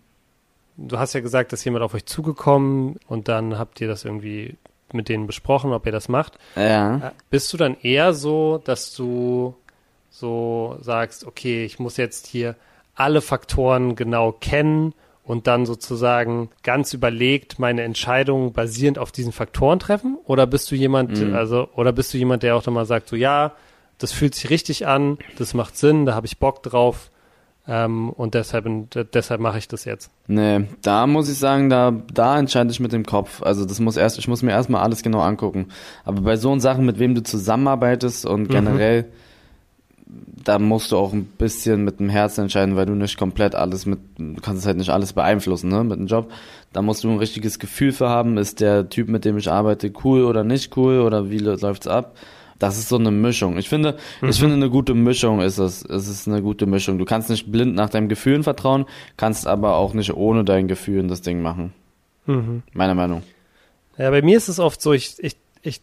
du 0.77 0.98
hast 0.98 1.12
ja 1.12 1.20
gesagt, 1.20 1.53
dass 1.53 1.64
jemand 1.64 1.85
auf 1.85 1.94
euch 1.94 2.07
zugekommen 2.07 2.96
und 3.07 3.29
dann 3.29 3.59
habt 3.59 3.81
ihr 3.81 3.88
das 3.88 4.05
irgendwie 4.05 4.57
mit 4.92 5.09
denen 5.09 5.27
besprochen, 5.27 5.72
ob 5.72 5.87
ihr 5.87 5.92
das 5.92 6.09
macht. 6.09 6.38
Ja. 6.57 6.96
Äh, 6.96 7.11
bist 7.31 7.53
du 7.53 7.57
dann 7.57 7.77
eher 7.81 8.14
so, 8.14 8.61
dass 8.64 8.94
du 8.94 9.55
so 10.14 10.77
sagst, 10.81 11.27
okay, 11.27 11.64
ich 11.64 11.81
muss 11.81 11.96
jetzt 11.96 12.29
hier 12.29 12.55
alle 12.94 13.20
Faktoren 13.20 13.96
genau 13.96 14.31
kennen 14.31 14.94
und 15.24 15.48
dann 15.48 15.66
sozusagen 15.66 16.50
ganz 16.62 16.92
überlegt 16.92 17.59
meine 17.59 17.83
Entscheidung 17.83 18.53
basierend 18.53 18.98
auf 18.98 19.11
diesen 19.11 19.33
Faktoren 19.33 19.81
treffen? 19.81 20.18
Oder 20.24 20.46
bist 20.46 20.70
du 20.70 20.77
jemand, 20.77 21.20
mhm. 21.20 21.35
also, 21.35 21.68
oder 21.74 21.92
bist 21.92 22.14
du 22.14 22.18
jemand, 22.18 22.44
der 22.44 22.55
auch 22.55 22.62
dann 22.62 22.74
mal 22.74 22.87
sagt, 22.87 23.09
so 23.09 23.16
ja, 23.16 23.53
das 23.98 24.12
fühlt 24.12 24.35
sich 24.37 24.50
richtig 24.50 24.87
an, 24.87 25.18
das 25.37 25.53
macht 25.53 25.77
Sinn, 25.77 26.07
da 26.07 26.14
habe 26.14 26.27
ich 26.27 26.38
Bock 26.38 26.62
drauf, 26.62 27.11
ähm, 27.66 28.11
und 28.11 28.35
deshalb, 28.35 28.66
deshalb 29.12 29.40
mache 29.40 29.59
ich 29.59 29.66
das 29.68 29.85
jetzt. 29.85 30.11
Nee, 30.27 30.66
da 30.83 31.07
muss 31.07 31.31
ich 31.31 31.38
sagen, 31.38 31.70
da, 31.70 31.92
da 32.12 32.38
entscheide 32.38 32.70
ich 32.70 32.79
mit 32.79 32.92
dem 32.92 33.07
Kopf. 33.07 33.42
Also 33.42 33.64
das 33.64 33.81
muss 33.81 33.96
erst, 33.96 34.18
ich 34.18 34.29
muss 34.29 34.42
mir 34.42 34.50
erstmal 34.50 34.83
alles 34.83 35.03
genau 35.03 35.20
angucken. 35.20 35.68
Aber 36.05 36.20
bei 36.20 36.37
so 36.37 36.57
Sachen, 36.59 36.85
mit 36.85 36.98
wem 36.98 37.14
du 37.14 37.22
zusammenarbeitest 37.22 38.27
und 38.27 38.50
mhm. 38.50 39.05
Da 40.07 40.59
musst 40.59 40.93
du 40.93 40.97
auch 40.97 41.12
ein 41.12 41.25
bisschen 41.25 41.85
mit 41.85 41.99
dem 42.01 42.09
Herzen 42.09 42.43
entscheiden, 42.43 42.77
weil 42.77 42.87
du 42.87 42.95
nicht 42.95 43.17
komplett 43.17 43.55
alles 43.55 43.87
mit, 43.87 43.99
du 44.19 44.40
kannst 44.40 44.62
es 44.62 44.67
halt 44.67 44.77
nicht 44.77 44.90
alles 44.90 45.12
beeinflussen, 45.12 45.71
ne, 45.71 45.83
mit 45.83 45.99
dem 45.99 46.07
Job. 46.07 46.31
Da 46.73 46.83
musst 46.83 47.05
du 47.05 47.11
ein 47.11 47.19
richtiges 47.19 47.59
Gefühl 47.59 47.93
für 47.93 48.09
haben, 48.09 48.37
ist 48.37 48.61
der 48.61 48.88
Typ, 48.88 49.09
mit 49.09 49.25
dem 49.25 49.38
ich 49.38 49.51
arbeite, 49.51 49.93
cool 50.05 50.25
oder 50.25 50.45
nicht 50.45 50.77
cool 50.77 51.01
oder 51.01 51.31
wie 51.31 51.38
läuft's 51.38 51.87
ab? 51.87 52.17
Das 52.59 52.79
ist 52.79 52.88
so 52.88 52.97
eine 52.97 53.11
Mischung. 53.11 53.59
Ich 53.59 53.69
finde, 53.69 53.97
mhm. 54.21 54.29
ich 54.29 54.38
finde 54.38 54.55
eine 54.55 54.71
gute 54.71 54.95
Mischung 54.95 55.40
ist 55.40 55.59
es. 55.59 55.85
Es 55.85 56.09
ist 56.09 56.29
eine 56.29 56.40
gute 56.40 56.67
Mischung. 56.67 56.99
Du 56.99 57.05
kannst 57.05 57.29
nicht 57.29 57.51
blind 57.51 57.75
nach 57.75 57.90
deinen 57.90 58.09
Gefühlen 58.09 58.43
vertrauen, 58.43 58.87
kannst 59.17 59.47
aber 59.47 59.77
auch 59.77 59.93
nicht 59.93 60.14
ohne 60.14 60.45
deinen 60.45 60.69
Gefühlen 60.69 61.09
das 61.09 61.23
Ding 61.23 61.43
machen. 61.43 61.73
Mhm. 62.27 62.62
Meiner 62.73 62.95
Meinung. 62.95 63.23
Ja, 63.99 64.11
bei 64.11 64.23
mir 64.23 64.37
ist 64.37 64.49
es 64.49 64.61
oft 64.61 64.81
so, 64.81 64.93
ich, 64.93 65.17
ich, 65.19 65.37
ich 65.62 65.81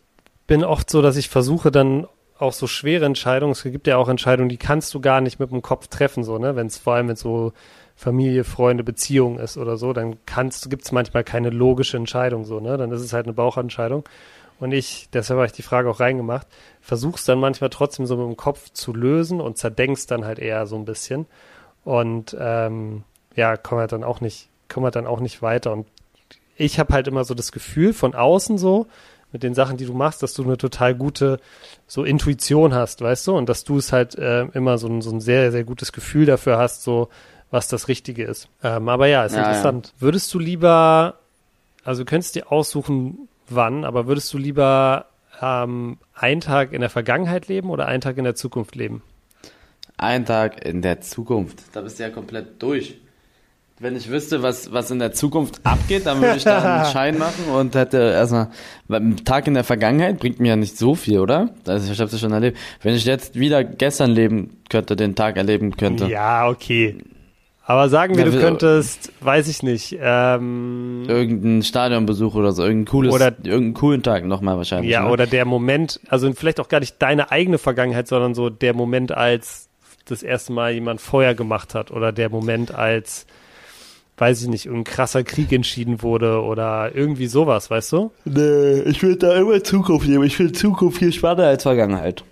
bin 0.47 0.63
oft 0.63 0.89
so, 0.89 1.01
dass 1.01 1.17
ich 1.17 1.29
versuche 1.29 1.71
dann 1.71 2.07
auch 2.41 2.54
so 2.54 2.67
schwere 2.67 3.06
Entscheidungen, 3.06 3.51
es 3.51 3.63
gibt 3.63 3.88
ja 3.88 3.97
auch 3.97 4.10
Entscheidungen, 4.10 4.49
die 4.49 4.58
kannst 4.58 4.93
du 4.93 4.99
gar 4.99 5.21
nicht 5.21 5.39
mit 5.39 5.51
dem 5.51 5.62
Kopf 5.62 5.88
treffen, 5.88 6.23
so, 6.23 6.38
ne? 6.38 6.56
Wenn 6.56 6.67
es 6.67 6.77
vor 6.77 6.93
allem 6.93 7.08
mit 7.08 7.17
so 7.17 7.54
Familie, 7.95 8.43
Freunde, 8.43 8.84
Beziehung 8.84 9.38
ist 9.38 9.58
oder 9.58 9.77
so, 9.77 9.93
dann 9.93 10.17
kannst, 10.25 10.69
gibt 10.69 10.84
es 10.86 10.91
manchmal 10.91 11.23
keine 11.23 11.51
logische 11.51 11.97
Entscheidung, 11.97 12.45
so, 12.45 12.60
ne? 12.60 12.77
Dann 12.77 12.91
ist 12.91 13.01
es 13.01 13.13
halt 13.13 13.25
eine 13.25 13.34
Bauchentscheidung. 13.34 14.04
Und 14.60 14.71
ich, 14.71 15.10
deshalb 15.12 15.38
habe 15.38 15.47
ich 15.47 15.54
die 15.54 15.63
Frage 15.63 15.89
auch 15.89 15.99
reingemacht, 15.99 16.47
versuchst 16.82 17.27
dann 17.27 17.39
manchmal 17.39 17.71
trotzdem 17.71 18.06
so 18.06 18.15
mit 18.15 18.27
dem 18.27 18.38
Kopf 18.38 18.69
zu 18.71 18.93
lösen 18.93 19.41
und 19.41 19.58
zerdenkst 19.58 20.06
dann 20.08 20.23
halt 20.23 20.38
eher 20.38 20.67
so 20.67 20.75
ein 20.75 20.86
bisschen. 20.86 21.25
Und 21.84 22.36
ähm, 22.39 23.04
ja, 23.36 23.58
komm 23.58 23.80
halt 23.80 23.91
dann 23.91 24.04
auch 24.04 24.21
nicht, 24.21 24.49
komm 24.69 24.84
halt 24.84 24.95
dann 24.95 25.08
auch 25.08 25.19
nicht 25.19 25.41
weiter. 25.41 25.71
Und 25.73 25.88
ich 26.56 26.80
habe 26.80 26.93
halt 26.93 27.08
immer 27.08 27.23
so 27.23 27.34
das 27.34 27.51
Gefühl 27.51 27.93
von 27.93 28.13
außen 28.13 28.60
so, 28.60 28.88
mit 29.31 29.43
den 29.43 29.53
Sachen, 29.53 29.77
die 29.77 29.85
du 29.85 29.93
machst, 29.93 30.23
dass 30.23 30.33
du 30.33 30.43
eine 30.43 30.57
total 30.57 30.95
gute 30.95 31.39
so 31.87 32.03
Intuition 32.03 32.73
hast, 32.73 33.01
weißt 33.01 33.27
du? 33.27 33.37
Und 33.37 33.49
dass 33.49 33.63
du 33.63 33.77
es 33.77 33.91
halt 33.91 34.15
äh, 34.15 34.43
immer 34.53 34.77
so 34.77 34.87
ein, 34.87 35.01
so 35.01 35.11
ein 35.11 35.21
sehr, 35.21 35.51
sehr 35.51 35.63
gutes 35.63 35.91
Gefühl 35.91 36.25
dafür 36.25 36.57
hast, 36.57 36.83
so 36.83 37.09
was 37.49 37.67
das 37.67 37.87
Richtige 37.87 38.23
ist. 38.23 38.47
Ähm, 38.63 38.89
aber 38.89 39.07
ja, 39.07 39.25
ist 39.25 39.35
ja, 39.35 39.39
interessant. 39.39 39.87
Ja. 39.95 40.01
Würdest 40.01 40.33
du 40.33 40.39
lieber, 40.39 41.19
also 41.83 42.05
könntest 42.05 42.35
dir 42.35 42.51
aussuchen, 42.51 43.27
wann, 43.49 43.83
aber 43.83 44.07
würdest 44.07 44.33
du 44.33 44.37
lieber 44.37 45.07
ähm, 45.41 45.97
einen 46.13 46.41
Tag 46.41 46.73
in 46.73 46.81
der 46.81 46.89
Vergangenheit 46.89 47.47
leben 47.47 47.69
oder 47.69 47.87
einen 47.87 48.01
Tag 48.01 48.17
in 48.17 48.23
der 48.23 48.35
Zukunft 48.35 48.75
leben? 48.75 49.03
Ein 49.97 50.25
Tag 50.25 50.65
in 50.65 50.81
der 50.81 51.01
Zukunft. 51.01 51.63
Da 51.73 51.81
bist 51.81 51.99
du 51.99 52.03
ja 52.03 52.09
komplett 52.09 52.61
durch. 52.61 52.97
Wenn 53.81 53.95
ich 53.95 54.11
wüsste, 54.11 54.43
was, 54.43 54.71
was 54.71 54.91
in 54.91 54.99
der 54.99 55.11
Zukunft 55.11 55.59
abgeht, 55.63 56.05
dann 56.05 56.21
würde 56.21 56.37
ich 56.37 56.43
da 56.43 56.81
einen 56.83 56.85
Schein 56.93 57.17
machen 57.17 57.45
und 57.51 57.73
hätte 57.73 57.97
erstmal, 57.97 58.49
weil 58.87 59.01
ein 59.01 59.25
Tag 59.25 59.47
in 59.47 59.55
der 59.55 59.63
Vergangenheit 59.63 60.19
bringt 60.19 60.39
mir 60.39 60.49
ja 60.49 60.55
nicht 60.55 60.77
so 60.77 60.93
viel, 60.93 61.17
oder? 61.17 61.49
Also 61.65 61.91
ich 61.91 61.99
habe 61.99 62.11
das 62.11 62.19
schon 62.19 62.31
erlebt. 62.31 62.59
Wenn 62.83 62.93
ich 62.93 63.05
jetzt 63.05 63.39
wieder 63.39 63.63
gestern 63.63 64.11
leben 64.11 64.57
könnte, 64.69 64.95
den 64.95 65.15
Tag 65.15 65.35
erleben 65.35 65.75
könnte. 65.77 66.05
Ja, 66.05 66.47
okay. 66.47 66.97
Aber 67.63 67.89
sagen 67.89 68.15
wir, 68.17 68.25
ja, 68.25 68.31
du 68.31 68.39
könntest, 68.39 69.13
weiß 69.21 69.47
ich 69.47 69.63
nicht, 69.63 69.97
ähm, 69.99 71.05
irgendeinen 71.07 71.63
Stadionbesuch 71.63 72.35
oder 72.35 72.51
so, 72.51 72.61
irgendein 72.61 72.91
cooles, 72.91 73.15
oder, 73.15 73.27
irgendeinen 73.29 73.73
coolen 73.73 74.03
Tag 74.03 74.25
nochmal 74.25 74.57
wahrscheinlich. 74.57 74.91
Ja, 74.91 75.05
ne? 75.05 75.09
oder 75.09 75.25
der 75.25 75.45
Moment, 75.45 75.99
also 76.07 76.31
vielleicht 76.33 76.59
auch 76.59 76.67
gar 76.67 76.81
nicht 76.81 77.01
deine 77.01 77.31
eigene 77.31 77.57
Vergangenheit, 77.57 78.07
sondern 78.07 78.35
so 78.35 78.51
der 78.51 78.75
Moment, 78.75 79.11
als 79.11 79.69
das 80.05 80.21
erste 80.21 80.53
Mal 80.53 80.73
jemand 80.73 81.01
Feuer 81.01 81.33
gemacht 81.33 81.73
hat 81.73 81.89
oder 81.89 82.11
der 82.11 82.29
Moment, 82.29 82.75
als 82.75 83.25
weiß 84.21 84.43
ich 84.43 84.47
nicht, 84.49 84.67
ein 84.67 84.84
krasser 84.84 85.23
Krieg 85.23 85.51
entschieden 85.51 86.03
wurde 86.03 86.43
oder 86.43 86.95
irgendwie 86.95 87.25
sowas, 87.25 87.71
weißt 87.71 87.91
du? 87.93 88.12
Nee, 88.23 88.81
ich 88.81 89.01
will 89.01 89.15
da 89.15 89.34
immer 89.34 89.63
Zukunft 89.63 90.07
nehmen. 90.07 90.23
Ich 90.23 90.38
will 90.38 90.51
Zukunft 90.51 90.99
viel 90.99 91.12
spannender 91.12 91.47
als 91.47 91.63
Vergangenheit. 91.63 92.23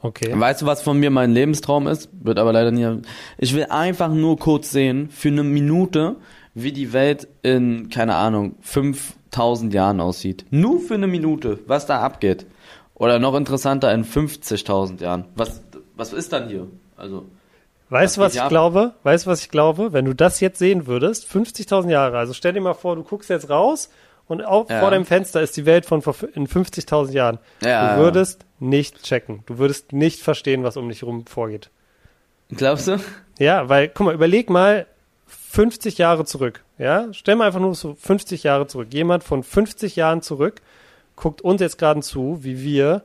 Okay. 0.00 0.32
Weißt 0.32 0.62
du, 0.62 0.66
was 0.66 0.80
von 0.80 0.98
mir 0.98 1.10
mein 1.10 1.32
Lebenstraum 1.32 1.86
ist? 1.86 2.08
Wird 2.12 2.38
aber 2.38 2.52
leider 2.52 2.70
nie. 2.70 3.02
Ich 3.36 3.54
will 3.54 3.66
einfach 3.66 4.08
nur 4.08 4.38
kurz 4.38 4.70
sehen, 4.70 5.10
für 5.10 5.28
eine 5.28 5.42
Minute, 5.42 6.16
wie 6.54 6.72
die 6.72 6.94
Welt 6.94 7.28
in, 7.42 7.90
keine 7.90 8.14
Ahnung, 8.14 8.54
5000 8.62 9.74
Jahren 9.74 10.00
aussieht. 10.00 10.46
Nur 10.50 10.80
für 10.80 10.94
eine 10.94 11.08
Minute, 11.08 11.58
was 11.66 11.84
da 11.84 12.00
abgeht. 12.00 12.46
Oder 12.94 13.18
noch 13.18 13.34
interessanter, 13.34 13.92
in 13.92 14.06
50.000 14.06 15.02
Jahren. 15.02 15.26
Was, 15.34 15.60
was 15.94 16.14
ist 16.14 16.32
dann 16.32 16.48
hier? 16.48 16.68
Also. 16.96 17.26
Weißt 17.88 18.16
du, 18.16 18.20
was 18.20 18.34
ich 18.34 18.40
ab? 18.40 18.48
glaube? 18.48 18.94
Weißt 19.02 19.26
du, 19.26 19.30
was 19.30 19.40
ich 19.40 19.48
glaube? 19.48 19.92
Wenn 19.92 20.04
du 20.04 20.14
das 20.14 20.40
jetzt 20.40 20.58
sehen 20.58 20.86
würdest, 20.86 21.26
50.000 21.30 21.90
Jahre, 21.90 22.18
also 22.18 22.32
stell 22.32 22.52
dir 22.52 22.60
mal 22.60 22.74
vor, 22.74 22.96
du 22.96 23.04
guckst 23.04 23.30
jetzt 23.30 23.48
raus 23.48 23.90
und 24.26 24.44
auch 24.44 24.68
ja. 24.68 24.80
vor 24.80 24.90
deinem 24.90 25.04
Fenster 25.04 25.40
ist 25.40 25.56
die 25.56 25.66
Welt 25.66 25.86
von 25.86 26.02
vor, 26.02 26.16
in 26.34 26.48
50.000 26.48 27.12
Jahren. 27.12 27.38
Ja, 27.62 27.94
du 27.94 28.02
würdest 28.02 28.44
nicht 28.58 29.02
checken. 29.02 29.44
Du 29.46 29.58
würdest 29.58 29.92
nicht 29.92 30.20
verstehen, 30.20 30.64
was 30.64 30.76
um 30.76 30.88
dich 30.88 31.02
herum 31.02 31.26
vorgeht. 31.26 31.70
Glaubst 32.50 32.88
du? 32.88 32.98
Ja, 33.38 33.68
weil, 33.68 33.88
guck 33.88 34.06
mal, 34.06 34.14
überleg 34.14 34.50
mal 34.50 34.86
50 35.26 35.98
Jahre 35.98 36.24
zurück. 36.24 36.64
Ja, 36.78 37.08
stell 37.12 37.36
mal 37.36 37.46
einfach 37.46 37.60
nur 37.60 37.74
so 37.74 37.94
50 37.94 38.42
Jahre 38.42 38.66
zurück. 38.66 38.88
Jemand 38.92 39.24
von 39.24 39.42
50 39.42 39.96
Jahren 39.96 40.22
zurück 40.22 40.60
guckt 41.16 41.40
uns 41.40 41.60
jetzt 41.60 41.78
gerade 41.78 42.00
zu, 42.00 42.44
wie 42.44 42.62
wir 42.62 43.02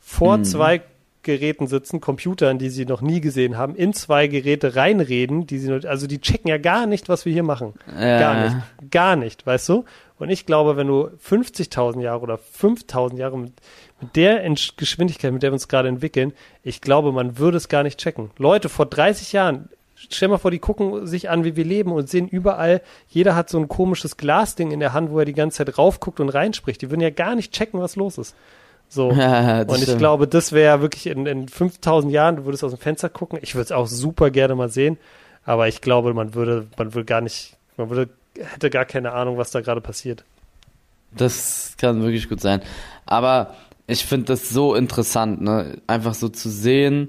vor 0.00 0.38
mhm. 0.38 0.44
zwei 0.44 0.82
Geräten 1.22 1.66
sitzen, 1.66 2.00
Computern, 2.00 2.58
die 2.58 2.68
sie 2.68 2.84
noch 2.84 3.00
nie 3.00 3.20
gesehen 3.20 3.56
haben, 3.56 3.74
in 3.76 3.92
zwei 3.92 4.26
Geräte 4.26 4.74
reinreden, 4.74 5.46
die 5.46 5.58
sie 5.58 5.70
noch, 5.70 5.84
also 5.84 6.06
die 6.06 6.20
checken 6.20 6.48
ja 6.48 6.58
gar 6.58 6.86
nicht, 6.86 7.08
was 7.08 7.24
wir 7.24 7.32
hier 7.32 7.42
machen. 7.42 7.74
Ja. 7.98 8.18
Gar 8.18 8.44
nicht. 8.44 8.56
Gar 8.90 9.16
nicht, 9.16 9.46
weißt 9.46 9.68
du? 9.68 9.84
Und 10.18 10.30
ich 10.30 10.46
glaube, 10.46 10.76
wenn 10.76 10.86
du 10.86 11.10
50.000 11.24 12.00
Jahre 12.00 12.20
oder 12.20 12.38
5.000 12.38 13.16
Jahre 13.16 13.38
mit, 13.38 13.52
mit 14.00 14.16
der 14.16 14.42
Geschwindigkeit, 14.76 15.32
mit 15.32 15.42
der 15.42 15.50
wir 15.50 15.54
uns 15.54 15.68
gerade 15.68 15.88
entwickeln, 15.88 16.32
ich 16.62 16.80
glaube, 16.80 17.12
man 17.12 17.38
würde 17.38 17.56
es 17.56 17.68
gar 17.68 17.82
nicht 17.82 17.98
checken. 17.98 18.30
Leute, 18.38 18.68
vor 18.68 18.86
30 18.86 19.32
Jahren, 19.32 19.68
stell 19.94 20.28
mal 20.28 20.38
vor, 20.38 20.50
die 20.50 20.58
gucken 20.58 21.06
sich 21.06 21.30
an, 21.30 21.44
wie 21.44 21.56
wir 21.56 21.64
leben 21.64 21.92
und 21.92 22.08
sehen 22.08 22.28
überall, 22.28 22.82
jeder 23.08 23.34
hat 23.34 23.48
so 23.48 23.58
ein 23.58 23.68
komisches 23.68 24.16
Glasding 24.16 24.70
in 24.70 24.80
der 24.80 24.92
Hand, 24.92 25.10
wo 25.10 25.18
er 25.18 25.24
die 25.24 25.34
ganze 25.34 25.58
Zeit 25.58 25.78
raufguckt 25.78 26.20
und 26.20 26.28
reinspricht. 26.28 26.82
Die 26.82 26.90
würden 26.90 27.00
ja 27.00 27.10
gar 27.10 27.34
nicht 27.34 27.52
checken, 27.52 27.80
was 27.80 27.96
los 27.96 28.18
ist. 28.18 28.34
So. 28.92 29.10
Ja, 29.16 29.62
und 29.62 29.76
ich 29.76 29.84
stimmt. 29.84 29.98
glaube, 29.98 30.28
das 30.28 30.52
wäre 30.52 30.82
wirklich 30.82 31.06
in, 31.06 31.26
in 31.26 31.48
5000 31.48 32.12
Jahren, 32.12 32.36
du 32.36 32.44
würdest 32.44 32.62
aus 32.62 32.72
dem 32.72 32.78
Fenster 32.78 33.08
gucken. 33.08 33.38
Ich 33.40 33.54
würde 33.54 33.64
es 33.64 33.72
auch 33.72 33.86
super 33.86 34.30
gerne 34.30 34.54
mal 34.54 34.68
sehen. 34.68 34.98
Aber 35.44 35.66
ich 35.66 35.80
glaube, 35.80 36.14
man 36.14 36.34
würde, 36.34 36.66
man 36.76 36.94
würde 36.94 37.04
gar 37.06 37.20
nicht, 37.20 37.56
man 37.76 37.88
würde, 37.90 38.10
hätte 38.36 38.70
gar 38.70 38.84
keine 38.84 39.12
Ahnung, 39.12 39.38
was 39.38 39.50
da 39.50 39.60
gerade 39.60 39.80
passiert. 39.80 40.24
Das 41.16 41.74
kann 41.78 42.02
wirklich 42.02 42.28
gut 42.28 42.40
sein. 42.40 42.60
Aber 43.06 43.54
ich 43.86 44.04
finde 44.04 44.26
das 44.26 44.50
so 44.50 44.74
interessant, 44.74 45.40
ne? 45.40 45.78
Einfach 45.86 46.14
so 46.14 46.28
zu 46.28 46.48
sehen, 46.48 47.08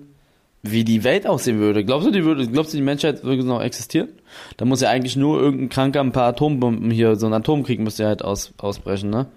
wie 0.61 0.83
die 0.83 1.03
Welt 1.03 1.27
aussehen 1.27 1.59
würde. 1.59 1.83
Glaubst 1.83 2.07
du, 2.07 2.11
die 2.11 2.23
würde, 2.23 2.47
glaubst 2.47 2.73
du, 2.73 2.77
die 2.77 2.83
Menschheit 2.83 3.23
würde 3.23 3.43
noch 3.43 3.61
existieren? 3.61 4.09
Da 4.57 4.65
muss 4.65 4.81
ja 4.81 4.89
eigentlich 4.89 5.15
nur 5.15 5.39
irgendein 5.39 5.69
Kranker 5.69 5.99
ein 5.99 6.11
paar 6.13 6.29
Atombomben 6.29 6.89
hier, 6.89 7.17
so 7.17 7.27
ein 7.27 7.33
Atomkrieg 7.33 7.79
müsste 7.79 8.03
ja 8.03 8.09
halt 8.09 8.23
aus, 8.23 8.53
ausbrechen, 8.57 9.09
ne? 9.09 9.27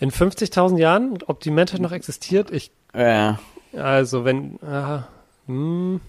In 0.00 0.10
50.000 0.10 0.78
Jahren, 0.78 1.18
ob 1.26 1.40
die 1.40 1.50
Menschheit 1.50 1.80
noch 1.80 1.92
existiert? 1.92 2.50
Ich. 2.50 2.70
Ja. 2.94 3.38
Also, 3.72 4.24
wenn. 4.24 4.58
Äh, 4.60 5.00
hm, 5.46 6.00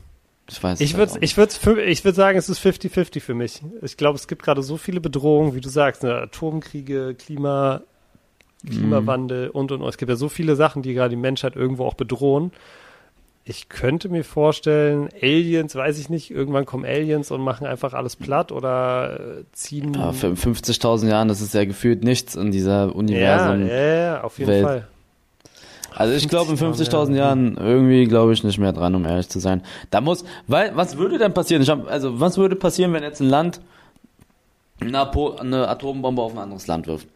ich 0.50 0.64
weiß 0.64 0.82
ich 0.82 0.98
würde 0.98 1.14
ich 1.22 1.38
würde 1.38 1.84
ich 1.84 2.04
würde 2.04 2.16
sagen, 2.16 2.38
es 2.38 2.50
ist 2.50 2.60
50-50 2.60 3.20
für 3.22 3.34
mich. 3.34 3.62
Ich 3.82 3.98
glaube, 3.98 4.18
es 4.18 4.28
gibt 4.28 4.44
gerade 4.44 4.64
so 4.64 4.78
viele 4.78 5.00
Bedrohungen, 5.00 5.54
wie 5.54 5.62
du 5.62 5.70
sagst, 5.70 6.04
ne? 6.04 6.16
Atomkriege, 6.16 7.16
Klima, 7.16 7.82
Klimawandel 8.66 9.50
mm. 9.50 9.52
und 9.52 9.72
und 9.72 9.82
und. 9.82 9.90
Es 9.90 9.98
gibt 9.98 10.10
ja 10.10 10.16
so 10.16 10.30
viele 10.30 10.56
Sachen, 10.56 10.82
die 10.82 10.94
gerade 10.94 11.12
die 11.12 11.16
Menschheit 11.16 11.56
irgendwo 11.56 11.86
auch 11.86 11.94
bedrohen 11.94 12.52
ich 13.50 13.68
könnte 13.68 14.10
mir 14.10 14.24
vorstellen, 14.24 15.10
Aliens, 15.24 15.74
weiß 15.74 15.98
ich 15.98 16.08
nicht, 16.08 16.30
irgendwann 16.30 16.66
kommen 16.66 16.86
Aliens 16.86 17.32
und 17.32 17.42
machen 17.42 17.66
einfach 17.66 17.94
alles 17.96 18.16
platt 18.16 18.52
oder 18.52 19.40
äh, 19.40 19.44
ziehen. 19.54 19.96
Ja, 19.96 20.12
für 20.12 20.28
50.000 20.28 21.08
Jahren, 21.08 21.30
das 21.30 21.42
ist 21.42 21.56
ja 21.56 21.66
gefühlt 21.66 22.04
nichts 22.04 22.36
in 22.36 22.52
dieser 22.52 22.96
Universum. 22.96 23.68
Ja, 23.68 23.76
ja, 23.76 23.96
ja 23.96 24.24
auf 24.24 24.38
jeden 24.38 24.52
Welt. 24.52 24.64
Fall. 24.64 24.88
Also 25.96 26.14
ich 26.14 26.30
glaube 26.30 26.52
in 26.52 26.58
50.000 26.60 27.16
Jahren 27.16 27.58
irgendwie 27.58 28.06
glaube 28.06 28.34
ich 28.34 28.44
nicht 28.44 28.60
mehr 28.60 28.72
dran, 28.72 28.94
um 28.94 29.04
ehrlich 29.04 29.30
zu 29.30 29.40
sein. 29.40 29.64
Da 29.90 30.00
muss, 30.00 30.24
weil 30.46 30.76
was 30.76 30.98
würde 30.98 31.18
denn 31.18 31.34
passieren? 31.34 31.64
Ich 31.64 31.70
hab, 31.72 31.90
also 31.90 32.20
was 32.20 32.38
würde 32.38 32.56
passieren, 32.56 32.94
wenn 32.94 33.02
jetzt 33.02 33.20
ein 33.20 33.30
Land 33.30 33.62
eine, 34.80 35.12
eine 35.40 35.68
Atombombe 35.68 36.22
auf 36.22 36.34
ein 36.34 36.38
anderes 36.38 36.68
Land 36.68 36.86
wirft? 36.86 37.08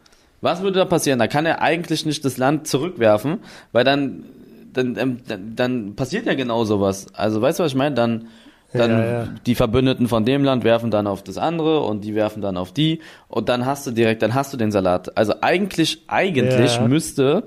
Was 0.42 0.64
würde 0.64 0.80
da 0.80 0.86
passieren? 0.86 1.20
Da 1.20 1.28
kann 1.28 1.46
er 1.46 1.62
eigentlich 1.62 2.08
nicht 2.08 2.26
das 2.26 2.38
Land 2.38 2.68
zurückwerfen, 2.68 3.38
weil 3.72 3.84
dann 3.84 4.26
dann, 4.74 4.98
ähm, 4.98 5.18
dann, 5.28 5.56
dann 5.56 5.96
passiert 5.96 6.26
ja 6.26 6.34
genau 6.34 6.66
sowas. 6.66 7.08
Also 7.14 7.42
weißt 7.42 7.60
du, 7.60 7.64
was 7.64 7.72
ich 7.72 7.78
meine? 7.78 7.96
Dann, 7.96 8.28
dann 8.74 8.92
ja, 8.92 9.06
ja. 9.06 9.28
die 9.46 9.56
Verbündeten 9.56 10.08
von 10.08 10.26
dem 10.26 10.44
Land 10.44 10.64
werfen 10.64 10.92
dann 10.92 11.08
auf 11.08 11.24
das 11.24 11.38
andere 11.38 11.82
und 11.82 12.04
die 12.04 12.16
werfen 12.16 12.42
dann 12.42 12.58
auf 12.58 12.72
die 12.72 13.00
und 13.28 13.50
dann 13.50 13.66
hast 13.66 13.86
du 13.86 13.92
direkt, 13.92 14.22
dann 14.22 14.34
hast 14.34 14.52
du 14.54 14.58
den 14.58 14.72
Salat. 14.72 15.16
Also 15.18 15.36
eigentlich, 15.42 16.04
eigentlich 16.08 16.76
ja. 16.76 16.88
müsste, 16.88 17.44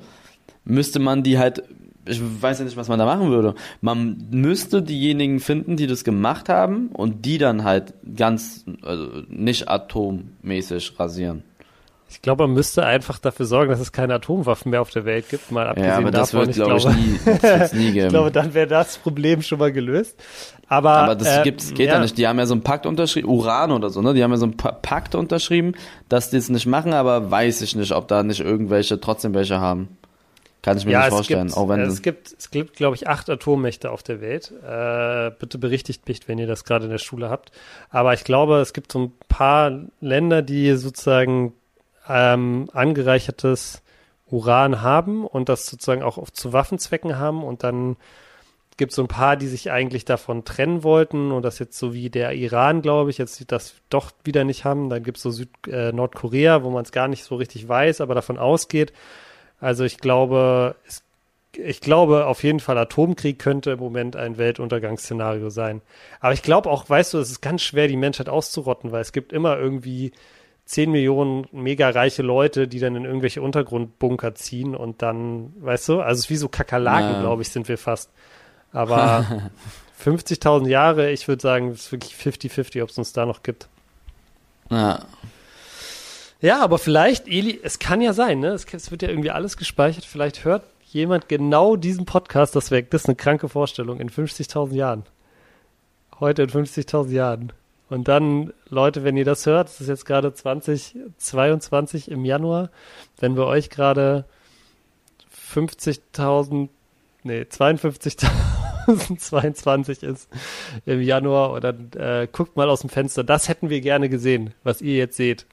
müsste 0.64 1.00
man 1.00 1.22
die 1.22 1.38
halt, 1.38 1.64
ich 2.06 2.20
weiß 2.22 2.60
ja 2.60 2.64
nicht, 2.64 2.76
was 2.76 2.88
man 2.88 2.98
da 2.98 3.04
machen 3.04 3.30
würde. 3.30 3.54
Man 3.80 4.28
müsste 4.30 4.82
diejenigen 4.82 5.40
finden, 5.40 5.76
die 5.76 5.88
das 5.88 6.04
gemacht 6.04 6.48
haben 6.48 6.88
und 6.92 7.24
die 7.24 7.38
dann 7.38 7.64
halt 7.64 7.94
ganz, 8.16 8.64
also 8.82 9.08
nicht 9.28 9.68
atommäßig 9.68 10.98
rasieren. 10.98 11.42
Ich 12.08 12.22
glaube, 12.22 12.44
man 12.46 12.54
müsste 12.54 12.84
einfach 12.86 13.18
dafür 13.18 13.46
sorgen, 13.46 13.70
dass 13.70 13.80
es 13.80 13.90
keine 13.90 14.14
Atomwaffen 14.14 14.70
mehr 14.70 14.80
auf 14.80 14.90
der 14.90 15.04
Welt 15.04 15.28
gibt, 15.28 15.50
mal 15.50 15.66
abgesehen 15.66 15.90
Ja, 15.90 15.98
aber 15.98 16.10
das 16.12 16.30
davon. 16.30 16.46
wird, 16.46 16.56
glaube 16.56 16.76
ich, 16.78 16.86
nie, 16.86 17.18
das 17.42 17.72
nie 17.72 17.90
geben. 17.92 18.06
ich 18.06 18.12
glaube, 18.12 18.30
dann 18.30 18.54
wäre 18.54 18.68
das 18.68 18.98
Problem 18.98 19.42
schon 19.42 19.58
mal 19.58 19.72
gelöst. 19.72 20.16
Aber, 20.68 20.92
Aber 20.92 21.14
das 21.16 21.38
äh, 21.38 21.42
gibt's, 21.42 21.74
geht 21.74 21.88
ja. 21.88 21.98
nicht. 22.00 22.16
Die 22.16 22.26
haben 22.28 22.38
ja 22.38 22.46
so 22.46 22.54
einen 22.54 22.62
Pakt 22.62 22.86
unterschrieben, 22.86 23.28
Uran 23.28 23.72
oder 23.72 23.90
so, 23.90 24.02
ne? 24.02 24.14
Die 24.14 24.22
haben 24.22 24.30
ja 24.30 24.36
so 24.36 24.46
einen 24.46 24.56
Pa- 24.56 24.72
Pakt 24.72 25.14
unterschrieben, 25.16 25.72
dass 26.08 26.30
die 26.30 26.36
es 26.36 26.48
nicht 26.48 26.66
machen, 26.66 26.92
aber 26.92 27.30
weiß 27.30 27.60
ich 27.62 27.74
nicht, 27.76 27.92
ob 27.92 28.06
da 28.08 28.22
nicht 28.22 28.40
irgendwelche 28.40 29.00
trotzdem 29.00 29.34
welche 29.34 29.60
haben. 29.60 29.96
Kann 30.62 30.76
ich 30.78 30.84
mir 30.86 30.92
Ja, 30.92 31.00
nicht 31.00 31.10
vorstellen. 31.10 31.46
gibt, 31.48 31.56
auch 31.56 31.68
wenn 31.68 31.80
es 31.80 32.02
gibt, 32.02 32.34
es 32.38 32.50
gibt, 32.50 32.74
glaube 32.76 32.96
ich, 32.96 33.06
acht 33.08 33.28
Atommächte 33.30 33.90
auf 33.90 34.02
der 34.02 34.20
Welt. 34.20 34.52
Äh, 34.68 35.30
bitte 35.38 35.58
berichtigt 35.58 36.08
mich, 36.08 36.26
wenn 36.26 36.38
ihr 36.38 36.48
das 36.48 36.64
gerade 36.64 36.86
in 36.86 36.90
der 36.90 36.98
Schule 36.98 37.30
habt. 37.30 37.52
Aber 37.90 38.14
ich 38.14 38.24
glaube, 38.24 38.56
es 38.58 38.72
gibt 38.72 38.90
so 38.90 38.98
ein 39.00 39.12
paar 39.28 39.72
Länder, 40.00 40.42
die 40.42 40.74
sozusagen 40.76 41.52
ähm, 42.08 42.68
angereichertes 42.72 43.82
Uran 44.28 44.82
haben 44.82 45.26
und 45.26 45.48
das 45.48 45.66
sozusagen 45.66 46.02
auch 46.02 46.30
zu 46.30 46.52
Waffenzwecken 46.52 47.18
haben 47.18 47.44
und 47.44 47.62
dann 47.62 47.96
gibt 48.76 48.92
es 48.92 48.96
so 48.96 49.02
ein 49.02 49.08
paar, 49.08 49.36
die 49.36 49.46
sich 49.46 49.70
eigentlich 49.70 50.04
davon 50.04 50.44
trennen 50.44 50.82
wollten 50.82 51.32
und 51.32 51.42
das 51.44 51.58
jetzt 51.58 51.78
so 51.78 51.94
wie 51.94 52.10
der 52.10 52.32
Iran, 52.32 52.82
glaube 52.82 53.10
ich, 53.10 53.18
jetzt 53.18 53.50
das 53.50 53.74
doch 53.88 54.10
wieder 54.24 54.44
nicht 54.44 54.64
haben. 54.64 54.90
Dann 54.90 55.02
gibt 55.02 55.16
es 55.16 55.22
so 55.22 55.30
Süd 55.30 55.48
äh, 55.66 55.92
Nordkorea, 55.92 56.62
wo 56.62 56.70
man 56.70 56.84
es 56.84 56.92
gar 56.92 57.08
nicht 57.08 57.24
so 57.24 57.36
richtig 57.36 57.66
weiß, 57.66 58.00
aber 58.00 58.14
davon 58.14 58.36
ausgeht. 58.36 58.92
Also 59.60 59.84
ich 59.84 59.96
glaube, 59.98 60.76
es, 60.86 61.02
ich 61.54 61.80
glaube 61.80 62.26
auf 62.26 62.42
jeden 62.42 62.60
Fall, 62.60 62.76
Atomkrieg 62.76 63.38
könnte 63.38 63.70
im 63.72 63.78
Moment 63.78 64.14
ein 64.14 64.36
Weltuntergangsszenario 64.36 65.48
sein. 65.48 65.80
Aber 66.20 66.34
ich 66.34 66.42
glaube 66.42 66.70
auch, 66.70 66.88
weißt 66.88 67.14
du, 67.14 67.18
es 67.18 67.30
ist 67.30 67.40
ganz 67.40 67.62
schwer, 67.62 67.88
die 67.88 67.96
Menschheit 67.96 68.28
auszurotten, 68.28 68.92
weil 68.92 69.00
es 69.00 69.12
gibt 69.12 69.32
immer 69.32 69.56
irgendwie 69.56 70.12
10 70.66 70.90
Millionen 70.90 71.46
mega 71.52 71.88
reiche 71.90 72.22
Leute, 72.22 72.68
die 72.68 72.80
dann 72.80 72.96
in 72.96 73.04
irgendwelche 73.04 73.40
Untergrundbunker 73.40 74.34
ziehen 74.34 74.74
und 74.74 75.00
dann, 75.00 75.52
weißt 75.60 75.88
du, 75.88 76.00
also 76.00 76.18
es 76.18 76.24
ist 76.26 76.30
wie 76.30 76.36
so 76.36 76.48
Kakerlaken, 76.48 77.12
Ja. 77.14 77.20
glaube 77.20 77.42
ich, 77.42 77.48
sind 77.50 77.68
wir 77.68 77.78
fast. 77.78 78.10
Aber 78.72 79.50
50.000 80.04 80.68
Jahre, 80.68 81.10
ich 81.12 81.28
würde 81.28 81.40
sagen, 81.40 81.68
es 81.70 81.86
ist 81.86 81.92
wirklich 81.92 82.14
50-50, 82.14 82.82
ob 82.82 82.90
es 82.90 82.98
uns 82.98 83.12
da 83.12 83.26
noch 83.26 83.42
gibt. 83.42 83.68
ja. 84.70 85.00
Ja, 86.42 86.60
aber 86.62 86.76
vielleicht, 86.78 87.28
Eli, 87.28 87.58
es 87.62 87.78
kann 87.78 88.02
ja 88.02 88.12
sein, 88.12 88.40
ne? 88.40 88.48
Es, 88.48 88.66
es 88.70 88.90
wird 88.90 89.00
ja 89.00 89.08
irgendwie 89.08 89.30
alles 89.30 89.56
gespeichert. 89.56 90.04
Vielleicht 90.04 90.44
hört 90.44 90.64
jemand 90.84 91.30
genau 91.30 91.76
diesen 91.76 92.04
Podcast. 92.04 92.54
Das 92.54 92.70
wäre 92.70 92.82
das 92.82 93.02
ist 93.02 93.08
eine 93.08 93.16
kranke 93.16 93.48
Vorstellung 93.48 94.00
in 94.00 94.10
50.000 94.10 94.74
Jahren. 94.74 95.04
Heute 96.20 96.42
in 96.42 96.50
50.000 96.50 97.10
Jahren. 97.10 97.52
Und 97.88 98.08
dann, 98.08 98.52
Leute, 98.68 99.04
wenn 99.04 99.16
ihr 99.16 99.24
das 99.24 99.46
hört, 99.46 99.68
es 99.68 99.80
ist 99.80 99.86
jetzt 99.88 100.06
gerade 100.06 100.34
2022 100.34 102.10
im 102.10 102.24
Januar, 102.24 102.70
wenn 103.18 103.36
bei 103.36 103.44
euch 103.44 103.70
gerade 103.70 104.24
50.000, 105.54 106.68
nee, 107.22 107.42
52.022 107.42 110.04
ist 110.04 110.28
im 110.84 111.00
Januar 111.00 111.60
dann 111.60 111.90
äh, 111.96 112.26
guckt 112.30 112.56
mal 112.56 112.68
aus 112.68 112.80
dem 112.80 112.90
Fenster. 112.90 113.22
Das 113.24 113.48
hätten 113.48 113.70
wir 113.70 113.80
gerne 113.80 114.08
gesehen, 114.08 114.52
was 114.64 114.82
ihr 114.82 114.96
jetzt 114.96 115.16
seht. 115.16 115.46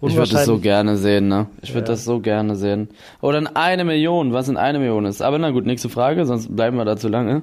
Ich 0.00 0.16
würde 0.16 0.32
das 0.32 0.44
so 0.44 0.58
gerne 0.58 0.96
sehen, 0.98 1.28
ne? 1.28 1.46
Ich 1.62 1.70
würde 1.70 1.86
Ja. 1.86 1.92
das 1.92 2.04
so 2.04 2.20
gerne 2.20 2.56
sehen. 2.56 2.88
Oder 3.22 3.38
in 3.38 3.46
eine 3.46 3.84
Million, 3.84 4.34
was 4.34 4.48
in 4.48 4.58
eine 4.58 4.78
Million 4.78 5.06
ist. 5.06 5.22
Aber 5.22 5.38
na 5.38 5.50
gut, 5.50 5.64
nächste 5.64 5.88
Frage, 5.88 6.26
sonst 6.26 6.54
bleiben 6.54 6.76
wir 6.76 6.84
da 6.84 6.96
zu 6.98 7.08
lange. 7.08 7.42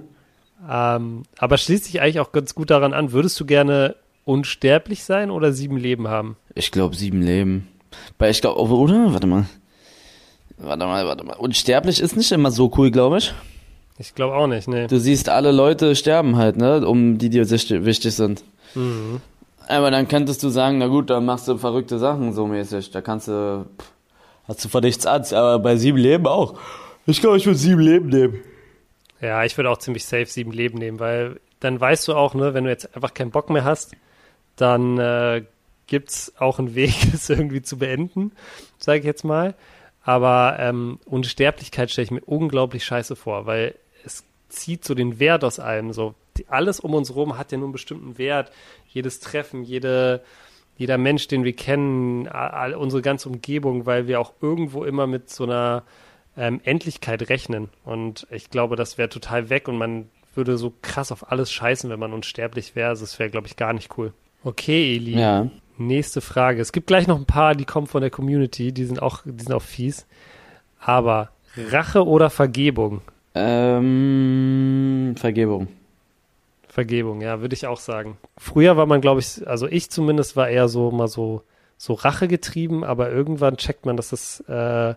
Ähm, 0.69 1.23
aber 1.37 1.57
schließt 1.57 1.85
sich 1.85 2.01
eigentlich 2.01 2.19
auch 2.19 2.31
ganz 2.31 2.55
gut 2.55 2.69
daran 2.69 2.93
an. 2.93 3.11
Würdest 3.11 3.39
du 3.39 3.45
gerne 3.45 3.95
unsterblich 4.25 5.03
sein 5.03 5.31
oder 5.31 5.51
sieben 5.53 5.77
Leben 5.77 6.07
haben? 6.07 6.37
Ich 6.55 6.71
glaube 6.71 6.95
sieben 6.95 7.21
Leben. 7.21 7.67
Weil 8.17 8.31
ich 8.31 8.41
glaube, 8.41 8.59
oder? 8.59 9.13
Warte 9.13 9.27
mal. 9.27 9.45
Warte 10.57 10.85
mal, 10.85 11.05
warte 11.07 11.23
mal. 11.23 11.35
Unsterblich 11.37 11.99
ist 11.99 12.15
nicht 12.15 12.31
immer 12.31 12.51
so 12.51 12.71
cool, 12.77 12.91
glaube 12.91 13.17
ich. 13.17 13.33
Ich 13.97 14.15
glaube 14.15 14.35
auch 14.35 14.47
nicht, 14.47 14.67
nee. 14.67 14.87
Du 14.87 14.99
siehst, 14.99 15.29
alle 15.29 15.51
Leute 15.51 15.95
sterben 15.95 16.35
halt, 16.35 16.57
ne? 16.57 16.87
Um 16.87 17.17
die 17.17 17.29
dir 17.29 17.49
wichtig 17.49 18.15
sind. 18.15 18.43
Mhm. 18.75 19.21
Aber 19.67 19.91
dann 19.91 20.07
könntest 20.07 20.43
du 20.43 20.49
sagen, 20.49 20.77
na 20.77 20.87
gut, 20.87 21.09
dann 21.09 21.25
machst 21.25 21.47
du 21.47 21.57
verrückte 21.57 21.99
Sachen 21.99 22.33
so 22.33 22.47
mäßig. 22.47 22.91
Da 22.91 23.01
kannst 23.01 23.27
du, 23.27 23.65
pff, 23.77 23.91
hast 24.47 24.65
du 24.65 24.69
vor 24.69 24.81
nichts 24.81 25.05
an. 25.05 25.23
Aber 25.31 25.59
bei 25.59 25.75
sieben 25.75 25.97
Leben 25.97 26.27
auch. 26.27 26.55
Ich 27.05 27.21
glaube, 27.21 27.37
ich 27.37 27.45
würde 27.45 27.57
sieben 27.57 27.79
Leben 27.81 28.09
nehmen. 28.09 28.39
Ja, 29.21 29.43
ich 29.43 29.55
würde 29.55 29.69
auch 29.69 29.77
ziemlich 29.77 30.05
safe 30.05 30.25
sieben 30.25 30.51
Leben 30.51 30.79
nehmen, 30.79 30.99
weil 30.99 31.39
dann 31.59 31.79
weißt 31.79 32.07
du 32.07 32.15
auch, 32.15 32.33
ne, 32.33 32.53
wenn 32.53 32.63
du 32.63 32.69
jetzt 32.71 32.95
einfach 32.95 33.13
keinen 33.13 33.31
Bock 33.31 33.49
mehr 33.49 33.63
hast, 33.63 33.95
dann 34.55 34.97
äh, 34.97 35.43
gibt's 35.87 36.33
auch 36.39 36.57
einen 36.57 36.73
Weg, 36.73 36.95
es 37.13 37.29
irgendwie 37.29 37.61
zu 37.61 37.77
beenden, 37.77 38.31
sage 38.77 38.99
ich 38.99 39.05
jetzt 39.05 39.23
mal. 39.23 39.55
Aber 40.03 40.57
ähm, 40.59 40.99
Unsterblichkeit 41.05 41.91
stelle 41.91 42.05
ich 42.05 42.11
mir 42.11 42.21
unglaublich 42.25 42.83
scheiße 42.83 43.15
vor, 43.15 43.45
weil 43.45 43.75
es 44.03 44.23
zieht 44.49 44.83
so 44.83 44.95
den 44.95 45.19
Wert 45.19 45.43
aus 45.43 45.59
allem. 45.59 45.93
So 45.93 46.15
die, 46.37 46.47
alles 46.47 46.79
um 46.79 46.95
uns 46.95 47.13
rum 47.13 47.37
hat 47.37 47.51
ja 47.51 47.59
nur 47.59 47.67
einen 47.67 47.73
bestimmten 47.73 48.17
Wert. 48.17 48.51
Jedes 48.87 49.19
Treffen, 49.19 49.63
jede, 49.63 50.23
jeder 50.77 50.97
Mensch, 50.97 51.27
den 51.27 51.43
wir 51.43 51.55
kennen, 51.55 52.27
all, 52.27 52.49
all 52.49 52.73
unsere 52.73 53.03
ganze 53.03 53.29
Umgebung, 53.29 53.85
weil 53.85 54.07
wir 54.07 54.19
auch 54.19 54.33
irgendwo 54.41 54.83
immer 54.83 55.05
mit 55.05 55.29
so 55.29 55.43
einer 55.43 55.83
ähm, 56.37 56.61
Endlichkeit 56.63 57.29
rechnen. 57.29 57.69
Und 57.83 58.27
ich 58.31 58.49
glaube, 58.49 58.75
das 58.75 58.97
wäre 58.97 59.09
total 59.09 59.49
weg 59.49 59.67
und 59.67 59.77
man 59.77 60.09
würde 60.33 60.57
so 60.57 60.73
krass 60.81 61.11
auf 61.11 61.31
alles 61.31 61.51
scheißen, 61.51 61.89
wenn 61.89 61.99
man 61.99 62.13
unsterblich 62.13 62.75
wäre. 62.75 62.89
Also 62.89 63.03
es 63.03 63.19
wäre, 63.19 63.29
glaube 63.29 63.47
ich, 63.47 63.57
gar 63.57 63.73
nicht 63.73 63.97
cool. 63.97 64.13
Okay, 64.43 64.95
Eli. 64.95 65.19
Ja. 65.19 65.49
Nächste 65.77 66.21
Frage. 66.21 66.61
Es 66.61 66.71
gibt 66.71 66.87
gleich 66.87 67.07
noch 67.07 67.17
ein 67.17 67.25
paar, 67.25 67.55
die 67.55 67.65
kommen 67.65 67.87
von 67.87 68.01
der 68.01 68.11
Community, 68.11 68.71
die 68.71 68.85
sind 68.85 69.01
auch, 69.01 69.21
die 69.25 69.43
sind 69.43 69.53
auch 69.53 69.61
fies. 69.61 70.05
Aber 70.79 71.29
Rache 71.57 72.05
oder 72.05 72.29
Vergebung? 72.29 73.01
Ähm, 73.35 75.15
Vergebung. 75.17 75.67
Vergebung, 76.67 77.21
ja, 77.21 77.41
würde 77.41 77.53
ich 77.53 77.67
auch 77.67 77.79
sagen. 77.79 78.17
Früher 78.37 78.77
war 78.77 78.85
man, 78.85 79.01
glaube 79.01 79.19
ich, 79.19 79.45
also 79.47 79.67
ich 79.67 79.89
zumindest 79.89 80.35
war 80.37 80.47
eher 80.47 80.69
so 80.69 80.91
mal 80.91 81.07
so, 81.07 81.43
so 81.77 81.93
Rache 81.93 82.27
getrieben, 82.27 82.83
aber 82.83 83.11
irgendwann 83.11 83.57
checkt 83.57 83.85
man, 83.85 83.97
dass 83.97 84.09
das, 84.09 84.39
äh, 84.47 84.95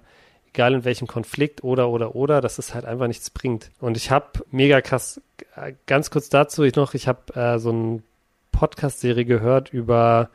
egal 0.54 0.74
in 0.74 0.84
welchem 0.84 1.08
Konflikt 1.08 1.64
oder 1.64 1.90
oder 1.90 2.14
oder, 2.14 2.40
dass 2.40 2.58
es 2.58 2.74
halt 2.74 2.84
einfach 2.84 3.08
nichts 3.08 3.30
bringt. 3.30 3.70
Und 3.80 3.96
ich 3.96 4.10
habe 4.10 4.44
mega 4.50 4.80
krass, 4.80 5.20
äh, 5.56 5.72
ganz 5.86 6.10
kurz 6.10 6.28
dazu 6.28 6.62
ich 6.62 6.76
noch, 6.76 6.94
ich 6.94 7.08
habe 7.08 7.34
äh, 7.34 7.58
so 7.58 7.70
eine 7.70 8.02
Podcast-Serie 8.52 9.24
gehört 9.24 9.72
über 9.72 10.30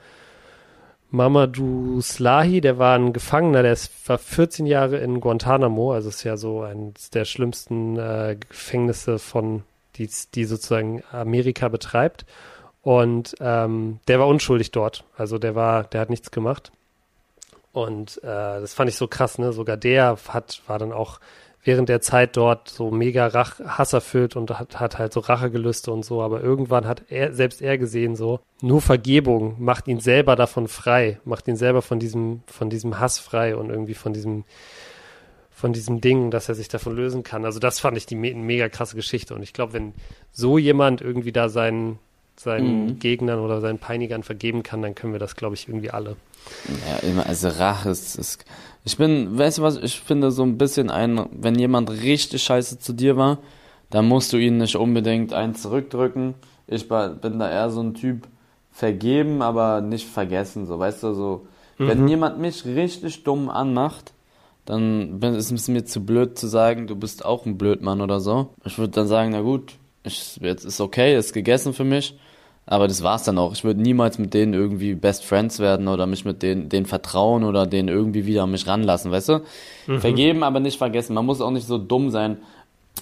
Mamadou 1.09 2.01
Slahi, 2.01 2.61
der 2.61 2.77
war 2.77 2.95
ein 2.95 3.13
Gefangener, 3.13 3.63
der 3.63 3.73
ist, 3.73 3.91
war 4.07 4.17
14 4.17 4.65
Jahre 4.65 4.97
in 4.97 5.21
Guantanamo, 5.21 5.93
also 5.93 6.09
ist 6.09 6.23
ja 6.23 6.37
so 6.37 6.61
eines 6.61 7.09
der 7.09 7.25
schlimmsten 7.25 7.97
äh, 7.97 8.37
Gefängnisse 8.49 9.17
von, 9.17 9.63
die, 9.95 10.09
die 10.35 10.45
sozusagen 10.45 11.01
Amerika 11.11 11.69
betreibt. 11.69 12.25
Und 12.81 13.35
ähm, 13.39 13.99
der 14.07 14.19
war 14.19 14.27
unschuldig 14.27 14.71
dort, 14.71 15.03
also 15.17 15.37
der 15.37 15.55
war, 15.55 15.83
der 15.85 16.01
hat 16.01 16.09
nichts 16.09 16.31
gemacht. 16.31 16.71
Und 17.71 18.17
äh, 18.23 18.25
das 18.61 18.73
fand 18.73 18.89
ich 18.89 18.95
so 18.95 19.07
krass, 19.07 19.37
ne? 19.37 19.53
Sogar 19.53 19.77
der 19.77 20.17
hat, 20.29 20.61
war 20.67 20.79
dann 20.79 20.91
auch 20.91 21.19
während 21.63 21.89
der 21.89 22.01
Zeit 22.01 22.37
dort 22.37 22.69
so 22.69 22.89
mega 22.89 23.27
Rach, 23.27 23.59
hasserfüllt 23.59 24.35
und 24.35 24.57
hat, 24.57 24.79
hat 24.79 24.97
halt 24.97 25.13
so 25.13 25.19
Rachegelüste 25.19 25.91
und 25.91 26.05
so, 26.05 26.21
aber 26.21 26.41
irgendwann 26.41 26.87
hat 26.87 27.03
er, 27.09 27.33
selbst 27.33 27.61
er 27.61 27.77
gesehen 27.77 28.15
so, 28.15 28.39
nur 28.61 28.81
Vergebung 28.81 29.55
macht 29.59 29.87
ihn 29.87 29.99
selber 29.99 30.35
davon 30.35 30.67
frei, 30.67 31.19
macht 31.25 31.47
ihn 31.47 31.57
selber 31.57 31.81
von 31.81 31.99
diesem, 31.99 32.43
von 32.47 32.69
diesem 32.69 32.99
Hass 32.99 33.19
frei 33.19 33.55
und 33.55 33.69
irgendwie 33.69 33.93
von 33.93 34.13
diesem, 34.13 34.45
von 35.51 35.73
diesem 35.73 35.99
Ding, 35.99 36.31
dass 36.31 36.47
er 36.47 36.55
sich 36.55 36.69
davon 36.69 36.95
lösen 36.95 37.23
kann. 37.23 37.43
Also 37.43 37.59
das 37.59 37.79
fand 37.79 37.97
ich 37.97 38.05
die 38.05 38.15
me 38.15 38.33
mega 38.33 38.69
krasse 38.69 38.95
Geschichte 38.95 39.35
und 39.35 39.43
ich 39.43 39.53
glaube, 39.53 39.73
wenn 39.73 39.93
so 40.31 40.57
jemand 40.57 41.01
irgendwie 41.01 41.33
da 41.33 41.49
seinen, 41.49 41.99
seinen 42.39 42.85
Mhm. 42.85 42.99
Gegnern 42.99 43.39
oder 43.39 43.59
seinen 43.59 43.79
Peinigern 43.79 44.23
vergeben 44.23 44.63
kann, 44.63 44.81
dann 44.81 44.95
können 44.95 45.11
wir 45.11 45.19
das, 45.19 45.35
glaube 45.35 45.55
ich, 45.55 45.67
irgendwie 45.67 45.91
alle. 45.91 46.15
Ja, 46.87 47.09
immer, 47.09 47.25
also 47.25 47.49
Rache 47.49 47.89
ist, 47.89 48.15
ist, 48.17 48.45
ich 48.85 48.95
bin, 48.95 49.37
weißt 49.37 49.57
du 49.57 49.61
was, 49.61 49.75
ich 49.75 49.99
finde 49.99 50.31
so 50.31 50.43
ein 50.43 50.57
bisschen 50.57 50.89
ein, 50.89 51.25
wenn 51.33 51.55
jemand 51.55 51.89
richtig 51.91 52.41
scheiße 52.43 52.79
zu 52.79 52.93
dir 52.93 53.17
war, 53.17 53.39
dann 53.89 54.07
musst 54.07 54.31
du 54.31 54.37
ihn 54.37 54.57
nicht 54.57 54.77
unbedingt 54.77 55.33
einen 55.33 55.53
zurückdrücken. 55.53 56.35
Ich 56.67 56.87
bin 56.87 57.39
da 57.39 57.51
eher 57.51 57.69
so 57.71 57.81
ein 57.81 57.93
Typ, 57.93 58.27
vergeben, 58.71 59.41
aber 59.41 59.81
nicht 59.81 60.07
vergessen, 60.07 60.65
so, 60.65 60.79
weißt 60.79 61.03
du, 61.03 61.13
so, 61.13 61.47
wenn 61.77 62.07
jemand 62.07 62.39
mich 62.39 62.63
richtig 62.65 63.23
dumm 63.25 63.49
anmacht, 63.49 64.13
dann 64.65 65.19
ist 65.21 65.51
es 65.51 65.67
mir 65.67 65.83
zu 65.83 66.05
blöd 66.05 66.37
zu 66.37 66.47
sagen, 66.47 66.87
du 66.87 66.95
bist 66.95 67.25
auch 67.25 67.45
ein 67.45 67.57
Blödmann 67.57 67.99
oder 67.99 68.21
so. 68.21 68.53
Ich 68.63 68.77
würde 68.77 68.93
dann 68.93 69.07
sagen, 69.07 69.31
na 69.31 69.41
gut, 69.41 69.73
ich, 70.03 70.37
jetzt 70.41 70.63
ist 70.63 70.79
okay, 70.79 71.17
ist 71.17 71.33
gegessen 71.33 71.73
für 71.73 71.83
mich. 71.83 72.17
Aber 72.71 72.87
das 72.87 73.01
war's 73.01 73.23
dann 73.23 73.39
auch. 73.39 73.53
Ich 73.53 73.63
würde 73.63 73.81
niemals 73.81 74.19
mit 74.19 74.35
denen 74.35 74.53
irgendwie 74.53 74.93
Best 74.93 75.25
Friends 75.25 75.57
werden 75.57 75.87
oder 75.87 76.05
mich 76.05 76.23
mit 76.23 76.43
denen, 76.43 76.69
denen 76.69 76.85
vertrauen 76.85 77.43
oder 77.43 77.65
denen 77.65 77.89
irgendwie 77.89 78.27
wieder 78.27 78.43
an 78.43 78.51
mich 78.51 78.67
ranlassen, 78.67 79.09
weißt 79.09 79.29
du? 79.29 79.41
Vergeben, 79.99 80.43
aber 80.43 80.59
nicht 80.59 80.77
vergessen. 80.77 81.15
Man 81.15 81.25
muss 81.25 81.41
auch 81.41 81.49
nicht 81.49 81.65
so 81.65 81.79
dumm 81.79 82.11
sein. 82.11 82.37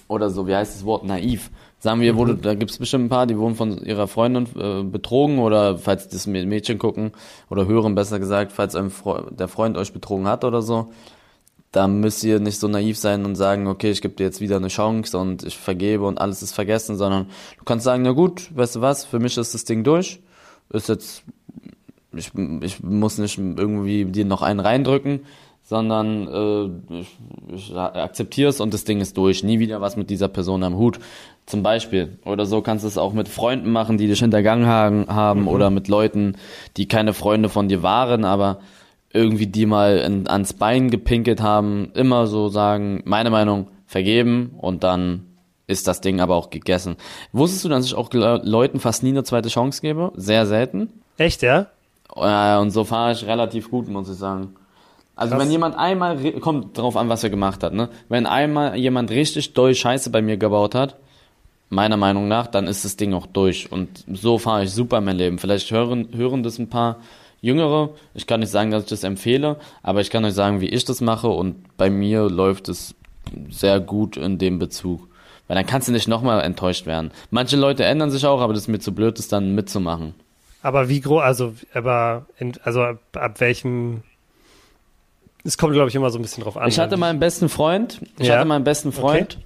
oder 0.08 0.30
so, 0.30 0.46
wie 0.46 0.54
heißt 0.54 0.74
das 0.74 0.84
Wort, 0.86 1.04
naiv. 1.04 1.50
Sagen 1.80 2.00
wir, 2.00 2.16
wurde, 2.16 2.34
da 2.34 2.54
gibt 2.54 2.70
es 2.70 2.78
bestimmt 2.78 3.04
ein 3.04 3.08
paar, 3.08 3.26
die 3.26 3.36
wurden 3.36 3.54
von 3.54 3.84
ihrer 3.84 4.08
Freundin 4.08 4.46
äh, 4.58 4.82
betrogen 4.82 5.38
oder 5.38 5.76
falls 5.78 6.08
das 6.08 6.26
Mädchen 6.26 6.78
gucken 6.78 7.12
oder 7.50 7.66
hören, 7.66 7.94
besser 7.94 8.18
gesagt, 8.18 8.52
falls 8.52 8.74
ein 8.74 8.90
Fre 8.90 9.26
der 9.30 9.48
Freund 9.48 9.76
euch 9.76 9.92
betrogen 9.92 10.26
hat 10.26 10.44
oder 10.44 10.62
so, 10.62 10.88
da 11.72 11.86
müsst 11.86 12.24
ihr 12.24 12.40
nicht 12.40 12.58
so 12.58 12.68
naiv 12.68 12.98
sein 12.98 13.24
und 13.24 13.34
sagen, 13.34 13.66
okay, 13.66 13.90
ich 13.90 14.00
gebe 14.00 14.14
dir 14.14 14.24
jetzt 14.24 14.40
wieder 14.40 14.56
eine 14.56 14.68
Chance 14.68 15.18
und 15.18 15.44
ich 15.44 15.58
vergebe 15.58 16.06
und 16.06 16.20
alles 16.20 16.42
ist 16.42 16.52
vergessen, 16.52 16.96
sondern 16.96 17.26
du 17.58 17.64
kannst 17.64 17.84
sagen, 17.84 18.02
na 18.02 18.12
gut, 18.12 18.50
weißt 18.54 18.76
du 18.76 18.80
was, 18.80 19.04
für 19.04 19.18
mich 19.18 19.36
ist 19.36 19.54
das 19.54 19.64
Ding 19.64 19.84
durch, 19.84 20.20
ist 20.70 20.88
jetzt, 20.88 21.24
ich, 22.12 22.32
ich 22.62 22.82
muss 22.82 23.18
nicht 23.18 23.38
irgendwie 23.38 24.06
dir 24.06 24.24
noch 24.24 24.42
einen 24.42 24.60
reindrücken, 24.60 25.20
sondern 25.68 26.28
äh, 26.28 27.00
ich, 27.00 27.18
ich 27.52 27.76
akzeptiere 27.76 28.48
es 28.48 28.60
und 28.60 28.72
das 28.72 28.84
Ding 28.84 29.02
ist 29.02 29.18
durch. 29.18 29.44
Nie 29.44 29.58
wieder 29.58 29.82
was 29.82 29.96
mit 29.96 30.08
dieser 30.08 30.28
Person 30.28 30.62
am 30.62 30.78
Hut. 30.78 30.98
Zum 31.44 31.62
Beispiel. 31.62 32.18
Oder 32.24 32.46
so 32.46 32.62
kannst 32.62 32.84
du 32.84 32.88
es 32.88 32.96
auch 32.96 33.12
mit 33.12 33.28
Freunden 33.28 33.70
machen, 33.70 33.98
die 33.98 34.06
dich 34.06 34.20
hintergangen 34.20 34.66
haben 34.66 35.42
mhm. 35.42 35.48
oder 35.48 35.68
mit 35.68 35.88
Leuten, 35.88 36.36
die 36.78 36.88
keine 36.88 37.12
Freunde 37.12 37.50
von 37.50 37.68
dir 37.68 37.82
waren, 37.82 38.24
aber 38.24 38.60
irgendwie 39.12 39.46
die 39.46 39.66
mal 39.66 39.98
in, 39.98 40.28
ans 40.28 40.52
Bein 40.52 40.90
gepinkelt 40.90 41.40
haben. 41.40 41.90
Immer 41.94 42.26
so 42.26 42.48
sagen, 42.48 43.02
meine 43.04 43.30
Meinung, 43.30 43.68
vergeben 43.86 44.54
und 44.58 44.84
dann 44.84 45.24
ist 45.66 45.88
das 45.88 46.00
Ding 46.00 46.20
aber 46.20 46.36
auch 46.36 46.50
gegessen. 46.50 46.96
Wusstest 47.32 47.64
du, 47.64 47.68
dass 47.68 47.86
ich 47.86 47.94
auch 47.94 48.10
Leuten 48.12 48.80
fast 48.80 49.02
nie 49.02 49.10
eine 49.10 49.24
zweite 49.24 49.48
Chance 49.48 49.80
gebe? 49.80 50.12
Sehr 50.14 50.46
selten. 50.46 50.92
Echt, 51.16 51.42
ja? 51.42 51.66
Ja, 52.14 52.60
und 52.60 52.70
so 52.70 52.84
fahre 52.84 53.12
ich 53.12 53.26
relativ 53.26 53.70
gut, 53.70 53.88
muss 53.88 54.10
ich 54.10 54.16
sagen. 54.16 54.54
Also 55.16 55.34
Krass. 55.34 55.44
wenn 55.44 55.50
jemand 55.50 55.76
einmal, 55.76 56.32
kommt 56.40 56.78
drauf 56.78 56.96
an, 56.96 57.08
was 57.08 57.24
er 57.24 57.30
gemacht 57.30 57.62
hat, 57.62 57.74
ne? 57.74 57.88
Wenn 58.08 58.26
einmal 58.26 58.76
jemand 58.76 59.10
richtig 59.10 59.52
doll 59.52 59.74
Scheiße 59.74 60.10
bei 60.10 60.22
mir 60.22 60.36
gebaut 60.36 60.74
hat, 60.74 60.96
meiner 61.70 61.96
Meinung 61.96 62.28
nach, 62.28 62.46
dann 62.46 62.66
ist 62.66 62.84
das 62.84 62.96
Ding 62.96 63.12
auch 63.14 63.26
durch. 63.26 63.70
Und 63.72 64.04
so 64.10 64.38
fahre 64.38 64.64
ich 64.64 64.70
super 64.70 65.00
mein 65.00 65.16
Leben. 65.16 65.38
Vielleicht 65.38 65.70
hören, 65.70 66.08
hören 66.14 66.42
das 66.42 66.58
ein 66.58 66.68
paar 66.68 66.96
Jüngere. 67.40 67.90
Ich 68.14 68.26
kann 68.26 68.40
nicht 68.40 68.50
sagen, 68.50 68.70
dass 68.70 68.84
ich 68.84 68.88
das 68.88 69.04
empfehle, 69.04 69.56
aber 69.82 70.00
ich 70.00 70.10
kann 70.10 70.24
euch 70.24 70.34
sagen, 70.34 70.60
wie 70.60 70.68
ich 70.68 70.84
das 70.84 71.00
mache. 71.00 71.28
Und 71.28 71.76
bei 71.76 71.90
mir 71.90 72.28
läuft 72.28 72.68
es 72.68 72.94
sehr 73.50 73.80
gut 73.80 74.16
in 74.16 74.38
dem 74.38 74.58
Bezug. 74.58 75.08
Weil 75.46 75.56
dann 75.56 75.66
kannst 75.66 75.88
du 75.88 75.92
nicht 75.92 76.08
nochmal 76.08 76.42
enttäuscht 76.42 76.86
werden. 76.86 77.10
Manche 77.30 77.56
Leute 77.56 77.84
ändern 77.84 78.10
sich 78.10 78.26
auch, 78.26 78.40
aber 78.40 78.52
das 78.52 78.62
ist 78.62 78.68
mir 78.68 78.80
zu 78.80 78.94
blöd, 78.94 79.18
das 79.18 79.28
dann 79.28 79.54
mitzumachen. 79.54 80.14
Aber 80.62 80.88
wie 80.88 81.00
groß, 81.00 81.22
also, 81.22 81.54
aber, 81.72 82.26
in, 82.38 82.52
also 82.64 82.82
ab, 82.82 82.98
ab 83.14 83.40
welchem 83.40 84.02
es 85.44 85.56
kommt, 85.56 85.72
glaube 85.72 85.88
ich, 85.88 85.94
immer 85.94 86.10
so 86.10 86.18
ein 86.18 86.22
bisschen 86.22 86.44
drauf 86.44 86.56
an. 86.56 86.68
Ich 86.68 86.78
hatte 86.78 86.96
meinen 86.96 87.20
besten 87.20 87.48
Freund. 87.48 88.00
Ich 88.18 88.26
ja? 88.26 88.36
hatte 88.36 88.44
meinen 88.46 88.64
besten 88.64 88.92
Freund. 88.92 89.36
Okay. 89.36 89.44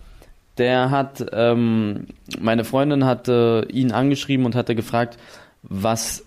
Der 0.59 0.90
hat, 0.90 1.24
ähm, 1.32 2.09
meine 2.40 2.64
Freundin 2.64 3.05
hatte 3.05 3.66
ihn 3.70 3.93
angeschrieben 3.93 4.45
und 4.45 4.55
hatte 4.55 4.74
gefragt, 4.74 5.16
was 5.62 6.24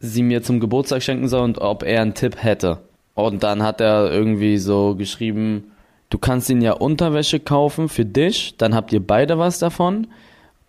sie 0.00 0.22
mir 0.22 0.42
zum 0.42 0.60
Geburtstag 0.60 1.02
schenken 1.02 1.28
soll 1.28 1.42
und 1.42 1.58
ob 1.58 1.82
er 1.82 2.02
einen 2.02 2.14
Tipp 2.14 2.42
hätte. 2.42 2.78
Und 3.14 3.42
dann 3.42 3.62
hat 3.62 3.80
er 3.80 4.12
irgendwie 4.12 4.58
so 4.58 4.94
geschrieben, 4.94 5.72
du 6.10 6.18
kannst 6.18 6.50
ihn 6.50 6.60
ja 6.60 6.72
Unterwäsche 6.72 7.40
kaufen 7.40 7.88
für 7.88 8.04
dich, 8.04 8.56
dann 8.58 8.74
habt 8.74 8.92
ihr 8.92 9.04
beide 9.04 9.38
was 9.38 9.58
davon. 9.58 10.08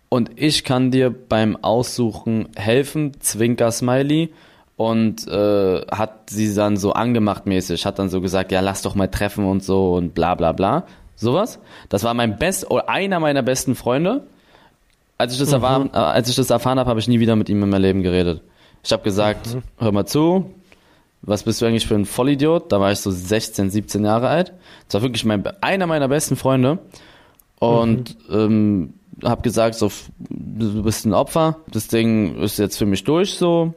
Und 0.08 0.30
ich 0.36 0.64
kann 0.64 0.90
dir 0.90 1.10
beim 1.10 1.56
Aussuchen 1.56 2.48
helfen, 2.56 3.20
Zwinker 3.20 3.70
Smiley 3.70 4.30
und 4.78 5.28
äh, 5.28 5.82
hat 5.90 6.30
sie 6.30 6.54
dann 6.54 6.78
so 6.78 6.92
angemacht 6.92 7.46
mäßig, 7.46 7.84
hat 7.84 7.98
dann 7.98 8.08
so 8.08 8.22
gesagt, 8.22 8.50
ja, 8.52 8.60
lass 8.60 8.80
doch 8.80 8.94
mal 8.94 9.08
treffen 9.08 9.44
und 9.44 9.62
so 9.62 9.94
und 9.94 10.14
bla 10.14 10.34
bla 10.34 10.52
bla. 10.52 10.84
Sowas. 11.16 11.58
Das 11.88 12.04
war 12.04 12.14
mein 12.14 12.38
best 12.38 12.70
oder 12.70 12.88
einer 12.88 13.20
meiner 13.20 13.42
besten 13.42 13.74
Freunde. 13.74 14.22
Als 15.18 15.32
ich 15.32 15.38
das, 15.38 15.48
mhm. 15.48 15.54
erfahren, 15.54 15.90
äh, 15.92 15.96
als 15.96 16.30
ich 16.30 16.36
das 16.36 16.48
erfahren 16.48 16.78
habe, 16.78 16.88
habe 16.88 17.00
ich 17.00 17.08
nie 17.08 17.20
wieder 17.20 17.36
mit 17.36 17.48
ihm 17.50 17.62
in 17.62 17.68
meinem 17.68 17.82
Leben 17.82 18.02
geredet. 18.02 18.40
Ich 18.82 18.92
habe 18.92 19.02
gesagt, 19.02 19.54
mhm. 19.54 19.62
hör 19.78 19.92
mal 19.92 20.06
zu, 20.06 20.50
was 21.22 21.42
bist 21.42 21.60
du 21.60 21.66
eigentlich 21.66 21.86
für 21.86 21.94
ein 21.94 22.06
Vollidiot? 22.06 22.72
Da 22.72 22.80
war 22.80 22.92
ich 22.92 23.00
so 23.00 23.10
16, 23.10 23.70
17 23.70 24.04
Jahre 24.04 24.28
alt. 24.28 24.52
Das 24.86 24.94
war 24.94 25.02
wirklich 25.02 25.24
mein, 25.24 25.46
einer 25.60 25.86
meiner 25.86 26.08
besten 26.08 26.36
Freunde. 26.36 26.78
Und 27.58 28.16
mhm. 28.28 28.34
ähm, 28.34 28.94
habe 29.24 29.42
gesagt, 29.42 29.74
so, 29.74 29.90
du 30.18 30.82
bist 30.82 31.04
ein 31.06 31.14
Opfer. 31.14 31.56
Das 31.72 31.88
Ding 31.88 32.40
ist 32.40 32.58
jetzt 32.58 32.76
für 32.76 32.86
mich 32.86 33.04
durch 33.04 33.34
so 33.34 33.74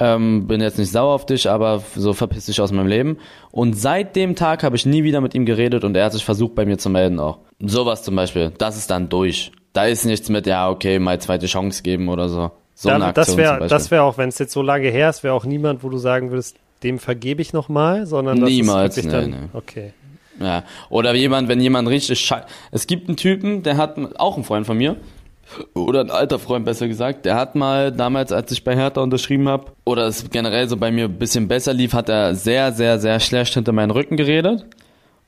ähm, 0.00 0.46
bin 0.46 0.62
jetzt 0.62 0.78
nicht 0.78 0.90
sauer 0.90 1.14
auf 1.14 1.26
dich, 1.26 1.48
aber 1.48 1.82
so 1.94 2.14
verpiss 2.14 2.46
dich 2.46 2.60
aus 2.60 2.72
meinem 2.72 2.86
Leben. 2.86 3.18
Und 3.52 3.74
seit 3.74 4.16
dem 4.16 4.34
Tag 4.34 4.62
habe 4.62 4.74
ich 4.74 4.86
nie 4.86 5.04
wieder 5.04 5.20
mit 5.20 5.34
ihm 5.34 5.44
geredet 5.44 5.84
und 5.84 5.94
er 5.94 6.06
hat 6.06 6.14
sich 6.14 6.24
versucht, 6.24 6.54
bei 6.54 6.64
mir 6.64 6.78
zu 6.78 6.88
melden 6.88 7.20
auch. 7.20 7.38
Sowas 7.60 8.02
zum 8.02 8.16
Beispiel, 8.16 8.50
das 8.56 8.78
ist 8.78 8.90
dann 8.90 9.10
durch. 9.10 9.52
Da 9.74 9.84
ist 9.84 10.06
nichts 10.06 10.30
mit, 10.30 10.46
ja, 10.46 10.70
okay, 10.70 10.98
mal 10.98 11.20
zweite 11.20 11.46
Chance 11.46 11.82
geben 11.82 12.08
oder 12.08 12.28
so. 12.28 12.50
So 12.80 12.88
da, 12.88 12.94
eine 12.94 13.06
Aktion 13.08 13.36
das 13.36 13.90
wäre, 13.90 13.90
wäre 13.90 14.02
auch, 14.04 14.16
wenn 14.16 14.30
es 14.30 14.38
jetzt 14.38 14.54
so 14.54 14.62
lange 14.62 14.88
her 14.88 15.10
ist, 15.10 15.22
wäre 15.22 15.34
auch 15.34 15.44
niemand, 15.44 15.84
wo 15.84 15.90
du 15.90 15.98
sagen 15.98 16.30
würdest, 16.30 16.56
dem 16.82 16.98
vergebe 16.98 17.42
ich 17.42 17.52
nochmal, 17.52 18.06
sondern 18.06 18.40
das 18.40 18.48
Niemals, 18.48 18.96
ist 18.96 19.04
nee, 19.04 19.10
dann, 19.10 19.30
nee. 19.30 19.36
okay. 19.52 19.92
Ja. 20.40 20.64
Oder 20.88 21.14
jemand, 21.14 21.48
wenn 21.48 21.60
jemand 21.60 21.88
richtig 21.90 22.20
scheiße. 22.20 22.46
Es 22.70 22.86
gibt 22.86 23.08
einen 23.08 23.18
Typen, 23.18 23.62
der 23.62 23.76
hat 23.76 23.98
auch 24.18 24.36
einen 24.36 24.44
Freund 24.44 24.64
von 24.64 24.78
mir, 24.78 24.96
oder 25.74 26.00
ein 26.00 26.10
alter 26.10 26.38
Freund 26.38 26.64
besser 26.64 26.88
gesagt, 26.88 27.26
der 27.26 27.34
hat 27.34 27.54
mal 27.54 27.92
damals, 27.92 28.32
als 28.32 28.50
ich 28.50 28.64
bei 28.64 28.74
Hertha 28.74 29.02
unterschrieben 29.02 29.46
habe, 29.46 29.72
oder 29.84 30.06
es 30.06 30.30
generell 30.30 30.66
so 30.66 30.78
bei 30.78 30.90
mir 30.90 31.04
ein 31.04 31.18
bisschen 31.18 31.48
besser 31.48 31.74
lief, 31.74 31.92
hat 31.92 32.08
er 32.08 32.34
sehr, 32.34 32.72
sehr, 32.72 32.98
sehr 32.98 33.20
schlecht 33.20 33.52
hinter 33.52 33.72
meinen 33.72 33.90
Rücken 33.90 34.16
geredet. 34.16 34.64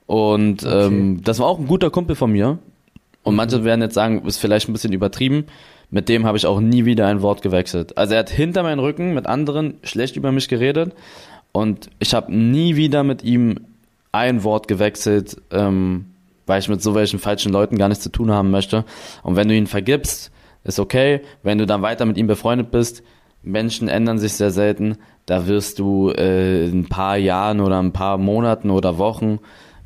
Und 0.06 0.64
okay. 0.64 0.86
ähm, 0.86 1.20
das 1.22 1.38
war 1.38 1.48
auch 1.48 1.58
ein 1.58 1.66
guter 1.66 1.90
Kumpel 1.90 2.16
von 2.16 2.32
mir. 2.32 2.60
Und 3.22 3.34
manche 3.34 3.62
werden 3.62 3.82
jetzt 3.82 3.94
sagen, 3.94 4.24
ist 4.24 4.38
vielleicht 4.38 4.70
ein 4.70 4.72
bisschen 4.72 4.94
übertrieben. 4.94 5.44
Mit 5.92 6.08
dem 6.08 6.26
habe 6.26 6.36
ich 6.36 6.46
auch 6.46 6.58
nie 6.58 6.86
wieder 6.86 7.06
ein 7.06 7.22
Wort 7.22 7.42
gewechselt. 7.42 7.96
Also 7.98 8.14
er 8.14 8.20
hat 8.20 8.30
hinter 8.30 8.64
meinen 8.64 8.80
Rücken 8.80 9.14
mit 9.14 9.26
anderen 9.26 9.74
schlecht 9.84 10.16
über 10.16 10.32
mich 10.32 10.48
geredet. 10.48 10.94
Und 11.52 11.90
ich 12.00 12.14
habe 12.14 12.34
nie 12.34 12.76
wieder 12.76 13.04
mit 13.04 13.22
ihm 13.22 13.60
ein 14.10 14.42
Wort 14.42 14.68
gewechselt. 14.68 15.36
Ähm, 15.50 16.06
weil 16.46 16.60
ich 16.60 16.68
mit 16.68 16.82
so 16.82 16.94
welchen 16.94 17.18
falschen 17.18 17.52
Leuten 17.52 17.78
gar 17.78 17.88
nichts 17.88 18.04
zu 18.04 18.10
tun 18.10 18.30
haben 18.30 18.50
möchte. 18.50 18.84
Und 19.22 19.36
wenn 19.36 19.48
du 19.48 19.54
ihn 19.54 19.66
vergibst, 19.66 20.32
ist 20.64 20.78
okay. 20.78 21.20
Wenn 21.42 21.58
du 21.58 21.66
dann 21.66 21.82
weiter 21.82 22.04
mit 22.04 22.16
ihm 22.16 22.26
befreundet 22.26 22.70
bist, 22.70 23.02
Menschen 23.42 23.88
ändern 23.88 24.18
sich 24.18 24.32
sehr 24.32 24.50
selten. 24.50 24.96
Da 25.26 25.46
wirst 25.46 25.78
du 25.78 26.10
äh, 26.10 26.66
in 26.66 26.80
ein 26.80 26.88
paar 26.88 27.16
Jahren 27.16 27.60
oder 27.60 27.78
ein 27.78 27.92
paar 27.92 28.18
Monaten 28.18 28.70
oder 28.70 28.98
Wochen 28.98 29.40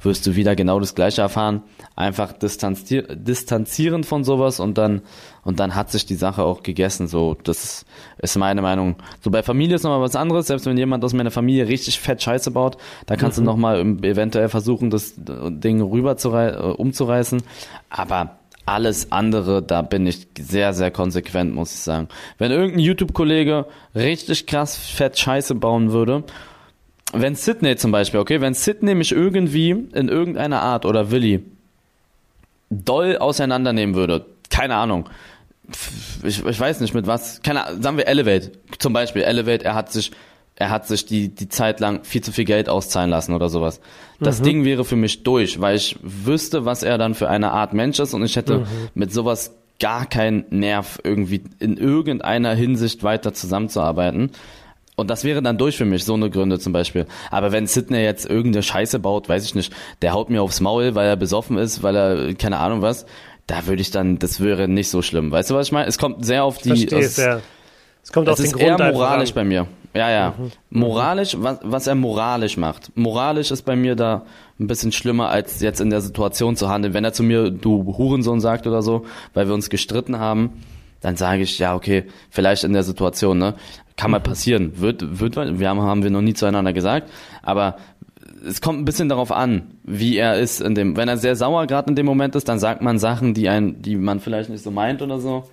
wirst 0.07 0.27
du 0.27 0.35
wieder 0.37 0.57
genau 0.57 0.81
das 0.81 0.95
Gleiche 0.95 1.21
erfahren. 1.21 1.63
Einfach 1.95 2.33
distanzier 2.33 3.03
distanzieren 3.03 4.05
von 4.05 4.25
sowas 4.25 4.61
und 4.61 4.79
dann 4.79 5.03
und 5.45 5.61
dann 5.61 5.75
hat 5.75 5.91
sich 5.91 6.07
die 6.07 6.15
Sache 6.15 6.43
auch 6.43 6.63
gegessen. 6.63 7.07
So, 7.07 7.37
das 7.45 7.85
ist 8.19 8.37
meine 8.39 8.63
Meinung. 8.63 8.97
So 9.21 9.31
bei 9.31 9.43
Familie 9.43 9.77
ist 9.77 9.83
nochmal 9.83 10.01
was 10.01 10.17
anderes. 10.17 10.47
Selbst 10.47 10.67
wenn 10.67 10.79
jemand 10.79 11.05
aus 11.05 11.13
meiner 11.13 11.31
Familie 11.31 11.69
richtig 11.69 12.01
fett 12.01 12.23
Scheiße 12.23 12.51
baut, 12.51 12.79
da 13.05 13.17
kannst 13.17 13.39
mhm. 13.39 13.45
du 13.45 13.51
nochmal 13.51 13.81
eventuell 14.03 14.49
versuchen, 14.49 14.91
das 14.91 15.15
Ding 15.17 15.83
rüber 15.83 16.17
zu 16.17 16.33
äh, 16.33 16.57
umzureißen. 16.57 17.43
Aber 17.91 18.39
alles 18.65 19.13
andere, 19.13 19.63
da 19.63 19.83
bin 19.83 20.07
ich 20.07 20.27
sehr, 20.37 20.73
sehr 20.73 20.91
konsequent, 20.91 21.55
muss 21.55 21.73
ich 21.73 21.81
sagen. 21.81 22.09
Wenn 22.39 22.51
irgendein 22.51 22.81
YouTube-Kollege 22.81 23.67
richtig 23.95 24.47
krass 24.47 24.77
fett 24.77 25.19
Scheiße 25.19 25.55
bauen 25.55 25.93
würde 25.93 26.25
wenn 27.13 27.35
Sydney 27.35 27.77
zum 27.77 27.93
Beispiel, 27.93 28.21
okay, 28.21 28.41
wenn 28.41 28.55
Sydney 28.55 28.95
mich 28.95 29.13
irgendwie 29.13 29.71
in 29.71 30.09
irgendeiner 30.09 30.63
Art 30.63 30.85
oder 30.85 31.11
Willi 31.11 31.45
doll 32.71 33.17
auseinandernehmen 33.17 33.95
würde, 33.95 34.27
keine 34.51 34.77
Ahnung, 34.77 35.09
ich, 36.23 36.45
ich 36.45 36.61
weiß 36.61 36.81
nicht 36.81 36.95
mit 36.95 37.07
was, 37.07 37.43
keine 37.43 37.67
Ahnung, 37.67 37.83
sagen 37.83 37.97
wir 37.97 38.07
Elevate, 38.07 38.53
zum 38.79 38.93
Beispiel 38.93 39.23
Elevate, 39.23 39.65
er 39.65 39.75
hat 39.75 39.93
sich, 39.93 40.13
er 40.57 40.71
hat 40.71 40.87
sich 40.87 41.07
die, 41.07 41.29
die 41.29 41.49
Zeit 41.49 41.81
lang 41.81 42.05
viel 42.05 42.23
zu 42.23 42.33
viel 42.33 42.45
Geld 42.45 42.69
auszahlen 42.69 43.11
lassen 43.11 43.35
oder 43.35 43.49
sowas. 43.49 43.81
Das 44.21 44.41
mhm. 44.41 44.45
Ding 44.45 44.65
wäre 44.65 44.85
für 44.85 44.97
mich 44.97 45.23
durch, 45.23 45.61
weil 45.61 45.77
ich 45.77 45.99
wüsste, 46.03 46.65
was 46.65 46.83
er 46.83 46.99
dann 46.99 47.15
für 47.15 47.29
eine 47.29 47.53
Art 47.53 47.73
Mensch 47.73 47.99
ist 47.99 48.15
und 48.15 48.25
ich 48.25 48.37
hätte 48.37 48.61
mhm. 48.61 48.67
mit 48.95 49.13
sowas 49.13 49.55
gar 49.79 50.07
keinen 50.07 50.47
Nerv, 50.51 50.99
irgendwie 51.05 51.43
in 51.59 51.77
irgendeiner 51.77 52.55
Hinsicht 52.55 53.03
weiter 53.03 53.35
zusammenzuarbeiten. 53.35 54.31
Und 54.97 55.11
das 55.11 55.25
wäre 55.25 55.43
dann 55.43 55.59
durch 55.59 55.77
für 55.77 55.85
mich, 55.85 56.05
so 56.05 56.15
eine 56.15 56.31
Gründe 56.31 56.59
zum 56.59 56.73
Beispiel. 56.73 57.07
Aber 57.31 57.53
wenn 57.53 57.67
Sidney 57.67 58.03
jetzt 58.03 58.25
irgendeine 58.25 58.63
Scheiße 58.63 58.99
baut, 58.99 59.29
weiß 59.29 59.45
ich 59.45 59.55
nicht, 59.55 59.73
der 60.01 60.15
haut 60.15 60.31
mir 60.31 60.43
aufs 60.43 60.61
Maul, 60.61 60.95
weil 60.95 61.07
er 61.07 61.17
besoffen 61.17 61.59
ist, 61.59 61.83
weil 61.83 61.95
er, 61.95 62.35
keine 62.35 62.59
Ahnung 62.59 62.81
was, 62.81 63.05
da 63.47 63.67
würde 63.67 63.83
ich 63.83 63.91
dann, 63.91 64.19
das 64.19 64.41
wäre 64.41 64.69
nicht 64.69 64.89
so 64.89 65.03
schlimm. 65.03 65.31
Weißt 65.31 65.51
du, 65.51 65.55
was 65.55 65.67
ich 65.67 65.73
meine? 65.73 65.87
Es 65.87 65.99
kommt 65.99 66.25
sehr 66.25 66.45
auf 66.45 66.59
die. 66.59 66.71
Verstehe 66.71 66.99
es, 66.99 67.17
ja. 67.19 67.41
Es 68.03 68.11
kommt 68.13 68.29
auf 68.29 68.37
den 68.37 68.47
ist 68.47 68.53
Grund 68.53 68.81
eher 68.81 68.93
moralisch 68.93 69.35
bei 69.35 69.45
mir. 69.45 69.67
Ja, 69.93 70.11
ja. 70.11 70.35
Mhm. 70.37 70.53
Moralisch, 70.71 71.37
was, 71.39 71.59
was 71.63 71.87
er 71.87 71.95
moralisch 71.95 72.57
macht. 72.57 72.93
Moralisch 72.97 73.51
ist 73.51 73.63
bei 73.63 73.77
mir 73.77 73.97
da 73.97 74.25
ein 74.59 74.67
bisschen 74.67 74.93
schlimmer, 74.93 75.29
als 75.29 75.61
jetzt 75.61 75.81
in 75.81 75.91
der 75.91 76.01
Situation 76.01 76.57
zu 76.57 76.69
handeln. 76.69 76.95
Wenn 76.95 77.05
er 77.05 77.13
zu 77.13 77.23
mir, 77.23 77.51
du 77.51 77.97
Hurensohn 77.99 78.41
sagt 78.41 78.67
oder 78.67 78.83
so, 78.83 79.07
weil 79.35 79.47
wir 79.47 79.55
uns 79.55 79.71
gestritten 79.71 80.19
haben, 80.19 80.63
dann 81.01 81.17
sage 81.17 81.43
ich, 81.43 81.59
ja, 81.59 81.75
okay, 81.75 82.05
vielleicht 82.31 82.65
in 82.65 82.73
der 82.73 82.83
Situation, 82.83 83.39
ne? 83.39 83.55
Kann 83.97 84.11
mal 84.11 84.21
passieren. 84.21 84.81
Wird, 84.81 85.21
wird, 85.21 85.37
wir 85.37 85.69
haben, 85.69 85.81
haben 85.81 86.03
wir 86.03 86.11
noch 86.11 86.21
nie 86.21 86.35
zueinander 86.35 86.73
gesagt. 86.73 87.11
Aber 87.43 87.77
es 88.47 88.61
kommt 88.61 88.79
ein 88.79 88.85
bisschen 88.85 89.09
darauf 89.09 89.33
an, 89.33 89.79
wie 89.83 90.17
er 90.17 90.39
ist 90.39 90.61
in 90.61 90.75
dem. 90.75 90.97
Wenn 90.97 91.09
er 91.09 91.17
sehr 91.17 91.37
sauer 91.37 91.67
gerade 91.67 91.89
in 91.89 91.97
dem 91.97 92.07
Moment 92.07 92.35
ist, 92.35 92.49
dann 92.49 92.59
sagt 92.59 92.83
man 92.83 92.99
Sachen, 92.99 93.35
die 93.35 93.49
ein, 93.49 93.83
die 93.83 93.97
man 93.97 94.21
vielleicht 94.21 94.51
nicht 94.51 94.63
so 94.63 94.71
meint 94.71 95.03
oder 95.03 95.19
so. 95.19 95.45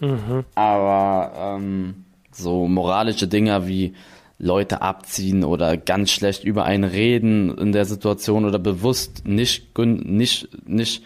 Mhm. 0.00 0.44
Aber 0.54 1.32
ähm, 1.36 2.04
so 2.32 2.66
moralische 2.66 3.28
Dinge 3.28 3.68
wie 3.68 3.94
Leute 4.38 4.82
abziehen 4.82 5.44
oder 5.44 5.76
ganz 5.76 6.10
schlecht 6.10 6.42
über 6.42 6.64
einen 6.64 6.84
reden 6.84 7.56
in 7.56 7.72
der 7.72 7.84
Situation 7.84 8.44
oder 8.44 8.58
bewusst 8.58 9.26
nicht, 9.26 9.78
nicht, 9.78 10.48
nicht, 10.66 11.04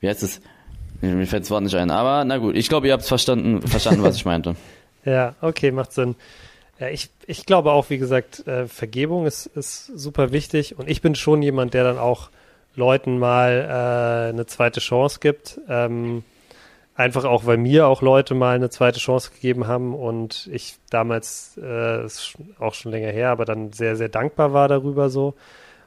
wie 0.00 0.08
heißt 0.08 0.22
es? 0.22 0.40
Mir 1.00 1.26
fällt 1.26 1.42
das 1.42 1.50
Wort 1.50 1.64
nicht 1.64 1.74
ein. 1.74 1.90
Aber 1.90 2.24
na 2.24 2.38
gut, 2.38 2.56
ich 2.56 2.68
glaube, 2.68 2.86
ihr 2.86 2.92
habt 2.92 3.04
verstanden, 3.04 3.60
verstanden, 3.62 4.02
was 4.02 4.16
ich 4.16 4.24
meinte. 4.24 4.56
Ja, 5.06 5.36
okay, 5.40 5.70
macht 5.70 5.92
Sinn. 5.92 6.16
Ja, 6.78 6.88
ich, 6.88 7.08
ich 7.26 7.46
glaube 7.46 7.72
auch, 7.72 7.88
wie 7.88 7.96
gesagt, 7.96 8.46
äh, 8.46 8.66
Vergebung 8.66 9.24
ist, 9.24 9.46
ist 9.46 9.86
super 9.86 10.32
wichtig 10.32 10.78
und 10.78 10.90
ich 10.90 11.00
bin 11.00 11.14
schon 11.14 11.40
jemand, 11.40 11.72
der 11.72 11.84
dann 11.84 11.98
auch 11.98 12.28
Leuten 12.74 13.18
mal 13.18 14.28
äh, 14.28 14.30
eine 14.30 14.44
zweite 14.44 14.80
Chance 14.80 15.20
gibt. 15.20 15.58
Ähm, 15.68 16.22
einfach 16.94 17.24
auch, 17.24 17.46
weil 17.46 17.56
mir 17.56 17.86
auch 17.86 18.02
Leute 18.02 18.34
mal 18.34 18.56
eine 18.56 18.68
zweite 18.68 18.98
Chance 18.98 19.30
gegeben 19.30 19.66
haben 19.66 19.94
und 19.94 20.48
ich 20.52 20.76
damals, 20.90 21.58
äh, 21.62 22.04
ist 22.04 22.34
auch 22.58 22.74
schon 22.74 22.92
länger 22.92 23.10
her, 23.10 23.30
aber 23.30 23.44
dann 23.44 23.72
sehr, 23.72 23.96
sehr 23.96 24.08
dankbar 24.08 24.52
war 24.52 24.68
darüber 24.68 25.08
so. 25.08 25.34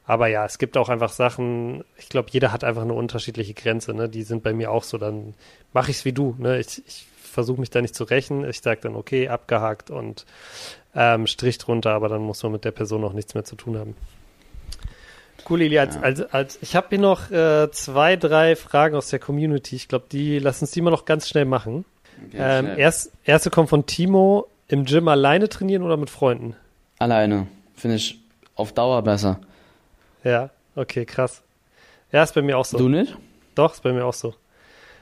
Aber 0.10 0.26
ja, 0.26 0.44
es 0.44 0.58
gibt 0.58 0.76
auch 0.76 0.90
einfach 0.90 1.12
Sachen, 1.12 1.84
ich 1.96 2.10
glaube, 2.10 2.30
jeder 2.32 2.52
hat 2.52 2.64
einfach 2.64 2.82
eine 2.82 2.94
unterschiedliche 2.94 3.54
Grenze, 3.54 3.94
ne? 3.94 4.10
Die 4.10 4.24
sind 4.24 4.42
bei 4.42 4.54
mir 4.54 4.72
auch 4.72 4.82
so, 4.82 4.98
dann 4.98 5.36
mache 5.72 5.92
ich 5.92 5.98
es 5.98 6.06
wie 6.06 6.14
du, 6.14 6.34
ne? 6.40 6.60
Ich, 6.60 6.82
ich 6.88 7.06
versuche 7.22 7.60
mich 7.60 7.70
da 7.70 7.80
nicht 7.80 7.94
zu 7.94 8.06
rächen. 8.06 8.44
Ich 8.50 8.62
sage 8.62 8.80
dann, 8.82 8.96
okay, 8.96 9.28
abgehakt 9.28 9.92
und 9.92 10.26
ähm, 10.96 11.28
Strich 11.28 11.60
drunter, 11.60 11.92
aber 11.92 12.10
dann 12.10 12.24
muss 12.24 12.42
man 12.42 12.54
mit 12.54 12.66
der 12.66 12.72
Person 12.72 13.04
auch 13.04 13.14
nichts 13.14 13.36
mehr 13.36 13.44
zu 13.44 13.56
tun 13.56 13.78
haben. 13.78 13.96
Cool, 15.48 15.62
Eli. 15.62 15.78
Als, 15.78 15.94
ja. 15.94 16.02
als, 16.02 16.22
als, 16.34 16.60
ich 16.64 16.76
habe 16.76 16.88
hier 16.90 17.00
noch 17.00 17.30
äh, 17.30 17.70
zwei, 17.70 18.16
drei 18.16 18.56
Fragen 18.56 18.96
aus 18.96 19.12
der 19.12 19.20
Community. 19.20 19.76
Ich 19.76 19.90
glaube, 19.90 20.06
die 20.12 20.40
lass 20.40 20.60
uns 20.60 20.72
die 20.72 20.82
mal 20.82 20.90
noch 20.90 21.06
ganz 21.06 21.30
schnell 21.30 21.46
machen. 21.46 21.86
Ähm, 22.34 22.66
schnell. 22.66 22.80
Erst, 22.80 23.12
erste 23.26 23.52
kommt 23.52 23.70
von 23.70 23.86
Timo. 23.86 24.48
Im 24.70 24.86
Gym 24.86 25.08
alleine 25.08 25.50
trainieren 25.50 25.84
oder 25.84 25.98
mit 25.98 26.10
Freunden? 26.10 26.56
Alleine. 26.98 27.46
Finde 27.76 27.98
ich 27.98 28.20
auf 28.56 28.74
Dauer 28.74 29.04
besser. 29.04 29.40
Ja, 30.24 30.50
okay, 30.76 31.06
krass. 31.06 31.42
Ja, 32.12 32.24
ist 32.24 32.34
bei 32.34 32.42
mir 32.42 32.58
auch 32.58 32.66
so. 32.66 32.78
Du 32.78 32.90
nicht? 32.90 33.16
Doch, 33.56 33.74
ist 33.74 33.84
bei 33.84 33.94
mir 33.94 34.06
auch 34.06 34.14
so. 34.14 34.34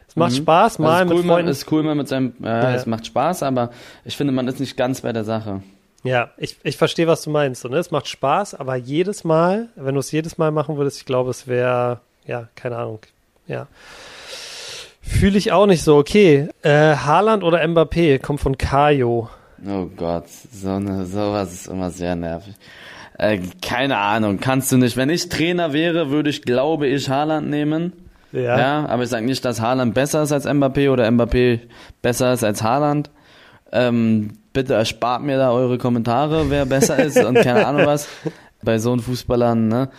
Es 0.08 0.16
macht 0.16 0.32
mhm. 0.32 0.38
Spaß, 0.38 0.80
mal 0.80 1.02
also 1.02 1.06
mit 1.06 1.14
cool, 1.14 1.28
Freunden. 1.28 1.46
Man, 1.46 1.52
ist 1.52 1.72
cool, 1.72 1.84
mal 1.84 1.96
mit 1.96 2.08
seinem, 2.08 2.34
ja, 2.40 2.70
ja, 2.70 2.76
es 2.76 2.86
macht 2.86 3.06
Spaß, 3.06 3.44
aber 3.44 3.72
ich 4.06 4.16
finde, 4.16 4.34
man 4.34 4.48
ist 4.48 4.60
nicht 4.60 4.78
ganz 4.78 5.02
bei 5.02 5.12
der 5.12 5.24
Sache. 5.24 5.62
Ja, 6.04 6.32
ich, 6.38 6.58
ich 6.64 6.78
verstehe, 6.78 7.08
was 7.08 7.24
du 7.24 7.30
meinst. 7.30 7.62
So, 7.62 7.70
ne? 7.70 7.78
Es 7.78 7.92
macht 7.92 8.08
Spaß, 8.08 8.56
aber 8.56 8.76
jedes 8.76 9.24
Mal, 9.24 9.70
wenn 9.76 9.96
du 9.96 10.00
es 10.00 10.12
jedes 10.12 10.38
Mal 10.38 10.52
machen 10.52 10.78
würdest, 10.78 10.98
ich 10.98 11.06
glaube, 11.06 11.32
es 11.32 11.48
wäre, 11.48 12.00
ja, 12.26 12.48
keine 12.56 12.78
Ahnung. 12.78 13.00
Ja. 13.48 13.68
Fühle 15.02 15.38
ich 15.38 15.52
auch 15.52 15.66
nicht 15.66 15.84
so. 15.84 15.98
Okay, 15.98 16.50
äh, 16.62 16.96
Haaland 16.96 17.44
oder 17.44 17.64
Mbappé 17.64 18.20
kommt 18.20 18.40
von 18.40 18.58
Kajo. 18.58 19.30
Oh 19.66 19.86
Gott, 19.96 20.30
so 20.30 20.70
eine, 20.70 21.06
sowas 21.06 21.54
ist 21.54 21.68
immer 21.68 21.90
sehr 21.90 22.16
nervig. 22.16 22.54
Äh, 23.18 23.40
keine 23.62 23.98
Ahnung, 23.98 24.40
kannst 24.40 24.72
du 24.72 24.78
nicht. 24.78 24.96
Wenn 24.96 25.10
ich 25.10 25.30
Trainer 25.30 25.74
wäre, 25.74 26.10
würde 26.10 26.30
ich, 26.30 26.44
glaube 26.44 26.88
ich, 26.88 27.10
Haaland 27.10 27.50
nehmen. 27.50 27.94
Ja. 28.32 28.60
ja 28.60 28.86
aber 28.88 29.04
ich 29.04 29.10
sage 29.10 29.26
nicht, 29.26 29.44
dass 29.46 29.62
Haaland 29.62 29.94
besser 29.94 30.24
ist 30.24 30.32
als 30.32 30.46
Mbappé 30.46 30.92
oder 30.92 31.08
Mbappé 31.08 31.62
besser 32.02 32.34
ist 32.34 32.44
als 32.44 32.62
Haaland. 32.62 33.10
Ähm, 33.72 34.34
bitte 34.54 34.76
erspart 34.76 35.24
mir 35.24 35.38
da 35.38 35.52
eure 35.52 35.78
Kommentare, 35.78 36.50
wer 36.50 36.66
besser 36.66 37.04
ist 37.04 37.24
und 37.24 37.36
keine 37.36 37.66
Ahnung 37.66 37.86
was. 37.86 38.08
Bei 38.64 38.80
so 38.80 38.92
einem 38.92 39.02
Fußballern, 39.02 39.68
ne? 39.68 39.90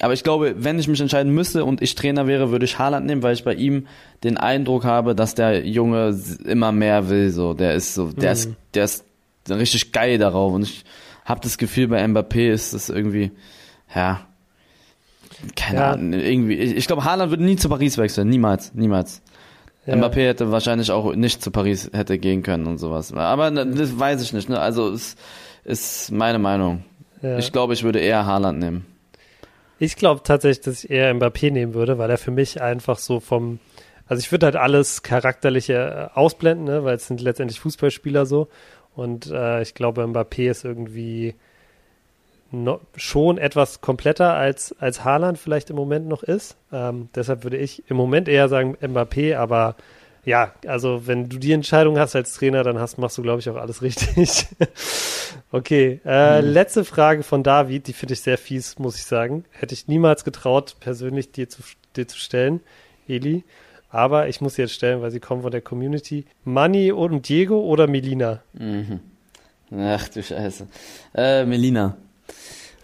Aber 0.00 0.12
ich 0.12 0.22
glaube, 0.22 0.54
wenn 0.58 0.78
ich 0.78 0.86
mich 0.86 1.00
entscheiden 1.00 1.32
müsste 1.32 1.64
und 1.64 1.82
ich 1.82 1.94
Trainer 1.94 2.26
wäre, 2.26 2.50
würde 2.50 2.64
ich 2.64 2.78
Haaland 2.78 3.06
nehmen, 3.06 3.22
weil 3.22 3.34
ich 3.34 3.44
bei 3.44 3.54
ihm 3.54 3.86
den 4.22 4.36
Eindruck 4.36 4.84
habe, 4.84 5.14
dass 5.14 5.34
der 5.34 5.66
Junge 5.66 6.16
immer 6.44 6.70
mehr 6.72 7.08
will. 7.08 7.30
So, 7.30 7.54
der 7.54 7.74
ist 7.74 7.94
so, 7.94 8.12
der 8.12 8.30
mhm. 8.30 8.32
ist, 8.32 8.50
der 8.74 8.84
ist 8.84 9.04
richtig 9.48 9.92
geil 9.92 10.18
darauf. 10.18 10.52
Und 10.52 10.62
ich 10.62 10.84
habe 11.28 11.40
das 11.40 11.58
Gefühl, 11.58 11.88
bei 11.88 12.02
Mbappé 12.04 12.50
ist 12.50 12.72
es 12.72 12.88
irgendwie, 12.88 13.32
ja, 13.94 14.26
keine 15.56 15.78
ja. 15.78 15.92
Ahnung, 15.92 16.12
irgendwie. 16.14 16.54
Ich, 16.54 16.76
ich 16.76 16.86
glaube, 16.86 17.04
Haaland 17.04 17.30
würde 17.30 17.44
nie 17.44 17.56
zu 17.56 17.68
Paris 17.68 17.98
wechseln, 17.98 18.28
niemals, 18.28 18.74
niemals. 18.74 19.22
Ja. 19.86 19.94
Mbappé 19.94 20.26
hätte 20.26 20.50
wahrscheinlich 20.50 20.90
auch 20.90 21.14
nicht 21.14 21.42
zu 21.42 21.50
Paris 21.50 21.90
hätte 21.92 22.18
gehen 22.18 22.42
können 22.42 22.66
und 22.66 22.78
sowas. 22.78 23.12
Aber 23.12 23.50
ne, 23.50 23.66
das 23.66 23.98
weiß 23.98 24.22
ich 24.22 24.32
nicht. 24.32 24.48
Ne? 24.48 24.58
Also 24.58 24.90
es 24.90 25.16
ist 25.64 26.10
meine 26.12 26.38
Meinung. 26.38 26.84
Ja. 27.22 27.38
Ich 27.38 27.52
glaube, 27.52 27.72
ich 27.72 27.84
würde 27.84 27.98
eher 27.98 28.26
Haaland 28.26 28.58
nehmen. 28.58 28.86
Ich 29.78 29.96
glaube 29.96 30.22
tatsächlich, 30.24 30.64
dass 30.64 30.84
ich 30.84 30.90
eher 30.90 31.14
Mbappé 31.14 31.52
nehmen 31.52 31.74
würde, 31.74 31.98
weil 31.98 32.10
er 32.10 32.18
für 32.18 32.32
mich 32.32 32.60
einfach 32.60 32.98
so 32.98 33.20
vom, 33.20 33.60
also 34.06 34.20
ich 34.20 34.32
würde 34.32 34.46
halt 34.46 34.56
alles 34.56 35.02
charakterliche 35.02 36.10
äh, 36.14 36.18
ausblenden, 36.18 36.64
ne? 36.64 36.84
weil 36.84 36.96
es 36.96 37.06
sind 37.06 37.20
letztendlich 37.20 37.60
Fußballspieler 37.60 38.26
so. 38.26 38.48
Und 38.98 39.30
äh, 39.30 39.62
ich 39.62 39.74
glaube, 39.74 40.02
Mbappé 40.02 40.50
ist 40.50 40.64
irgendwie 40.64 41.36
no, 42.50 42.80
schon 42.96 43.38
etwas 43.38 43.80
kompletter 43.80 44.34
als, 44.34 44.74
als 44.80 45.04
Haaland 45.04 45.38
vielleicht 45.38 45.70
im 45.70 45.76
Moment 45.76 46.08
noch 46.08 46.24
ist. 46.24 46.56
Ähm, 46.72 47.08
deshalb 47.14 47.44
würde 47.44 47.58
ich 47.58 47.88
im 47.88 47.96
Moment 47.96 48.26
eher 48.26 48.48
sagen 48.48 48.76
Mbappé, 48.82 49.36
aber 49.36 49.76
ja, 50.24 50.52
also 50.66 51.06
wenn 51.06 51.28
du 51.28 51.38
die 51.38 51.52
Entscheidung 51.52 51.96
hast 51.96 52.16
als 52.16 52.34
Trainer, 52.34 52.64
dann 52.64 52.80
hast, 52.80 52.98
machst 52.98 53.16
du, 53.16 53.22
glaube 53.22 53.38
ich, 53.38 53.48
auch 53.48 53.54
alles 53.54 53.82
richtig. 53.82 54.48
okay, 55.52 56.00
äh, 56.04 56.42
mhm. 56.42 56.48
letzte 56.48 56.84
Frage 56.84 57.22
von 57.22 57.44
David, 57.44 57.86
die 57.86 57.92
finde 57.92 58.14
ich 58.14 58.20
sehr 58.22 58.36
fies, 58.36 58.80
muss 58.80 58.96
ich 58.96 59.04
sagen. 59.04 59.44
Hätte 59.52 59.74
ich 59.74 59.86
niemals 59.86 60.24
getraut, 60.24 60.74
persönlich 60.80 61.30
dir 61.30 61.48
zu, 61.48 61.62
dir 61.94 62.08
zu 62.08 62.18
stellen, 62.18 62.62
Eli. 63.06 63.44
Aber 63.90 64.28
ich 64.28 64.40
muss 64.40 64.54
sie 64.54 64.62
jetzt 64.62 64.74
stellen, 64.74 65.00
weil 65.00 65.10
sie 65.10 65.20
kommen 65.20 65.42
von 65.42 65.50
der 65.50 65.62
Community. 65.62 66.26
Manni 66.44 66.92
und 66.92 67.28
Diego 67.28 67.60
oder 67.60 67.86
Melina? 67.86 68.40
Mhm. 68.52 69.00
Ach 69.76 70.08
du 70.08 70.22
Scheiße. 70.22 70.66
Äh, 71.14 71.44
Melina. 71.44 71.96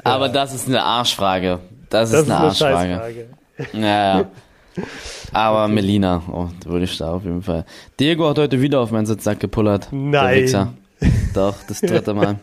Aber 0.02 0.28
das 0.28 0.54
ist 0.54 0.68
eine 0.68 0.82
Arschfrage. 0.82 1.60
Das, 1.90 2.10
das 2.10 2.22
ist 2.22 2.30
eine 2.30 2.48
ist 2.48 2.62
Arschfrage. 2.62 3.22
Eine 3.72 3.86
ja, 3.86 4.18
ja. 4.18 4.30
Aber 5.32 5.68
Melina, 5.68 6.22
oh, 6.30 6.48
da 6.62 6.70
würde 6.70 6.84
ich 6.84 6.96
da 6.98 7.12
auf 7.12 7.24
jeden 7.24 7.42
Fall. 7.42 7.64
Diego 8.00 8.28
hat 8.28 8.38
heute 8.38 8.60
wieder 8.60 8.80
auf 8.80 8.90
meinen 8.90 9.06
Sitzsack 9.06 9.40
gepullert. 9.40 9.88
Nein. 9.92 10.74
Doch, 11.34 11.56
das 11.68 11.80
dritte 11.80 12.14
Mal. 12.14 12.36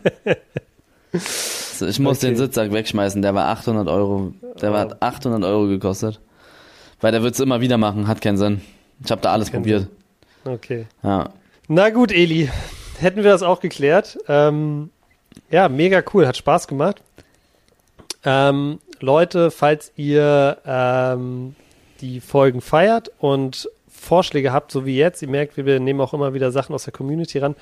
So, 1.12 1.86
ich 1.86 1.98
muss 1.98 2.18
okay. 2.18 2.28
den 2.28 2.36
Sitzsack 2.36 2.72
wegschmeißen. 2.72 3.22
Der 3.22 3.34
war 3.34 3.48
800 3.48 3.88
Euro. 3.88 4.32
Der 4.60 4.70
oh. 4.70 4.74
war 4.74 4.96
800 5.00 5.44
Euro 5.44 5.66
gekostet. 5.66 6.20
Weil 7.02 7.12
der 7.12 7.22
wird 7.22 7.34
es 7.34 7.40
immer 7.40 7.60
wieder 7.60 7.76
machen. 7.76 8.08
Hat 8.08 8.22
keinen 8.22 8.38
Sinn. 8.38 8.62
Ich 9.04 9.10
habe 9.10 9.20
da 9.20 9.32
alles 9.32 9.50
Kein 9.50 9.60
probiert. 9.60 9.88
Sinn. 10.44 10.52
Okay. 10.54 10.86
Ja. 11.02 11.30
Na 11.68 11.90
gut, 11.90 12.10
Eli. 12.10 12.48
Hätten 12.98 13.22
wir 13.22 13.30
das 13.30 13.42
auch 13.42 13.60
geklärt. 13.60 14.18
Ähm, 14.28 14.90
ja, 15.50 15.68
mega 15.68 16.02
cool. 16.14 16.26
Hat 16.26 16.36
Spaß 16.36 16.68
gemacht. 16.68 17.02
Ähm, 18.24 18.78
Leute, 19.00 19.50
falls 19.50 19.92
ihr 19.96 20.58
ähm, 20.64 21.56
die 22.00 22.20
Folgen 22.20 22.60
feiert 22.60 23.10
und 23.18 23.68
Vorschläge 23.88 24.52
habt, 24.52 24.70
so 24.70 24.86
wie 24.86 24.96
jetzt, 24.96 25.22
ihr 25.22 25.28
merkt, 25.28 25.56
wir 25.56 25.80
nehmen 25.80 26.00
auch 26.00 26.14
immer 26.14 26.34
wieder 26.34 26.52
Sachen 26.52 26.74
aus 26.74 26.84
der 26.84 26.92
Community 26.92 27.38
ran, 27.38 27.56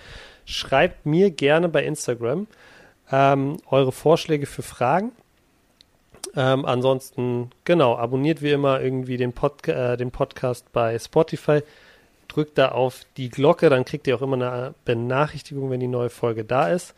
schreibt 0.45 1.07
mir 1.07 1.31
gerne 1.31 1.69
bei 1.69 1.85
Instagram 1.85 2.47
ähm, 3.11 3.57
eure 3.71 3.93
Vorschläge 3.93 4.47
für 4.47 4.63
Fragen. 4.63 5.13
Ähm, 6.37 6.65
ansonsten, 6.65 7.51
genau, 7.65 7.97
abonniert 7.97 8.43
wie 8.43 8.53
immer 8.53 8.81
irgendwie 8.81 9.17
den, 9.17 9.33
Pod 9.33 9.67
äh, 9.67 9.97
den 9.97 10.11
Podcast 10.11 10.73
bei 10.73 10.99
Spotify. 10.99 11.63
Drückt 12.29 12.59
da 12.59 12.69
auf 12.69 13.01
die 13.17 13.29
Glocke, 13.29 13.71
dann 13.71 13.85
kriegt 13.85 14.07
ihr 14.07 14.15
auch 14.15 14.23
immer 14.23 14.37
eine 14.37 14.75
Benachrichtigung, 14.85 15.71
wenn 15.71 15.81
die 15.81 15.89
neue 15.89 16.11
Folge 16.11 16.45
da 16.45 16.69
ist. 16.69 16.95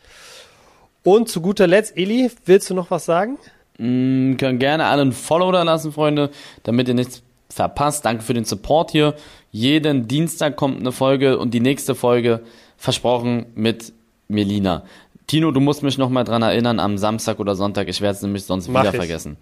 Und 1.03 1.27
zu 1.29 1.41
guter 1.41 1.67
Letzt, 1.67 1.97
Eli, 1.97 2.29
willst 2.45 2.69
du 2.69 2.75
noch 2.75 2.91
was 2.91 3.05
sagen? 3.05 3.37
Mm, 3.77 4.35
können 4.37 4.59
gerne 4.59 4.85
alle 4.85 5.01
ein 5.01 5.11
Follow 5.11 5.51
da 5.51 5.63
lassen, 5.63 5.91
Freunde, 5.91 6.29
damit 6.61 6.87
ihr 6.87 6.93
nichts 6.93 7.23
verpasst. 7.49 8.05
Danke 8.05 8.23
für 8.23 8.33
den 8.33 8.45
Support 8.45 8.91
hier. 8.91 9.15
Jeden 9.51 10.07
Dienstag 10.07 10.55
kommt 10.55 10.79
eine 10.79 10.91
Folge 10.91 11.37
und 11.39 11.53
die 11.53 11.59
nächste 11.59 11.95
Folge 11.95 12.41
versprochen 12.77 13.47
mit 13.55 13.93
Melina. 14.27 14.83
Tino, 15.27 15.51
du 15.51 15.59
musst 15.59 15.83
mich 15.83 15.97
nochmal 15.97 16.23
dran 16.23 16.41
erinnern 16.41 16.79
am 16.79 16.97
Samstag 16.97 17.39
oder 17.39 17.55
Sonntag. 17.55 17.87
Ich 17.87 18.01
werde 18.01 18.15
es 18.15 18.21
nämlich 18.21 18.45
sonst 18.45 18.67
Mach 18.67 18.81
wieder 18.81 18.93
ich. 18.93 18.97
vergessen. 18.97 19.37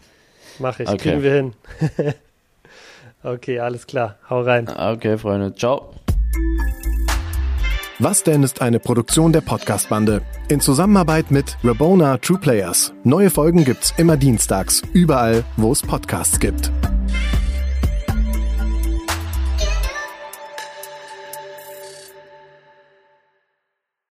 Mach 0.59 0.79
ich, 0.79 0.87
okay. 0.87 0.97
kriegen 0.97 1.23
wir 1.23 1.33
hin. 1.33 1.53
okay, 3.23 3.59
alles 3.59 3.87
klar. 3.87 4.17
Hau 4.29 4.41
rein. 4.41 4.69
Okay, 4.69 5.17
Freunde. 5.17 5.55
Ciao. 5.55 5.93
Was 7.99 8.23
denn 8.23 8.41
ist 8.41 8.61
eine 8.61 8.79
Produktion 8.79 9.31
der 9.31 9.41
Podcast-Bande 9.41 10.23
in 10.49 10.59
Zusammenarbeit 10.59 11.29
mit 11.29 11.55
Rabona 11.63 12.17
True 12.17 12.39
Players. 12.39 12.93
Neue 13.03 13.29
Folgen 13.29 13.63
gibt's 13.63 13.93
immer 13.97 14.17
dienstags, 14.17 14.81
überall, 14.93 15.43
wo 15.55 15.71
es 15.71 15.83
Podcasts 15.83 16.39
gibt. 16.39 16.71